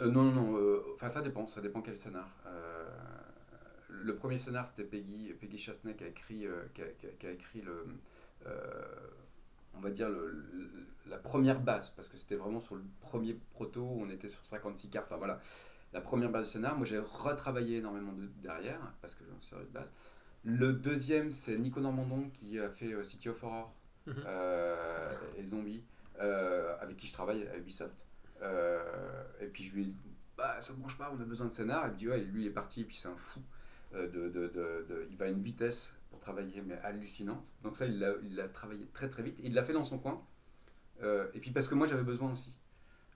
Euh, 0.00 0.10
non, 0.10 0.22
non, 0.24 0.32
non. 0.32 0.56
euh, 0.56 0.82
Enfin, 0.94 1.10
ça 1.10 1.22
dépend. 1.22 1.46
Ça 1.46 1.60
dépend 1.60 1.82
quel 1.82 1.96
scénar. 1.96 2.28
Euh, 2.46 2.88
le 3.88 4.16
premier 4.16 4.38
scénar, 4.38 4.68
c'était 4.68 4.84
Peggy, 4.84 5.32
Peggy 5.40 5.58
Chasney 5.58 5.94
qui 5.96 6.04
a 6.04 6.08
écrit, 6.08 6.46
euh, 6.46 6.64
qui 6.74 6.82
a, 6.82 6.86
qui 6.86 7.06
a- 7.06 7.10
qui 7.10 7.26
a 7.26 7.30
écrit 7.30 7.60
le, 7.60 7.86
euh, 8.46 8.82
on 9.74 9.80
va 9.80 9.90
dire 9.90 10.08
le, 10.10 10.28
le- 10.30 10.70
la 11.06 11.18
première 11.18 11.60
base, 11.60 11.90
parce 11.90 12.08
que 12.08 12.16
c'était 12.18 12.36
vraiment 12.36 12.60
sur 12.60 12.76
le 12.76 12.84
premier 13.00 13.34
proto. 13.52 13.82
où 13.82 14.02
On 14.02 14.10
était 14.10 14.28
sur 14.28 14.44
56 14.46 14.90
cartes. 14.90 15.06
Enfin 15.08 15.16
voilà, 15.18 15.40
la 15.92 16.00
première 16.00 16.30
base 16.30 16.46
du 16.46 16.52
scénar. 16.52 16.76
Moi, 16.76 16.86
j'ai 16.86 16.98
retravaillé 16.98 17.78
énormément 17.78 18.12
de, 18.12 18.26
derrière 18.42 18.80
parce 19.00 19.14
que 19.14 19.24
j'en 19.28 19.40
suis 19.40 19.56
de 19.56 19.70
base. 19.72 19.90
Le 20.44 20.72
deuxième, 20.72 21.30
c'est 21.32 21.56
Nico 21.58 21.80
Normandon 21.80 22.28
qui 22.30 22.58
a 22.58 22.68
fait 22.70 22.92
euh, 22.92 23.04
City 23.04 23.28
of 23.28 23.42
Horror 23.42 23.74
Mhm. 24.04 24.14
euh, 24.26 25.12
et 25.36 25.44
Zombie, 25.44 25.84
euh, 26.20 26.74
avec 26.80 26.96
qui 26.96 27.06
je 27.06 27.12
travaille 27.12 27.46
à 27.46 27.56
Ubisoft. 27.56 27.94
Et 29.40 29.46
puis 29.46 29.62
je 29.64 29.74
lui 29.74 29.82
ai 29.82 29.86
dit, 29.86 30.16
bah 30.36 30.60
ça 30.60 30.72
ne 30.72 30.78
branche 30.78 30.98
pas, 30.98 31.12
on 31.16 31.20
a 31.20 31.24
besoin 31.24 31.46
de 31.46 31.52
scénar. 31.52 31.86
Il 31.86 31.92
me 31.92 31.96
dit, 31.98 32.08
ouais, 32.08 32.20
lui 32.20 32.42
il 32.42 32.46
est 32.48 32.50
parti, 32.50 32.80
et 32.80 32.84
puis 32.84 32.96
c'est 32.96 33.08
un 33.08 33.16
fou. 33.16 33.40
de, 33.92 34.06
de, 34.06 34.28
de- 34.30 34.48
de- 34.88 35.06
il 35.10 35.16
va 35.18 35.26
à 35.26 35.28
une 35.28 35.42
vitesse 35.42 35.92
pour 36.10 36.18
travailler, 36.18 36.62
mais 36.62 36.78
hallucinante. 36.82 37.44
Donc 37.62 37.76
ça, 37.76 37.86
il 37.86 37.98
l'a 38.00 38.14
il 38.24 38.34
l'a 38.34 38.48
travaillé 38.48 38.86
très 38.92 39.08
très 39.08 39.22
vite. 39.22 39.38
Il 39.42 39.54
l'a 39.54 39.62
fait 39.62 39.72
dans 39.74 39.84
son 39.84 39.98
coin. 39.98 40.20
Et 41.34 41.38
puis 41.40 41.50
parce 41.52 41.68
que 41.68 41.74
moi 41.76 41.86
j'avais 41.86 42.02
besoin 42.02 42.32
aussi. 42.32 42.56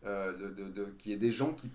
Euh, 0.05 0.33
de, 0.33 1.17
des 1.17 1.31
gens 1.33 1.53
qui. 1.55 1.71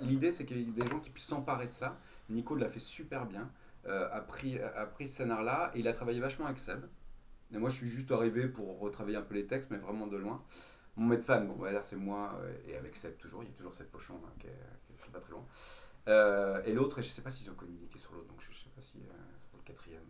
L'idée 0.00 0.32
c'est 0.32 0.44
qu'il 0.44 0.58
y 0.58 0.62
ait 0.62 0.84
des 0.84 0.86
gens 0.86 1.00
qui 1.00 1.10
puissent 1.10 1.26
s'emparer 1.26 1.66
de 1.66 1.72
ça. 1.72 1.98
Nico 2.28 2.54
l'a 2.54 2.68
fait 2.68 2.80
super 2.80 3.26
bien. 3.26 3.50
euh, 3.86 4.08
a, 4.12 4.20
pris, 4.20 4.58
a 4.58 4.86
pris 4.86 5.08
ce 5.08 5.16
scénar-là 5.16 5.72
et 5.74 5.80
il 5.80 5.88
a 5.88 5.92
travaillé 5.92 6.20
vachement 6.20 6.46
avec 6.46 6.58
Seb. 6.58 6.84
Moi, 7.50 7.68
je 7.68 7.76
suis 7.76 7.88
juste 7.88 8.10
arrivé 8.12 8.48
pour 8.48 8.78
retravailler 8.78 9.16
un 9.18 9.22
peu 9.22 9.34
les 9.34 9.46
textes, 9.46 9.70
mais 9.70 9.76
vraiment 9.76 10.06
de 10.06 10.16
loin. 10.16 10.42
Mon 10.96 11.06
maître 11.06 11.24
fan, 11.24 11.46
bon, 11.46 11.54
voilà, 11.54 11.82
c'est 11.82 11.96
moi, 11.96 12.38
euh, 12.42 12.54
et 12.66 12.76
avec 12.76 12.96
Seb 12.96 13.16
toujours, 13.18 13.42
il 13.42 13.48
y 13.48 13.52
a 13.52 13.54
toujours 13.54 13.74
cette 13.74 13.90
pochon 13.90 14.14
hein, 14.24 14.32
qui, 14.38 14.46
qui 14.46 15.08
est 15.08 15.12
pas 15.12 15.20
très 15.20 15.32
loin. 15.32 15.44
Euh, 16.08 16.62
et 16.64 16.72
l'autre, 16.72 17.02
je 17.02 17.08
sais 17.08 17.22
pas 17.22 17.30
s'ils 17.30 17.50
ont 17.50 17.54
communiqué 17.54 17.98
sur 17.98 18.12
l'autre, 18.12 18.28
donc 18.28 18.40
je, 18.40 18.54
sais 18.56 18.70
pas 18.74 18.80
si 18.80 18.98
sur 19.48 19.58
le 19.58 19.62
quatrième 19.64 20.04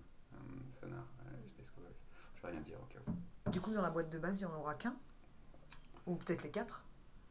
scénar, 0.80 1.04
Cowboy. 1.74 1.92
Je 2.36 2.42
vais 2.42 2.48
rien 2.48 2.60
dire. 2.60 2.78
Du 3.50 3.60
coup, 3.60 3.72
dans 3.72 3.82
la 3.82 3.90
boîte 3.90 4.10
de 4.10 4.18
base, 4.18 4.40
il 4.40 4.46
n'y 4.46 4.52
en 4.52 4.56
aura 4.56 4.74
qu'un? 4.74 4.94
Ou 6.06 6.16
peut-être 6.16 6.42
les 6.42 6.50
quatre? 6.50 6.84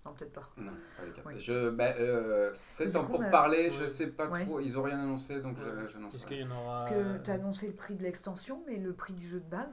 Non, 0.06 0.14
peut-être 0.14 0.34
pas. 0.34 0.50
Non, 0.58 0.72
pas 0.98 1.04
les. 1.06 1.12
Oui. 1.36 1.40
Je, 1.40 1.70
bah, 1.70 1.94
euh, 2.00 2.50
c'est 2.56 2.90
temps 2.92 3.04
coup, 3.06 3.14
pour 3.14 3.24
a- 3.24 3.30
parler, 3.30 3.72
je 3.72 3.84
Ouais. 3.84 3.88
sais 3.88 4.08
pas 4.08 4.28
Ouais. 4.28 4.46
trop, 4.46 4.60
ils 4.60 4.78
ont 4.78 4.84
rien 4.84 5.00
annoncé, 5.00 5.40
donc 5.42 5.58
Ouais. 5.58 5.64
je- 5.88 5.94
j'annonce 5.94 6.16
Est-ce 6.16 6.24
pas. 6.24 6.30
qu'il 6.30 6.42
y 6.42 6.44
en 6.44 6.52
aura 6.52 6.76
Parce 6.76 6.90
que 6.90 7.18
tu 7.24 7.30
as 7.32 7.34
annoncé 7.36 7.68
le 7.68 7.74
prix 7.74 7.96
de 7.96 8.04
l'extension, 8.04 8.64
mais 8.68 8.78
le 8.78 8.94
prix 8.94 9.14
du 9.14 9.28
jeu 9.28 9.40
de 9.40 9.50
base 9.50 9.70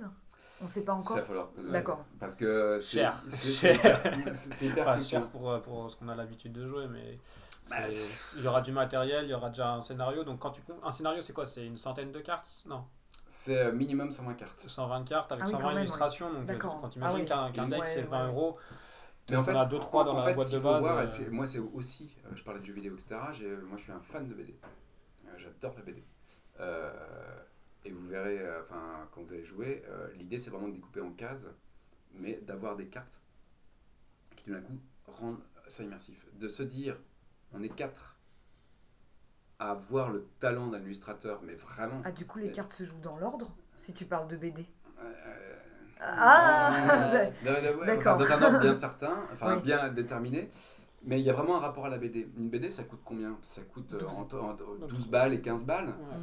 On 0.61 0.65
ne 0.65 0.69
sait 0.69 0.85
pas 0.85 0.93
encore. 0.93 1.15
Ça, 1.15 1.21
va 1.21 1.27
falloir 1.27 1.49
poser. 1.51 1.71
D'accord. 1.71 2.05
Parce 2.19 2.35
que 2.35 2.79
c'est- 2.81 2.99
Cher. 2.99 3.23
c'est 3.31 3.75
hyper, 3.77 4.03
hyper 4.61 4.85
Pas 4.85 4.99
cher 4.99 5.29
pour, 5.29 5.51
euh, 5.53 5.61
pour 5.61 5.89
ce 5.89 5.97
qu'on 5.97 6.09
a 6.09 6.17
l'habitude 6.17 6.53
de 6.53 6.67
jouer, 6.67 6.89
mais 6.89 7.19
Bah, 7.71 7.77
il 8.37 8.43
y 8.43 8.47
aura 8.49 8.61
du 8.61 8.73
matériel, 8.73 9.27
il 9.27 9.31
y 9.31 9.35
aura 9.35 9.51
déjà 9.51 9.73
un 9.75 9.81
scénario. 9.83 10.25
Donc 10.25 10.41
quand 10.41 10.51
tu 10.51 10.61
un 10.83 10.91
scénario, 10.91 11.23
c'est 11.23 11.33
quoi? 11.33 11.47
C'est 11.47 11.65
une 11.65 11.77
centaine 11.77 12.11
de 12.13 12.19
cartes? 12.19 12.65
Non, 12.67 12.83
C'est 13.29 13.57
euh, 13.59 13.73
minimum 13.73 14.11
120 14.11 14.35
cartes. 14.35 14.65
120 14.67 15.05
cartes 15.05 15.31
avec 15.31 15.45
Ah 15.45 15.47
oui, 15.47 15.53
120 15.53 15.63
quand 15.63 15.69
même, 15.69 15.77
ouais. 15.77 15.83
illustrations. 15.85 16.33
Donc 16.33 16.43
euh, 16.43 16.47
D'accord. 16.47 16.79
quand 16.81 16.89
tu 16.89 16.99
Ah 17.03 17.11
imagines 17.13 17.21
oui. 17.21 17.53
qu'un 17.53 17.69
deck 17.69 17.81
Ouais, 17.81 17.87
c'est 17.87 18.03
20 18.03 18.23
ouais. 18.27 18.33
euros, 18.33 18.59
Mais 19.31 19.37
en 19.37 19.41
on 19.41 19.43
fait, 19.45 19.55
a 19.57 19.67
2-3 19.67 20.05
dans 20.05 20.13
en 20.15 20.19
la 20.19 20.25
fait, 20.27 20.35
boîte 20.35 20.51
de 20.51 20.59
base. 20.59 20.81
voir, 20.81 20.99
euh, 20.99 21.31
moi, 21.31 21.47
c'est 21.47 21.59
aussi, 21.59 22.17
euh, 22.25 22.31
je 22.35 22.43
parlais 22.43 22.61
de 22.61 22.65
jeux 22.65 22.73
vidéo, 22.73 22.95
etc. 22.95 23.21
j'ai- 23.35 23.57
Moi, 23.59 23.77
je 23.77 23.83
suis 23.85 23.93
un 23.93 24.01
fan 24.01 24.27
de 24.29 24.35
BD. 24.35 24.55
Euh, 25.27 25.31
J'adore 25.37 25.75
la 25.77 25.83
BD. 25.83 26.03
Euh, 26.61 26.91
et 27.85 27.91
vous 27.93 28.07
verrez, 28.09 28.39
euh, 28.41 28.63
enfin, 28.63 29.09
quand 29.13 29.23
vous 29.23 29.33
allez 29.33 29.45
jouer, 29.45 29.83
euh, 29.89 30.09
l'idée, 30.15 30.39
c'est 30.39 30.51
vraiment 30.51 30.69
de 30.69 30.75
découper 30.75 31.01
en 31.01 31.13
cases, 31.13 31.47
mais 32.15 32.41
d'avoir 32.43 32.77
des 32.77 32.87
cartes 32.87 33.21
qui, 34.37 34.45
tout 34.45 34.53
d'un 34.53 34.63
coup, 34.63 34.79
rendent 35.07 35.43
ça 35.69 35.83
immersif. 35.83 36.25
De 36.35 36.49
se 36.49 36.63
dire, 36.63 36.97
on 37.53 37.63
est 37.63 37.69
quatre 37.69 38.17
à 39.59 39.73
avoir 39.73 40.11
le 40.11 40.27
talent 40.41 40.69
d'un 40.69 40.81
illustrateur, 40.81 41.43
mais 41.43 41.55
vraiment. 41.55 42.01
Ah, 42.05 42.13
du 42.13 42.27
coup, 42.27 42.39
les 42.39 42.51
cartes 42.51 42.73
se 42.73 42.85
jouent 42.85 43.01
dans 43.01 43.17
l'ordre 43.19 43.55
Si 43.77 43.93
tu 43.93 44.07
parles 44.07 44.29
de 44.29 44.37
BD. 44.37 44.67
euh, 45.01 45.57
Ah 46.01 46.07
euh, 46.91 47.31
dans- 47.45 47.53
dans- 47.73 47.81
ouais, 47.81 47.87
D'accord. 47.87 48.17
enfin, 48.17 48.25
Dans 48.25 48.33
un 48.33 48.47
ordre 48.47 48.61
bien 48.61 48.75
certain, 48.79 49.19
enfin 49.33 49.57
Oui. 49.57 49.63
bien 49.63 49.89
déterminé. 49.91 50.51
Mais 51.05 51.21
il 51.21 51.25
y 51.25 51.31
a 51.31 51.33
vraiment 51.33 51.57
un 51.57 51.61
rapport 51.61 51.87
à 51.87 51.89
la 51.89 51.99
BD. 51.99 52.29
Une 52.37 52.49
BD, 52.51 52.71
ça 52.71 52.83
coûte 52.85 53.01
combien? 53.05 53.39
Ça 53.43 53.63
coûte 53.63 53.93
euh, 53.95 54.01
12. 54.01 54.19
entre- 54.19 54.41
entre 54.41 54.87
12 54.89 55.09
balles 55.09 55.33
et 55.35 55.41
15 55.41 55.65
balles. 55.65 55.89
ouais. 55.89 56.17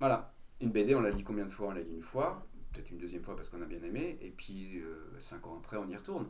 Voilà. 0.00 0.32
Une 0.60 0.70
BD, 0.70 0.94
on 0.94 1.00
l'a 1.00 1.12
dit 1.12 1.22
combien 1.24 1.44
de 1.44 1.50
fois? 1.50 1.68
On 1.68 1.72
l'a 1.72 1.82
dit 1.82 1.92
une 1.94 2.02
fois, 2.02 2.46
peut-être 2.72 2.90
une 2.90 2.98
deuxième 2.98 3.22
fois 3.22 3.36
parce 3.36 3.48
qu'on 3.48 3.62
a 3.62 3.66
bien 3.66 3.82
aimé, 3.82 4.18
et 4.22 4.30
puis 4.30 4.82
5 5.18 5.46
ans 5.46 5.56
après, 5.58 5.76
on 5.76 5.88
y 5.88 5.96
retourne. 5.96 6.28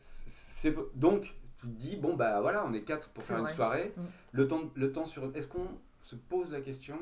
C'est 0.00 0.74
donc 0.94 1.34
tu 1.60 1.66
te 1.66 1.72
dis 1.72 1.96
bon 1.96 2.14
bah 2.14 2.40
voilà, 2.40 2.64
on 2.66 2.72
est 2.72 2.82
quatre 2.82 3.08
pour 3.10 3.22
C'est 3.22 3.32
faire 3.34 3.42
une 3.42 3.48
soirée. 3.48 3.92
Mm. 3.96 4.00
Le 4.32 4.48
temps, 4.48 4.60
le 4.74 4.92
temps 4.92 5.04
sur, 5.06 5.34
est-ce 5.36 5.48
qu'on 5.48 5.68
se 6.02 6.14
pose 6.16 6.50
la 6.52 6.60
question 6.60 6.98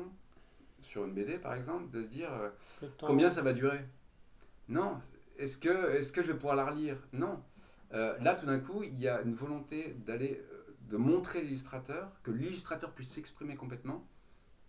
sur 0.79 1.05
une 1.05 1.13
BD 1.13 1.37
par 1.37 1.53
exemple 1.55 1.89
de 1.91 2.03
se 2.03 2.07
dire 2.07 2.29
euh, 2.33 2.87
Combien 3.01 3.29
ça 3.31 3.41
va 3.41 3.53
durer? 3.53 3.79
Non. 4.69 4.97
Est-ce 5.37 5.57
que, 5.57 5.95
est 5.95 6.11
que 6.11 6.21
je 6.21 6.31
vais 6.31 6.37
pouvoir 6.37 6.55
la 6.55 6.65
relire? 6.65 6.97
Non. 7.13 7.39
Euh, 7.93 8.17
là, 8.19 8.35
tout 8.35 8.45
d'un 8.45 8.59
coup, 8.59 8.83
il 8.83 8.99
y 8.99 9.07
a 9.07 9.21
une 9.21 9.33
volonté 9.33 9.95
d'aller, 10.05 10.43
euh, 10.51 10.75
de 10.89 10.97
montrer 10.97 11.41
l'illustrateur, 11.41 12.11
que 12.23 12.31
l'illustrateur 12.31 12.91
puisse 12.91 13.09
s'exprimer 13.09 13.55
complètement 13.55 14.05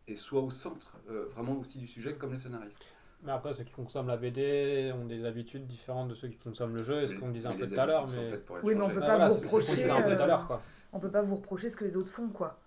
et 0.06 0.16
soit 0.16 0.40
au 0.40 0.50
centre 0.50 0.96
euh, 1.11 1.26
vraiment 1.34 1.58
aussi 1.58 1.78
du 1.78 1.87
sujet 1.87 2.14
comme 2.14 2.32
le 2.32 2.38
scénariste. 2.38 2.82
Mais 3.22 3.32
après, 3.32 3.52
ceux 3.52 3.64
qui 3.64 3.72
consomment 3.72 4.08
la 4.08 4.16
BD 4.16 4.92
ont 4.94 5.04
des 5.04 5.24
habitudes 5.24 5.66
différentes 5.66 6.08
de 6.08 6.14
ceux 6.14 6.28
qui 6.28 6.37
consomment 6.37 6.76
le 6.76 6.84
jeu, 6.84 7.02
et 7.02 7.08
ce 7.08 7.14
qu'on 7.14 7.30
disait 7.30 7.48
un 7.48 7.56
peu 7.56 7.68
tout 7.68 7.80
à 7.80 7.87
l'heure. 7.87 8.06
Mais 8.06 8.40
Oui, 8.62 8.74
mais 8.76 8.82
on 8.82 8.90
peut 8.90 9.00
pas 9.00 9.28
vous 9.28 9.34
c'est 9.34 9.46
ce 9.46 9.50
qu'on 9.50 9.58
disait 9.58 9.90
un 9.90 10.02
peu 10.02 10.11
reprocher, 10.12 10.52
euh. 10.52 10.56
On 10.92 11.00
peut 11.00 11.11
pas 11.11 11.22
vous 11.22 11.34
reprocher 11.37 11.68
ce 11.68 11.76
que 11.76 11.84
les 11.84 11.96
autres 11.96 12.11
font, 12.11 12.28
quoi. 12.28 12.61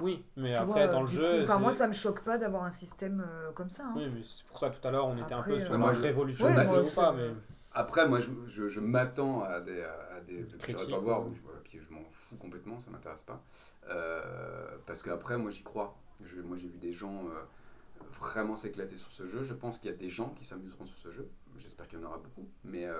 Oui, 0.00 0.24
mais 0.36 0.50
Tu 0.50 0.56
après, 0.56 0.84
vois, 0.86 0.92
dans 0.92 1.02
le 1.02 1.06
jeu. 1.06 1.42
Enfin, 1.44 1.58
moi, 1.58 1.70
ça 1.70 1.86
me 1.86 1.92
choque 1.92 2.22
pas 2.24 2.36
d'avoir 2.36 2.64
un 2.64 2.70
système 2.70 3.24
euh, 3.26 3.52
comme 3.52 3.70
ça. 3.70 3.84
hein. 3.86 3.92
Oui, 3.96 4.10
mais 4.12 4.22
c'est 4.24 4.44
pour 4.46 4.58
ça 4.58 4.70
tout 4.70 4.86
à 4.86 4.90
l'heure, 4.90 5.06
on 5.06 5.16
était 5.16 5.32
un 5.34 5.42
peu 5.42 5.58
sur 5.60 5.72
euh, 5.74 5.78
la 5.78 5.94
je- 5.94 6.00
révolution 6.00 6.46
Ouais, 6.46 6.78
ou 6.80 6.94
pas, 6.94 7.12
mais. 7.12 7.30
Après, 7.72 8.08
moi, 8.08 8.20
je, 8.20 8.28
je, 8.48 8.68
je 8.68 8.80
m'attends 8.80 9.42
à 9.44 9.60
des, 9.60 9.82
à 9.82 10.20
des 10.26 10.46
j'irai 10.66 10.86
pas 10.86 10.98
voir, 10.98 11.26
ou- 11.26 11.34
je, 11.34 11.40
puis 11.68 11.78
je 11.80 11.92
m'en 11.92 12.04
fous 12.12 12.36
complètement, 12.36 12.78
ça 12.80 12.90
m'intéresse 12.90 13.22
pas. 13.24 13.42
Euh, 13.88 14.76
parce 14.86 15.02
qu'après, 15.02 15.36
moi, 15.38 15.50
j'y 15.50 15.62
crois. 15.62 15.96
Je- 16.24 16.40
moi, 16.40 16.56
j'ai 16.56 16.68
vu 16.68 16.78
des 16.78 16.92
gens 16.92 17.24
euh, 17.26 18.04
vraiment 18.20 18.56
s'éclater 18.56 18.96
sur 18.96 19.10
ce 19.12 19.26
jeu. 19.26 19.42
Je 19.44 19.54
pense 19.54 19.78
qu'il 19.78 19.90
y 19.90 19.94
a 19.94 19.96
des 19.96 20.10
gens 20.10 20.30
qui 20.38 20.44
s'amuseront 20.44 20.86
sur 20.86 20.98
ce 20.98 21.10
jeu. 21.12 21.28
J'espère 21.58 21.86
qu'il 21.88 21.98
y 22.00 22.02
en 22.02 22.06
aura 22.06 22.18
beaucoup. 22.18 22.48
Mais 22.64 22.84
euh, 22.86 22.94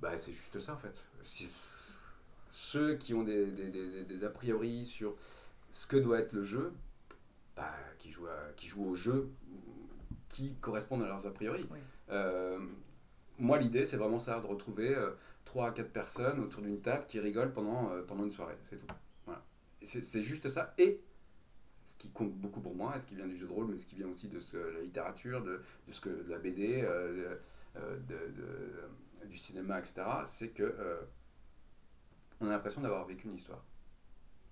bah, 0.00 0.16
c'est 0.16 0.32
juste 0.32 0.58
ça, 0.60 0.74
en 0.74 0.78
fait. 0.78 0.94
Ceux 2.50 2.94
qui 2.96 3.14
ont 3.14 3.24
des, 3.24 3.46
des, 3.46 3.68
des- 3.70 4.04
des 4.04 4.24
a 4.24 4.30
priori 4.30 4.86
sur 4.86 5.14
ce 5.74 5.86
que 5.88 5.96
doit 5.96 6.20
être 6.20 6.32
le 6.32 6.44
jeu, 6.44 6.72
bah, 7.56 7.74
qui, 7.98 8.10
jouent 8.12 8.28
à- 8.28 8.52
qui 8.56 8.68
jouent 8.68 8.86
au 8.86 8.94
jeu 8.94 9.28
qui 10.28 10.54
correspondent 10.60 11.02
à 11.02 11.06
leurs 11.08 11.26
a 11.26 11.30
priori. 11.32 11.66
Oui. 11.70 11.78
Euh, 12.10 12.58
moi, 13.38 13.58
l'idée, 13.58 13.84
c'est 13.84 13.96
vraiment 13.96 14.18
ça, 14.20 14.38
de 14.40 14.46
retrouver 14.46 14.96
3 15.44 15.68
à 15.68 15.70
4 15.72 15.90
personnes 15.92 16.38
autour 16.40 16.62
d'une 16.62 16.80
table 16.80 17.04
qui 17.06 17.18
rigolent 17.18 17.52
pendant, 17.52 17.90
euh, 17.90 18.02
pendant 18.02 18.24
une 18.24 18.30
soirée. 18.30 18.56
C'est 18.64 18.76
tout. 18.78 18.86
Voilà. 19.26 19.42
C'est 19.82 20.22
juste 20.22 20.48
ça. 20.48 20.74
Et 20.78 21.00
ce 21.86 21.96
qui 21.98 22.08
compte 22.10 22.32
beaucoup 22.34 22.60
pour 22.60 22.74
moi, 22.76 22.96
et 22.96 23.00
ce 23.00 23.06
qui 23.06 23.14
vient 23.16 23.26
du 23.26 23.36
jeu 23.36 23.46
de 23.48 23.52
rôle, 23.52 23.66
mais 23.66 23.78
ce 23.78 23.86
qui 23.86 23.96
vient 23.96 24.08
aussi 24.08 24.28
de 24.28 24.38
ce- 24.40 24.56
la 24.56 24.80
littérature, 24.80 25.42
de, 25.42 25.60
de 25.88 25.92
ce 25.92 26.00
que, 26.00 26.08
de 26.08 26.30
la 26.30 26.38
BD, 26.38 26.82
euh, 26.82 27.34
euh, 27.76 27.96
de- 28.08 29.26
du 29.26 29.38
cinéma, 29.38 29.78
etc., 29.80 30.02
c'est 30.26 30.50
que 30.50 30.62
euh, 30.62 31.00
on 32.40 32.46
a 32.46 32.50
l'impression 32.50 32.80
d'avoir 32.80 33.04
vécu 33.06 33.26
une 33.26 33.34
histoire. 33.34 33.64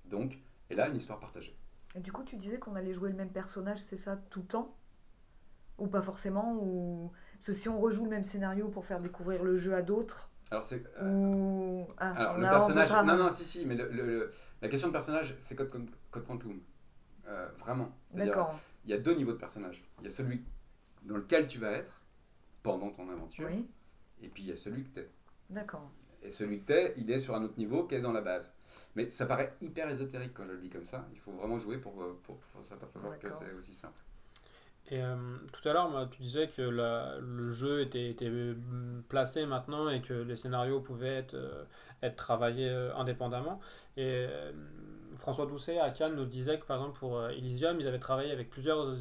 Donc, 0.07 0.39
et 0.73 0.75
là, 0.75 0.89
une 0.89 0.97
histoire 0.97 1.21
partagée. 1.21 1.55
Et 1.95 2.01
du 2.01 2.11
coup, 2.11 2.25
tu 2.25 2.37
disais 2.37 2.59
qu'on 2.59 2.75
allait 2.75 2.95
jouer 2.95 3.11
le 3.11 3.17
même 3.17 3.31
personnage, 3.31 3.79
c'est 3.79 3.99
ça, 3.99 4.17
tout 4.31 4.41
le 4.41 4.47
temps? 4.47 4.75
Ou 5.79 5.87
pas 5.87 6.01
forcément 6.03 6.55
ou... 6.57 7.13
Parce 7.35 7.47
que 7.49 7.53
si 7.53 7.69
on 7.69 7.79
rejoue 7.81 8.05
le 8.05 8.11
même 8.11 8.23
scénario 8.23 8.69
pour 8.69 8.87
faire 8.87 9.01
découvrir 9.01 9.43
le 9.45 9.57
jeu 9.57 9.75
à 9.75 9.83
d'autres, 9.83 10.31
Alors, 10.51 10.65
c'est. 10.65 10.83
euh, 10.99 11.11
ou... 11.13 11.87
Ah, 11.99 12.13
Alors, 12.13 12.39
le 12.39 12.43
personnage. 12.49 12.89
pas- 12.91 13.03
Non, 13.03 13.17
non, 13.17 13.33
si, 13.33 13.45
si, 13.45 13.67
mais 13.67 13.75
le- 13.75 13.89
le- 13.91 14.07
le- 14.07 14.33
la 14.63 14.69
question 14.69 14.89
de 14.89 14.93
personnage, 14.93 15.37
c'est 15.41 15.55
Code, 15.57 15.71
Con- 15.71 15.87
Code 16.11 16.27
Quantum. 16.27 16.61
Euh, 17.27 17.49
vraiment. 17.59 17.91
D'accord, 18.13 18.59
Il 18.85 18.91
y 18.91 18.95
a 18.95 18.99
deux 18.99 19.15
niveaux 19.15 19.33
de 19.33 19.39
personnage. 19.39 19.85
Il 20.01 20.05
y 20.05 20.09
a 20.09 20.11
celui 20.11 20.45
dans 21.03 21.17
lequel 21.17 21.47
tu 21.49 21.59
vas 21.59 21.73
être 21.73 22.01
pendant 22.63 22.91
ton 22.91 23.09
aventure, 23.11 23.49
oui, 23.51 23.69
et 24.23 24.29
puis 24.29 24.45
il 24.45 24.49
y 24.49 24.53
a 24.53 24.57
celui 24.57 24.85
que 24.85 24.95
tu 24.95 25.01
es. 25.01 25.11
d'accord. 25.51 25.91
Et 26.25 26.31
celui 26.31 26.61
que 26.61 26.67
tu 26.67 26.73
es, 26.73 26.95
il 26.97 27.11
est 27.11 27.21
sur 27.21 27.35
un 27.35 27.43
autre 27.43 27.59
niveau 27.59 27.85
qu'est 27.85 28.01
dans 28.01 28.13
la 28.13 28.21
base. 28.21 28.53
Mais 28.95 29.09
ça 29.11 29.27
paraît 29.27 29.55
hyper 29.61 29.89
ésotérique 29.89 30.35
quand 30.35 30.45
je 30.47 30.53
le 30.53 30.59
dis 30.59 30.69
comme 30.69 30.85
ça. 30.85 31.07
Il 31.13 31.19
faut 31.19 31.33
vraiment 31.33 31.59
jouer 31.59 31.79
pour, 31.79 32.01
euh, 32.03 32.19
pour, 32.25 32.39
pour 32.39 32.65
s'apercevoir 32.65 33.19
que 33.19 33.29
c'est 33.29 33.53
aussi 33.59 33.75
simple. 33.75 34.03
Et 34.93 35.03
euh, 35.03 35.17
tout 35.55 35.67
à 35.67 35.73
l'heure, 35.73 35.91
tu 36.11 36.21
disais 36.21 36.49
que 36.49 36.61
le 36.61 37.51
jeu 37.51 37.81
était, 37.81 38.15
euh, 38.21 38.55
placé 39.09 39.47
maintenant 39.47 39.89
et 39.89 40.03
que 40.03 40.13
les 40.13 40.37
scénarios 40.37 40.81
pouvaient 40.81 41.17
être, 41.17 41.35
euh, 41.35 42.11
travaillés 42.15 42.69
euh, 42.69 42.95
indépendamment. 42.95 43.59
Et 43.97 44.27
François 45.17 45.47
Doucet 45.47 45.79
à 45.79 45.91
Cannes 45.91 46.15
nous 46.15 46.27
disait 46.27 46.59
que 46.59 46.67
par 46.67 46.77
exemple 46.77 46.99
pour 46.99 47.27
Elysium, 47.31 47.81
ils 47.81 47.89
avaient 47.89 47.99
travaillé 47.99 48.33
avec 48.33 48.51
plusieurs 48.51 48.97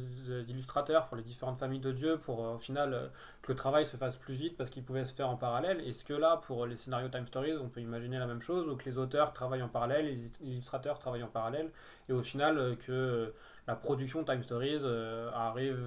illustrateurs 0.48 1.06
pour 1.06 1.16
les 1.18 1.22
différentes 1.22 1.58
familles 1.58 1.80
de 1.80 1.92
dieux 1.92 2.16
pour 2.18 2.40
au 2.40 2.58
final 2.58 3.10
que 3.42 3.52
le 3.52 3.56
travail 3.56 3.84
se 3.84 3.96
fasse 3.96 4.16
plus 4.16 4.34
vite 4.34 4.56
parce 4.56 4.70
qu'il 4.70 4.84
pouvait 4.84 5.04
se 5.04 5.12
faire 5.12 5.28
en 5.28 5.36
parallèle. 5.36 5.80
Est-ce 5.80 6.04
que 6.04 6.12
là, 6.14 6.40
pour 6.46 6.66
les 6.66 6.76
scénarios 6.76 7.08
Time 7.08 7.26
Stories, 7.26 7.56
on 7.56 7.68
peut 7.68 7.80
imaginer 7.80 8.18
la 8.18 8.26
même 8.26 8.42
chose 8.42 8.68
ou 8.68 8.76
que 8.76 8.84
les 8.84 8.98
auteurs 8.98 9.32
travaillent 9.32 9.62
en 9.62 9.68
parallèle, 9.68 10.06
les 10.06 10.30
illustrateurs 10.42 10.98
travaillent 10.98 11.24
en 11.24 11.28
parallèle 11.28 11.70
et 12.08 12.12
au 12.12 12.22
final 12.22 12.76
que 12.86 13.32
la 13.66 13.76
production 13.76 14.24
Time 14.24 14.42
Stories 14.42 14.80
euh, 14.82 15.30
arrive 15.32 15.78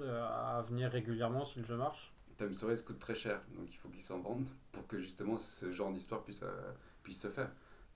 euh, 0.00 0.28
à 0.28 0.62
venir 0.62 0.90
régulièrement 0.90 1.44
si 1.44 1.58
le 1.58 1.64
jeu 1.64 1.76
marche 1.76 2.12
Time 2.38 2.52
Stories 2.52 2.82
coûte 2.84 2.98
très 2.98 3.14
cher, 3.14 3.40
donc 3.56 3.66
il 3.70 3.76
faut 3.76 3.88
qu'ils 3.88 4.04
s'en 4.04 4.18
vendent 4.18 4.48
pour 4.72 4.86
que 4.86 5.00
justement 5.00 5.38
ce 5.38 5.72
genre 5.72 5.90
d'histoire 5.90 6.22
puisse, 6.22 6.42
euh, 6.42 6.72
puisse 7.02 7.20
se 7.20 7.28
faire. 7.28 7.50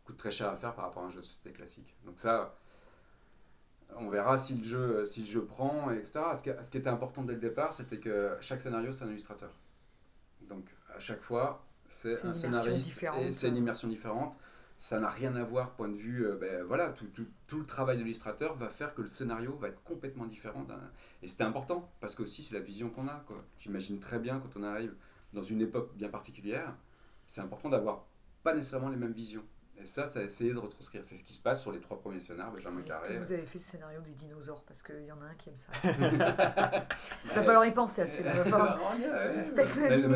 coûte 0.05 0.17
très 0.17 0.31
cher 0.31 0.49
à 0.49 0.57
faire 0.57 0.75
par 0.75 0.87
rapport 0.87 1.03
à 1.03 1.07
un 1.07 1.11
jeu 1.11 1.21
de 1.21 1.27
société 1.27 1.53
classique. 1.53 1.95
Donc 2.07 2.19
ça, 2.19 2.57
on 3.97 4.09
verra 4.09 4.39
si 4.39 4.55
le 4.55 4.65
jeu, 4.65 5.05
si 5.05 5.21
le 5.21 5.27
jeu 5.27 5.45
prend, 5.45 5.91
etc. 5.91 6.21
Ce 6.37 6.43
qui, 6.43 6.51
ce 6.65 6.71
qui 6.71 6.79
était 6.79 6.89
important 6.89 7.23
dès 7.23 7.35
le 7.35 7.41
départ, 7.41 7.75
c'était 7.75 7.99
que 7.99 8.35
chaque 8.41 8.63
scénario, 8.63 8.93
c'est 8.95 9.05
un 9.05 9.09
illustrateur. 9.09 9.51
Donc 10.49 10.65
à 10.97 10.99
chaque 10.99 11.21
fois, 11.21 11.63
c'est 11.91 12.25
un 12.25 12.33
scénariste 12.33 13.03
et 13.19 13.33
c'est 13.33 13.49
une 13.49 13.57
immersion 13.57 13.89
différente. 13.89 14.35
Ça 14.81 14.99
n'a 14.99 15.11
rien 15.11 15.37
à 15.37 15.45
voir, 15.45 15.75
point 15.75 15.91
de 15.91 15.95
vue, 15.95 16.27
euh, 16.27 16.37
ben, 16.37 16.65
voilà, 16.65 16.95
tout, 16.95 17.59
le 17.59 17.67
travail 17.67 17.99
de 17.99 18.03
l'illustrateur 18.03 18.57
va 18.57 18.71
faire 18.71 18.95
que 18.95 19.03
le 19.03 19.09
scénario 19.09 19.55
va 19.59 19.69
être 19.69 19.83
complètement 19.83 20.25
différent. 20.25 20.67
Et 21.23 21.29
c'était 21.29 21.45
important, 21.45 21.93
parce 22.01 22.15
que 22.15 22.23
aussi 22.23 22.43
c'est 22.43 22.55
la 22.55 22.61
vision 22.61 22.89
qu'on 22.89 23.07
a. 23.07 23.23
quoi. 23.27 23.45
J'imagine 23.59 24.01
très 24.01 24.19
bien 24.19 24.41
quand 24.41 24.57
on 24.57 24.63
arrive 24.63 24.95
dans 25.35 25.43
une 25.43 25.61
époque 25.61 25.95
bien 25.97 26.09
particulière, 26.09 26.75
c'est 27.27 27.43
important 27.43 27.69
d'avoir 27.69 28.07
pas 28.43 28.55
nécessairement 28.55 28.89
les 28.89 28.97
mêmes 28.97 29.13
visions. 29.13 29.45
Et 29.83 29.87
ça, 29.87 30.07
ça 30.07 30.21
a 30.21 30.23
essayé 30.23 30.53
de 30.53 30.59
retranscrire. 30.59 31.03
C'est 31.07 31.17
ce 31.17 31.25
qui 31.25 31.33
se 31.33 31.41
passe 31.41 31.63
sur 31.63 31.73
les 31.73 31.81
trois 31.81 31.99
premiers 31.99 32.21
scénarios, 32.21 32.53
Benjamin 32.55 32.83
Carré. 32.83 33.15
que 33.15 33.19
vous 33.19 33.33
avez 33.33 33.47
fait 33.47 33.59
le 33.59 33.65
scénario 33.65 34.01
des 34.03 34.13
dinosaures? 34.13 34.63
Parce 34.65 34.83
qu'il 34.83 35.05
y 35.07 35.13
en 35.13 35.21
a 35.23 35.27
un 35.27 35.35
qui 35.35 35.49
aime 35.49 35.57
ça. 35.57 35.73
Il 37.25 37.31
va 37.31 37.43
falloir 37.43 37.65
y 37.67 37.73
penser 37.73 38.03
à 38.03 38.07
celui-là. 38.07 38.33
Il 38.35 38.39
va 38.39 38.45
falloir- 38.45 38.79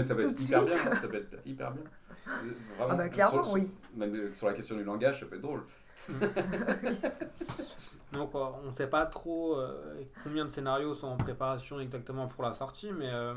ça 0.05 0.15
va 0.15 0.23
être 0.23 0.41
hyper 0.41 0.63
bien. 0.65 0.77
Ça 0.77 1.09
peut 1.09 1.17
être 1.17 1.37
hyper 1.47 1.71
bien. 1.73 1.83
Vraiment, 2.27 2.89
Ah 2.91 2.95
bah 2.97 3.09
clairement, 3.09 3.45
sur- 3.45 3.53
oui. 3.53 3.71
Même 3.97 4.35
sur 4.35 4.47
la 4.47 4.53
question 4.55 4.77
du 4.77 4.85
langage, 4.85 5.21
ça 5.21 5.27
peut 5.27 5.37
être 5.37 5.43
drôle. 5.43 5.63
Donc 8.13 8.35
on 8.35 8.63
ne 8.67 8.71
sait 8.71 8.87
pas 8.87 9.07
trop 9.07 9.57
euh, 9.59 10.03
combien 10.23 10.45
de 10.45 10.51
scénarios 10.51 10.95
sont 10.95 11.09
en 11.09 11.17
préparation 11.17 11.81
exactement 11.81 12.29
pour 12.29 12.45
la 12.45 12.53
sortie, 12.53 12.93
mais 12.93 13.11
euh, 13.11 13.35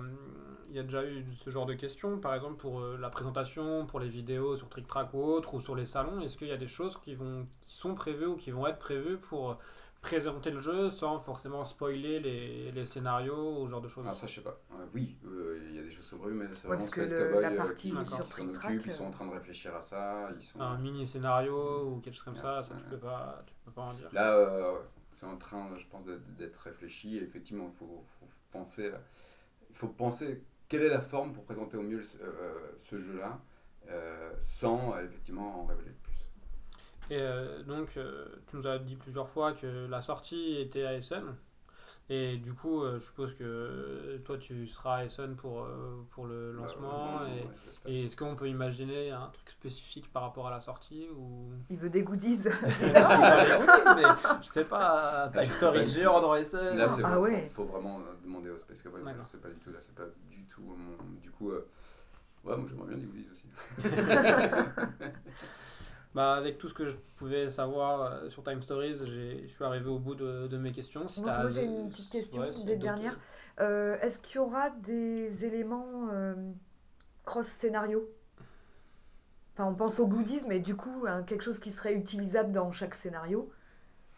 il 0.70 0.76
y 0.76 0.80
a 0.80 0.84
déjà 0.84 1.06
eu 1.06 1.26
ce 1.34 1.50
genre 1.50 1.66
de 1.66 1.74
questions, 1.74 2.20
par 2.20 2.34
exemple 2.36 2.56
pour 2.58 2.80
euh, 2.82 2.98
la 3.00 3.10
présentation, 3.10 3.86
pour 3.86 4.00
les 4.00 4.10
vidéos 4.10 4.56
sur 4.58 4.70
Trick 4.70 4.88
Track 4.88 5.14
ou 5.14 5.24
autre, 5.24 5.54
ou 5.54 5.60
sur 5.62 5.76
les 5.76 5.86
salons. 5.86 6.20
Est-ce 6.22 6.38
qu'il 6.38 6.48
y 6.48 6.52
a 6.52 6.58
des 6.58 6.68
choses 6.68 6.98
qui, 7.04 7.16
vont, 7.16 7.48
qui 7.68 7.76
sont 7.76 7.96
prévues 7.96 8.26
ou 8.28 8.36
qui 8.36 8.52
vont 8.52 8.68
être 8.68 8.80
prévues 8.80 9.18
pour 9.18 9.52
euh, 9.52 9.56
présenter 10.02 10.52
le 10.52 10.60
jeu 10.62 10.90
sans 10.90 11.20
forcément 11.20 11.66
spoiler 11.66 12.20
les, 12.20 12.72
les 12.72 12.86
scénarios 12.86 13.62
ou 13.62 13.66
ce 13.66 13.72
genre 13.72 13.82
de 13.82 13.88
choses? 13.88 14.06
Ah, 14.08 14.14
ça, 14.14 14.28
je 14.28 14.36
sais 14.36 14.42
pas. 14.42 14.58
Euh, 14.72 14.86
oui, 14.94 15.16
euh, 15.26 15.60
il 15.70 15.76
y 15.76 15.80
a 15.80 15.84
des 15.84 15.92
choses 15.92 16.06
sur 16.06 16.22
rue, 16.22 16.34
mais 16.34 16.48
c'est 16.54 16.68
Ouais, 16.68 16.76
vraiment 16.76 16.80
parce 16.80 16.90
que 16.90 17.02
le- 17.02 17.40
la 17.42 17.50
euh, 17.52 17.56
partie 17.56 17.90
qui, 17.92 18.06
sur 18.06 18.28
qui 18.28 18.42
occupe, 18.42 18.86
ils 18.86 18.94
sont 18.94 19.04
euh, 19.04 19.08
en 19.08 19.12
train 19.12 19.26
de 19.26 19.32
réfléchir 19.32 19.76
à 19.76 19.82
ça. 19.82 20.30
Ils 20.36 20.44
sont... 20.44 20.60
Un 20.60 20.78
mini 20.78 21.08
scénario 21.08 21.86
ou 21.86 22.00
quelque 22.02 22.14
chose 22.16 22.24
comme 22.24 22.36
ça, 22.38 22.64
ça 22.64 22.70
tu 22.76 22.84
Ouais. 22.84 22.90
peux 22.92 22.98
pas, 22.98 23.44
tu 23.46 23.54
peux 23.66 23.72
pas 23.72 23.82
en 23.84 23.94
dire. 23.94 24.10
Là, 24.12 24.36
euh, 24.36 24.74
c'est 25.20 25.26
en 25.26 25.38
train, 25.38 25.70
je 25.78 25.86
pense, 25.88 26.06
d'être 26.38 26.58
réfléchi. 26.60 27.18
Et 27.18 27.24
effectivement, 27.24 27.70
il 27.74 27.78
faut, 27.78 28.04
faut 28.20 28.28
penser, 28.52 28.88
à- 28.90 29.02
il 29.70 29.76
faut 29.76 29.88
penser 29.88 30.44
quelle 30.68 30.84
est 30.84 30.90
la 30.90 31.02
forme 31.02 31.34
pour 31.34 31.44
présenter 31.46 31.78
au 31.78 31.82
mieux 31.82 32.00
le- 32.00 32.06
euh, 32.24 32.54
ce 32.90 32.98
jeu-là, 32.98 33.40
euh, 33.90 34.32
sans 34.44 34.94
euh, 34.96 35.04
effectivement 35.06 35.62
en 35.62 35.66
révéler 35.66 35.92
plus? 36.04 36.30
Et 37.10 37.20
euh, 37.22 37.64
donc, 37.64 37.96
euh, 37.98 38.26
tu 38.50 38.58
nous 38.58 38.68
as 38.68 38.80
dit 38.80 38.96
plusieurs 38.96 39.30
fois 39.30 39.54
que 39.54 39.88
la 39.88 40.02
sortie 40.02 40.58
était 40.60 40.98
Essen. 40.98 41.36
Et 42.10 42.38
du 42.38 42.54
coup, 42.54 42.84
euh, 42.84 43.00
je 43.00 43.04
suppose 43.04 43.34
que 43.34 43.44
euh, 43.44 44.18
toi, 44.20 44.38
tu 44.38 44.66
seras 44.68 45.00
à 45.00 45.04
Essen 45.04 45.36
pour, 45.36 45.64
euh, 45.64 46.06
pour 46.12 46.26
le 46.26 46.54
lancement. 46.54 47.20
Euh, 47.22 47.28
et 47.28 47.30
ouais, 47.42 47.48
j'espère. 47.66 47.92
et 47.92 48.04
est-ce 48.06 48.16
qu'on 48.16 48.36
peut 48.38 48.48
imaginer 48.48 49.12
un 49.12 49.28
truc 49.34 49.50
spécifique 49.50 50.10
par 50.14 50.22
rapport 50.22 50.48
à 50.48 50.52
la 50.52 50.62
sortie 50.62 51.10
ou... 51.18 51.50
Il 51.70 51.78
veut 51.78 51.90
des 51.90 52.04
goodies, 52.04 52.36
c'est 52.38 52.50
Ça, 52.52 52.72
ça 52.72 53.02
va, 53.20 53.44
les 53.46 53.54
releases, 53.56 53.96
mais 53.98 54.04
je 54.42 54.48
sais 54.48 54.64
pas, 54.64 55.24
Ah, 55.26 55.30
Time 55.34 55.44
je 55.50 55.54
Story 55.54 55.80
sais 55.80 55.84
pas. 55.96 56.00
géant 56.00 56.22
dans 56.22 56.36
SN. 56.42 56.78
Là, 56.78 56.88
c'est 56.88 57.02
Ah 57.04 57.16
faut- 57.16 57.20
ouais. 57.24 57.52
faut, 57.54 57.66
vraiment 57.66 58.00
demander 58.24 58.52
au 58.52 58.58
Space 58.58 58.82
Cowboy. 58.84 59.02
Sais 59.26 59.38
pas 59.40 59.50
du 59.50 59.56
tout. 59.58 59.72
Là, 59.72 59.80
c'est 59.82 59.96
pas 59.96 60.06
du 60.30 60.46
tout 60.46 60.62
mon. 60.62 60.96
Du 61.22 61.30
coup, 61.32 61.52
euh, 61.52 61.68
ouais, 62.46 62.56
moi 62.56 62.66
j'aimerais 62.70 62.88
bien 62.88 62.98
des 63.00 63.06
goodies 63.06 63.28
aussi. 63.34 63.48
Bah, 66.16 66.34
avec 66.34 66.58
tout 66.58 66.68
ce 66.68 66.74
que 66.74 66.86
je 66.86 66.96
pouvais 67.18 67.50
savoir 67.50 68.02
euh, 68.02 68.30
sur 68.30 68.44
Time 68.44 68.62
Stories, 68.62 68.98
j'ai- 69.06 69.44
je 69.48 69.54
suis 69.54 69.64
arrivé 69.64 69.88
au 69.90 70.00
bout 70.00 70.16
de, 70.16 70.48
de 70.48 70.58
mes 70.58 70.72
questions. 70.72 71.08
Si 71.08 71.22
Moi- 71.22 71.30
t'as- 71.30 71.42
moi, 71.42 71.50
j'ai 71.52 71.64
une 71.66 71.90
petite 71.90 72.10
question, 72.12 72.42
Ouais, 72.42 72.50
des 72.66 72.76
dernières. 72.76 73.20
Euh, 73.60 73.98
Est-ce 74.00 74.20
qu'il 74.20 74.38
y 74.38 74.40
aura 74.40 74.70
des 74.72 75.46
éléments 75.46 76.08
euh, 76.12 76.34
cross-scénario? 77.26 78.10
Enfin, 79.54 79.66
on 79.70 79.76
pense 79.76 80.00
aux 80.00 80.08
goodies, 80.08 80.42
mais 80.48 80.60
du 80.60 80.76
coup, 80.76 81.06
hein, 81.08 81.24
quelque 81.24 81.44
chose 81.44 81.60
qui 81.60 81.72
serait 81.72 81.94
utilisable 81.96 82.52
dans 82.52 82.72
chaque 82.72 82.96
scénario? 82.96 83.52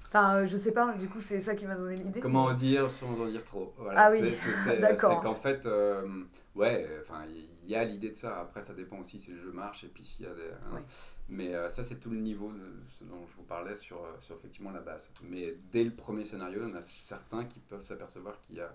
Enfin, 0.07 0.37
euh, 0.37 0.47
je 0.47 0.57
sais 0.57 0.73
pas, 0.73 0.93
du 0.93 1.07
coup, 1.07 1.21
c'est 1.21 1.39
ça 1.39 1.55
qui 1.55 1.65
m'a 1.65 1.75
donné 1.75 1.95
l'idée. 1.95 2.19
Comment 2.19 2.49
mais- 2.49 2.55
dire 2.55 2.89
sans 2.89 3.07
en 3.19 3.27
dire 3.27 3.43
trop? 3.45 3.73
Voilà, 3.77 4.05
Ah 4.05 4.11
oui, 4.11 4.19
c'est- 4.19 4.35
c'est- 4.35 4.55
c'est- 4.63 4.77
d'accord. 4.79 5.21
C'est 5.21 5.27
qu'en 5.27 5.35
fait, 5.35 5.65
euh, 5.65 6.05
ouais, 6.55 6.87
enfin, 7.01 7.23
il 7.63 7.69
y 7.69 7.75
a 7.75 7.83
l'idée 7.85 8.09
de 8.09 8.15
ça. 8.15 8.39
Après, 8.41 8.61
ça 8.63 8.73
dépend 8.73 8.97
aussi 8.99 9.19
si 9.19 9.31
le 9.31 9.39
jeu 9.41 9.51
marche 9.51 9.83
et 9.83 9.87
puis 9.87 10.05
s'il 10.05 10.25
y 10.25 10.29
a 10.29 10.33
des. 10.33 10.41
hein. 10.49 10.75
Ouais. 10.75 10.83
Mais 11.31 11.53
euh, 11.53 11.69
ça, 11.69 11.83
c'est 11.83 11.99
tout 11.99 12.09
le 12.09 12.17
niveau 12.17 12.51
de 12.51 12.73
ce 12.97 13.03
dont 13.03 13.25
je 13.29 13.35
vous 13.37 13.43
parlais 13.43 13.77
sur, 13.77 13.97
euh, 13.97 14.15
sur 14.19 14.35
effectivement 14.35 14.71
la 14.71 14.79
base. 14.81 15.09
Mais 15.29 15.55
dès 15.71 15.83
le 15.83 15.91
premier 15.91 16.25
scénario, 16.25 16.61
il 16.63 16.69
y 16.69 16.71
en 16.71 16.75
a 16.75 16.81
certains 16.83 17.45
qui 17.45 17.59
peuvent 17.59 17.85
s'apercevoir 17.85 18.35
qu'il 18.47 18.55
y 18.55 18.61
a, 18.61 18.73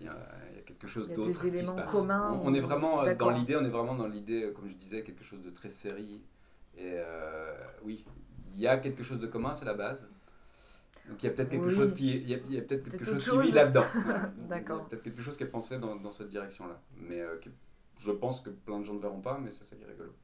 il 0.00 0.06
y, 0.06 0.08
a, 0.08 0.16
il 0.50 0.56
y 0.56 0.58
a 0.60 0.62
quelque 0.62 0.86
chose 0.86 1.08
d'autre. 1.08 1.28
des 1.28 1.34
qui 1.34 1.38
se 1.40 1.46
éléments 1.48 1.74
passe. 1.76 1.90
communs 1.90 2.32
On, 2.32 2.48
on 2.50 2.54
est 2.54 2.60
vraiment 2.60 3.02
euh, 3.04 3.14
dans 3.14 3.30
l'idée, 3.30 3.56
on 3.56 3.64
est 3.64 3.68
vraiment 3.70 3.94
dans 3.94 4.08
l'idée, 4.08 4.50
comme 4.56 4.68
je 4.68 4.74
disais, 4.74 5.02
quelque 5.04 5.24
chose 5.24 5.42
de 5.42 5.50
très 5.50 5.70
série. 5.70 6.22
Et 6.76 6.92
euh, 6.94 7.54
oui, 7.84 8.04
il 8.54 8.60
y 8.60 8.66
a 8.66 8.78
quelque 8.78 9.02
chose 9.02 9.20
de 9.20 9.26
commun, 9.26 9.52
c'est 9.52 9.66
la 9.66 9.74
base. 9.74 10.08
Donc 11.08 11.22
il 11.22 11.26
y 11.26 11.28
a 11.28 11.32
peut-être 11.32 11.50
quelque 11.50 11.66
Oui. 11.66 11.74
chose 11.76 11.94
qui, 11.94 12.16
il 12.16 12.30
y 12.30 12.34
a, 12.34 12.38
il 12.38 12.52
y 12.54 12.58
a 12.58 12.62
peut-être 12.62 12.88
quelque 12.88 13.04
chose 13.04 13.22
qui 13.28 13.38
vit 13.38 13.52
là-dedans. 13.52 13.84
D'accord. 14.48 14.78
Il 14.80 14.82
y 14.82 14.86
a 14.86 14.88
peut-être 14.88 15.02
quelque 15.02 15.20
chose 15.22 15.36
qui 15.36 15.42
est 15.42 15.48
pensé 15.48 15.78
dans, 15.78 15.96
dans 15.96 16.10
cette 16.10 16.30
direction-là. 16.30 16.80
Mais 16.96 17.20
euh, 17.20 17.36
je 18.00 18.10
pense 18.10 18.40
que 18.40 18.48
plein 18.48 18.78
de 18.80 18.84
gens 18.84 18.94
ne 18.94 19.00
verront 19.00 19.20
pas, 19.20 19.38
mais 19.38 19.50
c'est 19.50 19.64
ça 19.64 19.76
qui 19.76 19.82
est 19.82 19.86
rigolo. 19.86 20.14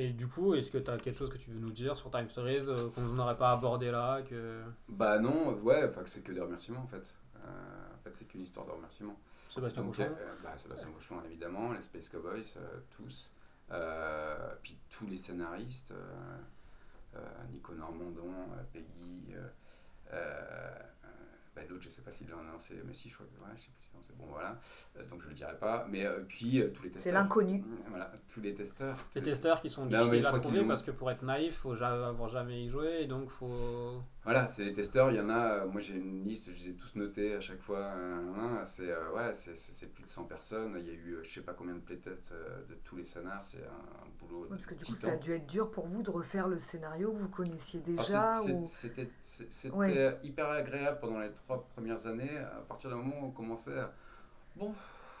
Et 0.00 0.12
du 0.12 0.28
coup, 0.28 0.54
est-ce 0.54 0.70
que 0.70 0.78
tu 0.78 0.88
as 0.92 0.96
quelque 0.96 1.18
chose 1.18 1.28
que 1.28 1.38
tu 1.38 1.50
veux 1.50 1.58
nous 1.58 1.72
dire 1.72 1.96
sur 1.96 2.08
Time 2.08 2.30
Stories 2.30 2.68
euh, 2.68 2.88
qu'on 2.90 3.02
n'aurait 3.02 3.36
pas 3.36 3.50
abordé 3.50 3.90
là 3.90 4.22
que... 4.22 4.62
Bah 4.88 5.18
non, 5.18 5.54
ouais, 5.54 5.90
c'est 6.06 6.22
que 6.22 6.30
des 6.30 6.40
remerciements 6.40 6.82
en 6.82 6.86
fait. 6.86 7.02
Euh, 7.34 7.94
en 7.96 7.98
fait, 8.04 8.12
c'est 8.16 8.24
qu'une 8.26 8.42
histoire 8.42 8.64
de 8.66 8.70
remerciements. 8.70 9.18
Sébastien 9.48 9.82
Cochon 9.82 10.02
euh, 10.04 10.34
bah, 10.44 10.56
Sébastien 10.56 10.88
Cochon 10.92 11.16
évidemment, 11.26 11.72
les 11.72 11.82
Space 11.82 12.10
Cowboys, 12.10 12.44
euh, 12.58 12.78
tous. 12.96 13.32
Puis 14.62 14.78
tous 14.88 15.08
les 15.08 15.16
scénaristes, 15.16 15.92
Nico 17.50 17.74
Normandon, 17.74 18.30
Peggy, 18.72 19.34
euh, 21.68 21.70
euh, 21.70 21.74
l'autre 21.74 21.84
je 21.84 21.90
sais 21.90 22.02
pas 22.02 22.10
s'il 22.12 22.28
l'a 22.28 22.36
annoncé, 22.38 22.74
mais 22.86 22.92
si 22.94 23.08
je 23.08 23.14
crois 23.14 23.26
que 23.26 23.40
ouais, 23.42 23.56
je 23.56 23.62
sais 23.62 23.68
plus 23.76 23.84
si 24.00 24.06
c'est 24.06 24.16
bon 24.16 24.26
voilà, 24.30 24.58
Euh, 24.96 25.02
donc 25.10 25.22
je 25.22 25.28
le 25.28 25.34
dirai 25.34 25.56
pas, 25.58 25.86
mais 25.90 26.04
euh, 26.06 26.20
puis 26.28 26.60
euh, 26.62 26.68
tous 26.68 26.82
les 26.84 26.90
testeurs. 26.90 27.02
C'est 27.02 27.12
l'inconnu. 27.12 27.64
Voilà, 27.88 28.12
tous 28.32 28.40
les 28.40 28.54
testeurs. 28.54 28.96
Les 29.14 29.20
tous 29.20 29.26
les- 29.26 29.32
testeurs 29.32 29.60
qui 29.60 29.70
sont 29.70 29.86
difficiles 29.86 30.24
à 30.26 30.38
trouver 30.38 30.64
parce 30.64 30.82
que 30.82 30.90
pour 30.92 31.10
être 31.10 31.22
naïf, 31.22 31.56
faut 31.58 31.74
ja- 31.74 32.08
avoir 32.08 32.28
jamais 32.28 32.62
y 32.64 32.68
joué 32.68 33.02
et 33.02 33.06
donc 33.06 33.28
faut. 33.30 34.00
Voilà, 34.24 34.46
c'est 34.46 34.64
les 34.64 34.74
testeurs, 34.74 35.10
il 35.10 35.16
y 35.16 35.20
en 35.20 35.30
a, 35.30 35.62
euh, 35.64 35.66
moi 35.68 35.80
j'ai 35.80 35.96
une 35.96 36.22
liste, 36.22 36.50
je 36.54 36.64
les 36.64 36.68
ai 36.70 36.74
tous 36.74 36.94
notés 36.96 37.34
à 37.34 37.40
chaque 37.40 37.60
fois, 37.62 37.78
euh, 37.78 38.34
hein, 38.36 38.62
c'est 38.66 38.90
euh, 38.90 39.10
ouais, 39.14 39.32
c'est- 39.34 39.56
c'est 39.56 39.72
c'est 39.72 39.92
plus 39.92 40.04
de 40.04 40.10
100 40.10 40.24
personnes, 40.24 40.76
il 40.78 40.86
y 40.86 40.90
a 40.90 40.92
eu 40.92 41.14
euh, 41.14 41.24
je 41.24 41.30
sais 41.34 41.40
pas 41.40 41.54
combien 41.54 41.74
de 41.74 41.80
playtests 41.80 42.30
euh, 42.32 42.58
de 42.68 42.74
tous 42.84 42.96
les 42.96 43.06
scénars, 43.06 43.42
c'est 43.46 43.58
un, 43.64 44.04
un 44.04 44.08
boulot 44.20 44.42
Ouais, 44.42 44.48
parce 44.50 44.66
que 44.66 44.74
du 44.74 44.84
coup, 44.84 44.96
ça 44.96 45.12
a 45.12 45.16
dû 45.16 45.32
être 45.32 45.46
dur 45.46 45.70
pour 45.70 45.86
vous 45.86 46.02
de 46.02 46.10
refaire 46.10 46.46
le 46.46 46.58
scénario 46.58 47.12
que 47.12 47.18
vous 47.18 47.28
connaissiez 47.28 47.80
Alors, 47.86 48.04
déjà. 48.04 48.32
C'était 48.66 49.08
c'était 49.50 49.74
Ouais. 49.74 50.18
hyper 50.22 50.48
agréable 50.50 50.98
pendant 51.00 51.18
les 51.20 51.30
trois 51.32 51.66
premières 51.74 52.06
années, 52.06 52.38
à 52.38 52.62
partir 52.68 52.90
d'un 52.90 52.96
moment 52.96 53.20
où 53.22 53.26
on 53.26 53.30
commençait 53.30 53.78
à... 53.78 53.92
Bon, 54.56 54.74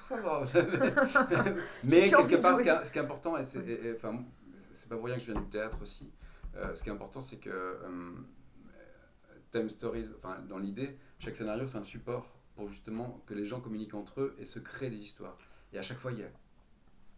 ça 0.08 0.16
va. 0.16 0.44
Mais 1.84 2.10
quelque 2.10 2.36
part, 2.40 2.56
ce 2.56 2.62
qui 2.62 2.68
est, 2.68 2.84
ce 2.84 2.92
qui 2.92 2.98
est 2.98 3.02
important, 3.02 3.36
et 3.36 3.44
c'est 3.44 3.94
enfin, 3.96 4.24
pas 4.88 4.96
pour 4.96 5.04
rien 5.04 5.16
que 5.16 5.22
je 5.22 5.32
viens 5.32 5.40
du 5.40 5.48
théâtre 5.48 5.78
aussi, 5.82 6.10
euh, 6.56 6.74
ce 6.74 6.82
qui 6.82 6.88
est 6.88 6.92
important, 6.92 7.20
c'est 7.20 7.36
que 7.36 7.50
euh, 7.50 8.10
Time 9.52 9.70
Stories, 9.70 10.08
enfin, 10.18 10.38
dans 10.48 10.58
l'idée, 10.58 10.96
chaque 11.18 11.36
scénario, 11.36 11.66
c'est 11.66 11.78
un 11.78 11.82
support 11.82 12.28
pour 12.56 12.68
justement 12.68 13.22
que 13.26 13.34
les 13.34 13.44
gens 13.46 13.60
communiquent 13.60 13.94
entre 13.94 14.20
eux 14.20 14.36
et 14.38 14.46
se 14.46 14.58
créent 14.58 14.90
des 14.90 14.96
histoires. 14.96 15.38
Et 15.72 15.78
à 15.78 15.82
chaque 15.82 15.98
fois, 15.98 16.12
il 16.12 16.18
y 16.18 16.22
a 16.22 16.30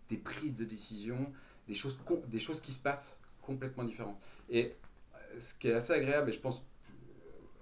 des 0.08 0.16
prises 0.16 0.56
de 0.56 0.64
décision, 0.64 1.32
des 1.68 1.74
choses, 1.74 1.98
des 2.26 2.40
choses 2.40 2.60
qui 2.60 2.72
se 2.72 2.82
passent 2.82 3.18
complètement 3.40 3.84
différentes. 3.84 4.20
Et 4.48 4.74
euh, 5.14 5.40
ce 5.40 5.54
qui 5.54 5.68
est 5.68 5.74
assez 5.74 5.92
agréable, 5.92 6.30
et 6.30 6.32
je 6.32 6.40
pense, 6.40 6.64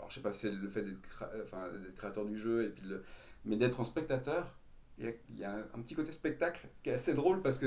alors 0.08 0.10
je 0.10 0.14
sais 0.14 0.20
pas 0.22 0.32
si 0.32 0.40
c'est 0.40 0.50
le 0.50 0.68
fait 0.68 0.82
d'être 0.82 0.98
enfin, 1.44 1.68
d'être 1.70 1.94
créateur 1.96 2.24
du 2.24 2.38
jeu, 2.38 2.64
et 2.64 2.68
puis 2.70 2.82
le- 2.86 3.04
mais 3.44 3.56
d'être 3.56 3.78
en 3.80 3.84
spectateur, 3.84 4.54
il 4.98 5.04
y 5.04 5.08
a, 5.08 5.12
il 5.30 5.38
y 5.38 5.44
a 5.44 5.52
un, 5.52 5.80
petit 5.82 5.94
côté 5.94 6.12
spectacle 6.12 6.66
qui 6.82 6.90
est 6.90 6.94
assez 6.94 7.14
drôle 7.14 7.40
parce 7.42 7.58
que 7.58 7.66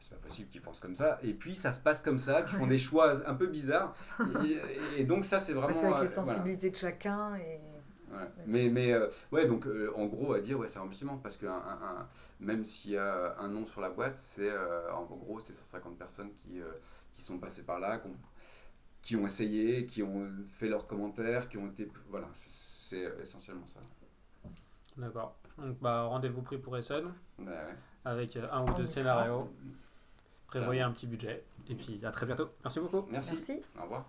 c'est 0.00 0.10
pas 0.18 0.26
possible 0.26 0.48
qu'ils 0.48 0.62
pensent 0.62 0.80
comme 0.80 0.96
ça, 0.96 1.18
et 1.22 1.32
puis 1.34 1.54
ça 1.54 1.70
se 1.72 1.80
passe 1.80 2.02
comme 2.02 2.18
ça, 2.18 2.42
qu'ils 2.42 2.58
font 2.58 2.66
des 2.66 2.78
choix 2.78 3.28
un 3.28 3.34
peu 3.34 3.46
bizarres, 3.46 3.94
et, 4.44 5.00
et 5.00 5.04
donc 5.04 5.24
ça 5.24 5.38
c'est 5.38 5.52
vraiment. 5.52 5.72
C'est 5.72 5.86
avec 5.86 6.00
les 6.00 6.18
euh, 6.18 6.22
voilà. 6.22 6.32
sensibilités 6.32 6.70
de 6.70 6.76
chacun 6.76 7.36
et 7.36 7.60
Ouais. 8.10 8.28
Mais, 8.46 8.68
mais 8.68 8.92
euh, 8.92 9.08
ouais, 9.30 9.46
donc 9.46 9.66
euh, 9.66 9.90
en 9.96 10.04
gros, 10.04 10.34
à 10.34 10.40
dire, 10.40 10.58
ouais, 10.58 10.68
c'est 10.68 10.78
un 10.78 10.84
bâtiment 10.84 11.16
parce 11.16 11.38
que 11.38 11.46
un, 11.46 11.52
un- 11.54 12.00
un- 12.00 12.08
même 12.40 12.62
s'il 12.62 12.90
y 12.90 12.96
a 12.98 13.34
un 13.38 13.48
nom 13.48 13.64
sur 13.64 13.80
la 13.80 13.88
boîte, 13.88 14.18
c'est 14.18 14.50
euh, 14.50 14.92
en 14.92 15.04
gros, 15.04 15.40
c'est 15.42 15.54
150 15.54 15.96
personnes 15.96 16.28
qui, 16.34 16.60
euh, 16.60 16.66
qui 17.14 17.22
sont 17.22 17.38
passées 17.38 17.62
par 17.62 17.80
là, 17.80 17.96
qui 17.96 18.08
ont, 18.08 18.16
qui 19.02 19.16
ont 19.16 19.26
essayé, 19.26 19.86
qui 19.86 20.02
ont 20.02 20.26
fait 20.46 20.68
leurs 20.68 20.86
commentaires, 20.86 21.48
qui 21.48 21.58
ont 21.58 21.66
été. 21.68 21.90
Voilà, 22.08 22.28
c'est 22.46 23.02
essentiellement 23.20 23.66
ça. 23.66 23.80
D'accord. 24.96 25.34
Donc, 25.58 25.78
bah, 25.80 26.04
rendez-vous 26.04 26.42
pris 26.42 26.58
pour 26.58 26.76
Essen 26.76 27.06
Ouais, 27.38 27.46
ouais. 27.46 27.54
avec 28.04 28.36
euh, 28.36 28.46
un 28.52 28.62
ou 28.62 28.74
deux 28.74 28.86
sera. 28.86 29.02
scénarios. 29.02 29.50
Prévoyez 30.46 30.82
un 30.82 30.92
petit 30.92 31.06
budget. 31.06 31.44
Et 31.68 31.74
puis, 31.74 32.00
à 32.04 32.10
très 32.10 32.26
bientôt. 32.26 32.50
Merci 32.62 32.80
beaucoup. 32.80 33.06
Merci. 33.10 33.30
merci. 33.32 33.62
Au 33.78 33.82
revoir. 33.82 34.06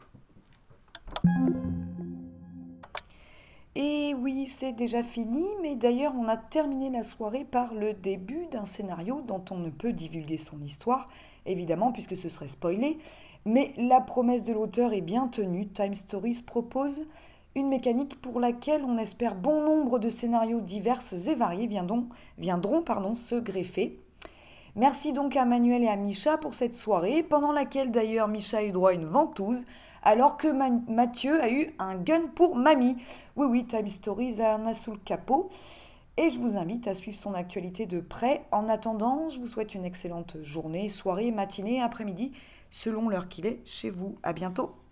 Et 3.75 4.13
oui, 4.15 4.47
c'est 4.47 4.73
déjà 4.73 5.01
fini, 5.01 5.45
mais 5.61 5.75
d'ailleurs 5.75 6.13
on 6.15 6.27
a 6.27 6.37
terminé 6.37 6.91
la 6.91 7.01
soirée 7.01 7.43
par 7.43 7.73
le 7.73 7.93
début 7.93 8.45
d'un 8.51 8.65
scénario 8.65 9.21
dont 9.21 9.43
on 9.49 9.57
ne 9.57 9.71
peut 9.71 9.93
divulguer 9.93 10.37
son 10.37 10.61
histoire, 10.61 11.09
évidemment 11.47 11.91
puisque 11.91 12.15
ce 12.15 12.29
serait 12.29 12.47
spoilé, 12.47 12.99
mais 13.45 13.73
la 13.77 14.01
promesse 14.01 14.43
de 14.43 14.53
l'auteur 14.53 14.93
est 14.93 15.01
bien 15.01 15.27
tenue. 15.27 15.67
Time 15.67 15.95
Stories 15.95 16.43
propose 16.45 17.01
une 17.55 17.67
mécanique 17.67 18.19
pour 18.21 18.39
laquelle 18.39 18.83
on 18.83 18.97
espère 18.97 19.35
bon 19.35 19.61
nombre 19.61 19.99
de 19.99 20.09
scénarios 20.09 20.61
divers 20.61 21.01
et 21.27 21.35
variés 21.35 21.67
viendront, 21.67 22.07
se 23.15 23.35
greffer. 23.35 23.99
Merci 24.75 25.13
donc 25.13 25.35
à 25.35 25.45
Manuel 25.45 25.83
et 25.83 25.87
à 25.87 25.95
Micha 25.95 26.37
pour 26.37 26.55
cette 26.55 26.75
soirée, 26.75 27.21
pendant 27.21 27.51
laquelle 27.51 27.91
d'ailleurs 27.91 28.27
Micha 28.27 28.57
a 28.57 28.63
eu 28.63 28.71
droit 28.71 28.89
à 28.89 28.93
une 28.93 29.05
ventouse, 29.05 29.65
alors 30.01 30.35
que 30.35 30.47
Ma- 30.47 30.71
Mathieu 30.87 31.39
a 31.41 31.49
eu 31.51 31.75
un 31.77 31.95
gun 31.95 32.23
pour 32.33 32.55
mamie. 32.55 32.95
Oui, 33.35 33.45
oui, 33.47 33.65
Time 33.65 33.87
Stories 33.87 34.41
en 34.41 34.65
a 34.65 34.73
sous 34.73 34.91
le 34.91 34.97
capot. 34.97 35.49
Et 36.17 36.29
je 36.29 36.39
vous 36.39 36.57
invite 36.57 36.87
à 36.87 36.93
suivre 36.93 37.17
son 37.17 37.33
actualité 37.33 37.85
de 37.85 37.99
près. 37.99 38.43
En 38.51 38.67
attendant, 38.67 39.29
je 39.29 39.39
vous 39.39 39.47
souhaite 39.47 39.75
une 39.75 39.85
excellente 39.85 40.37
journée, 40.43 40.89
soirée, 40.89 41.31
matinée, 41.31 41.81
après-midi, 41.81 42.31
selon 42.73 43.07
l'heure 43.07 43.29
qu'il 43.29 43.45
est 43.45 43.61
chez 43.65 43.91
vous. 43.91 44.17
À 44.23 44.33
bientôt. 44.33 44.82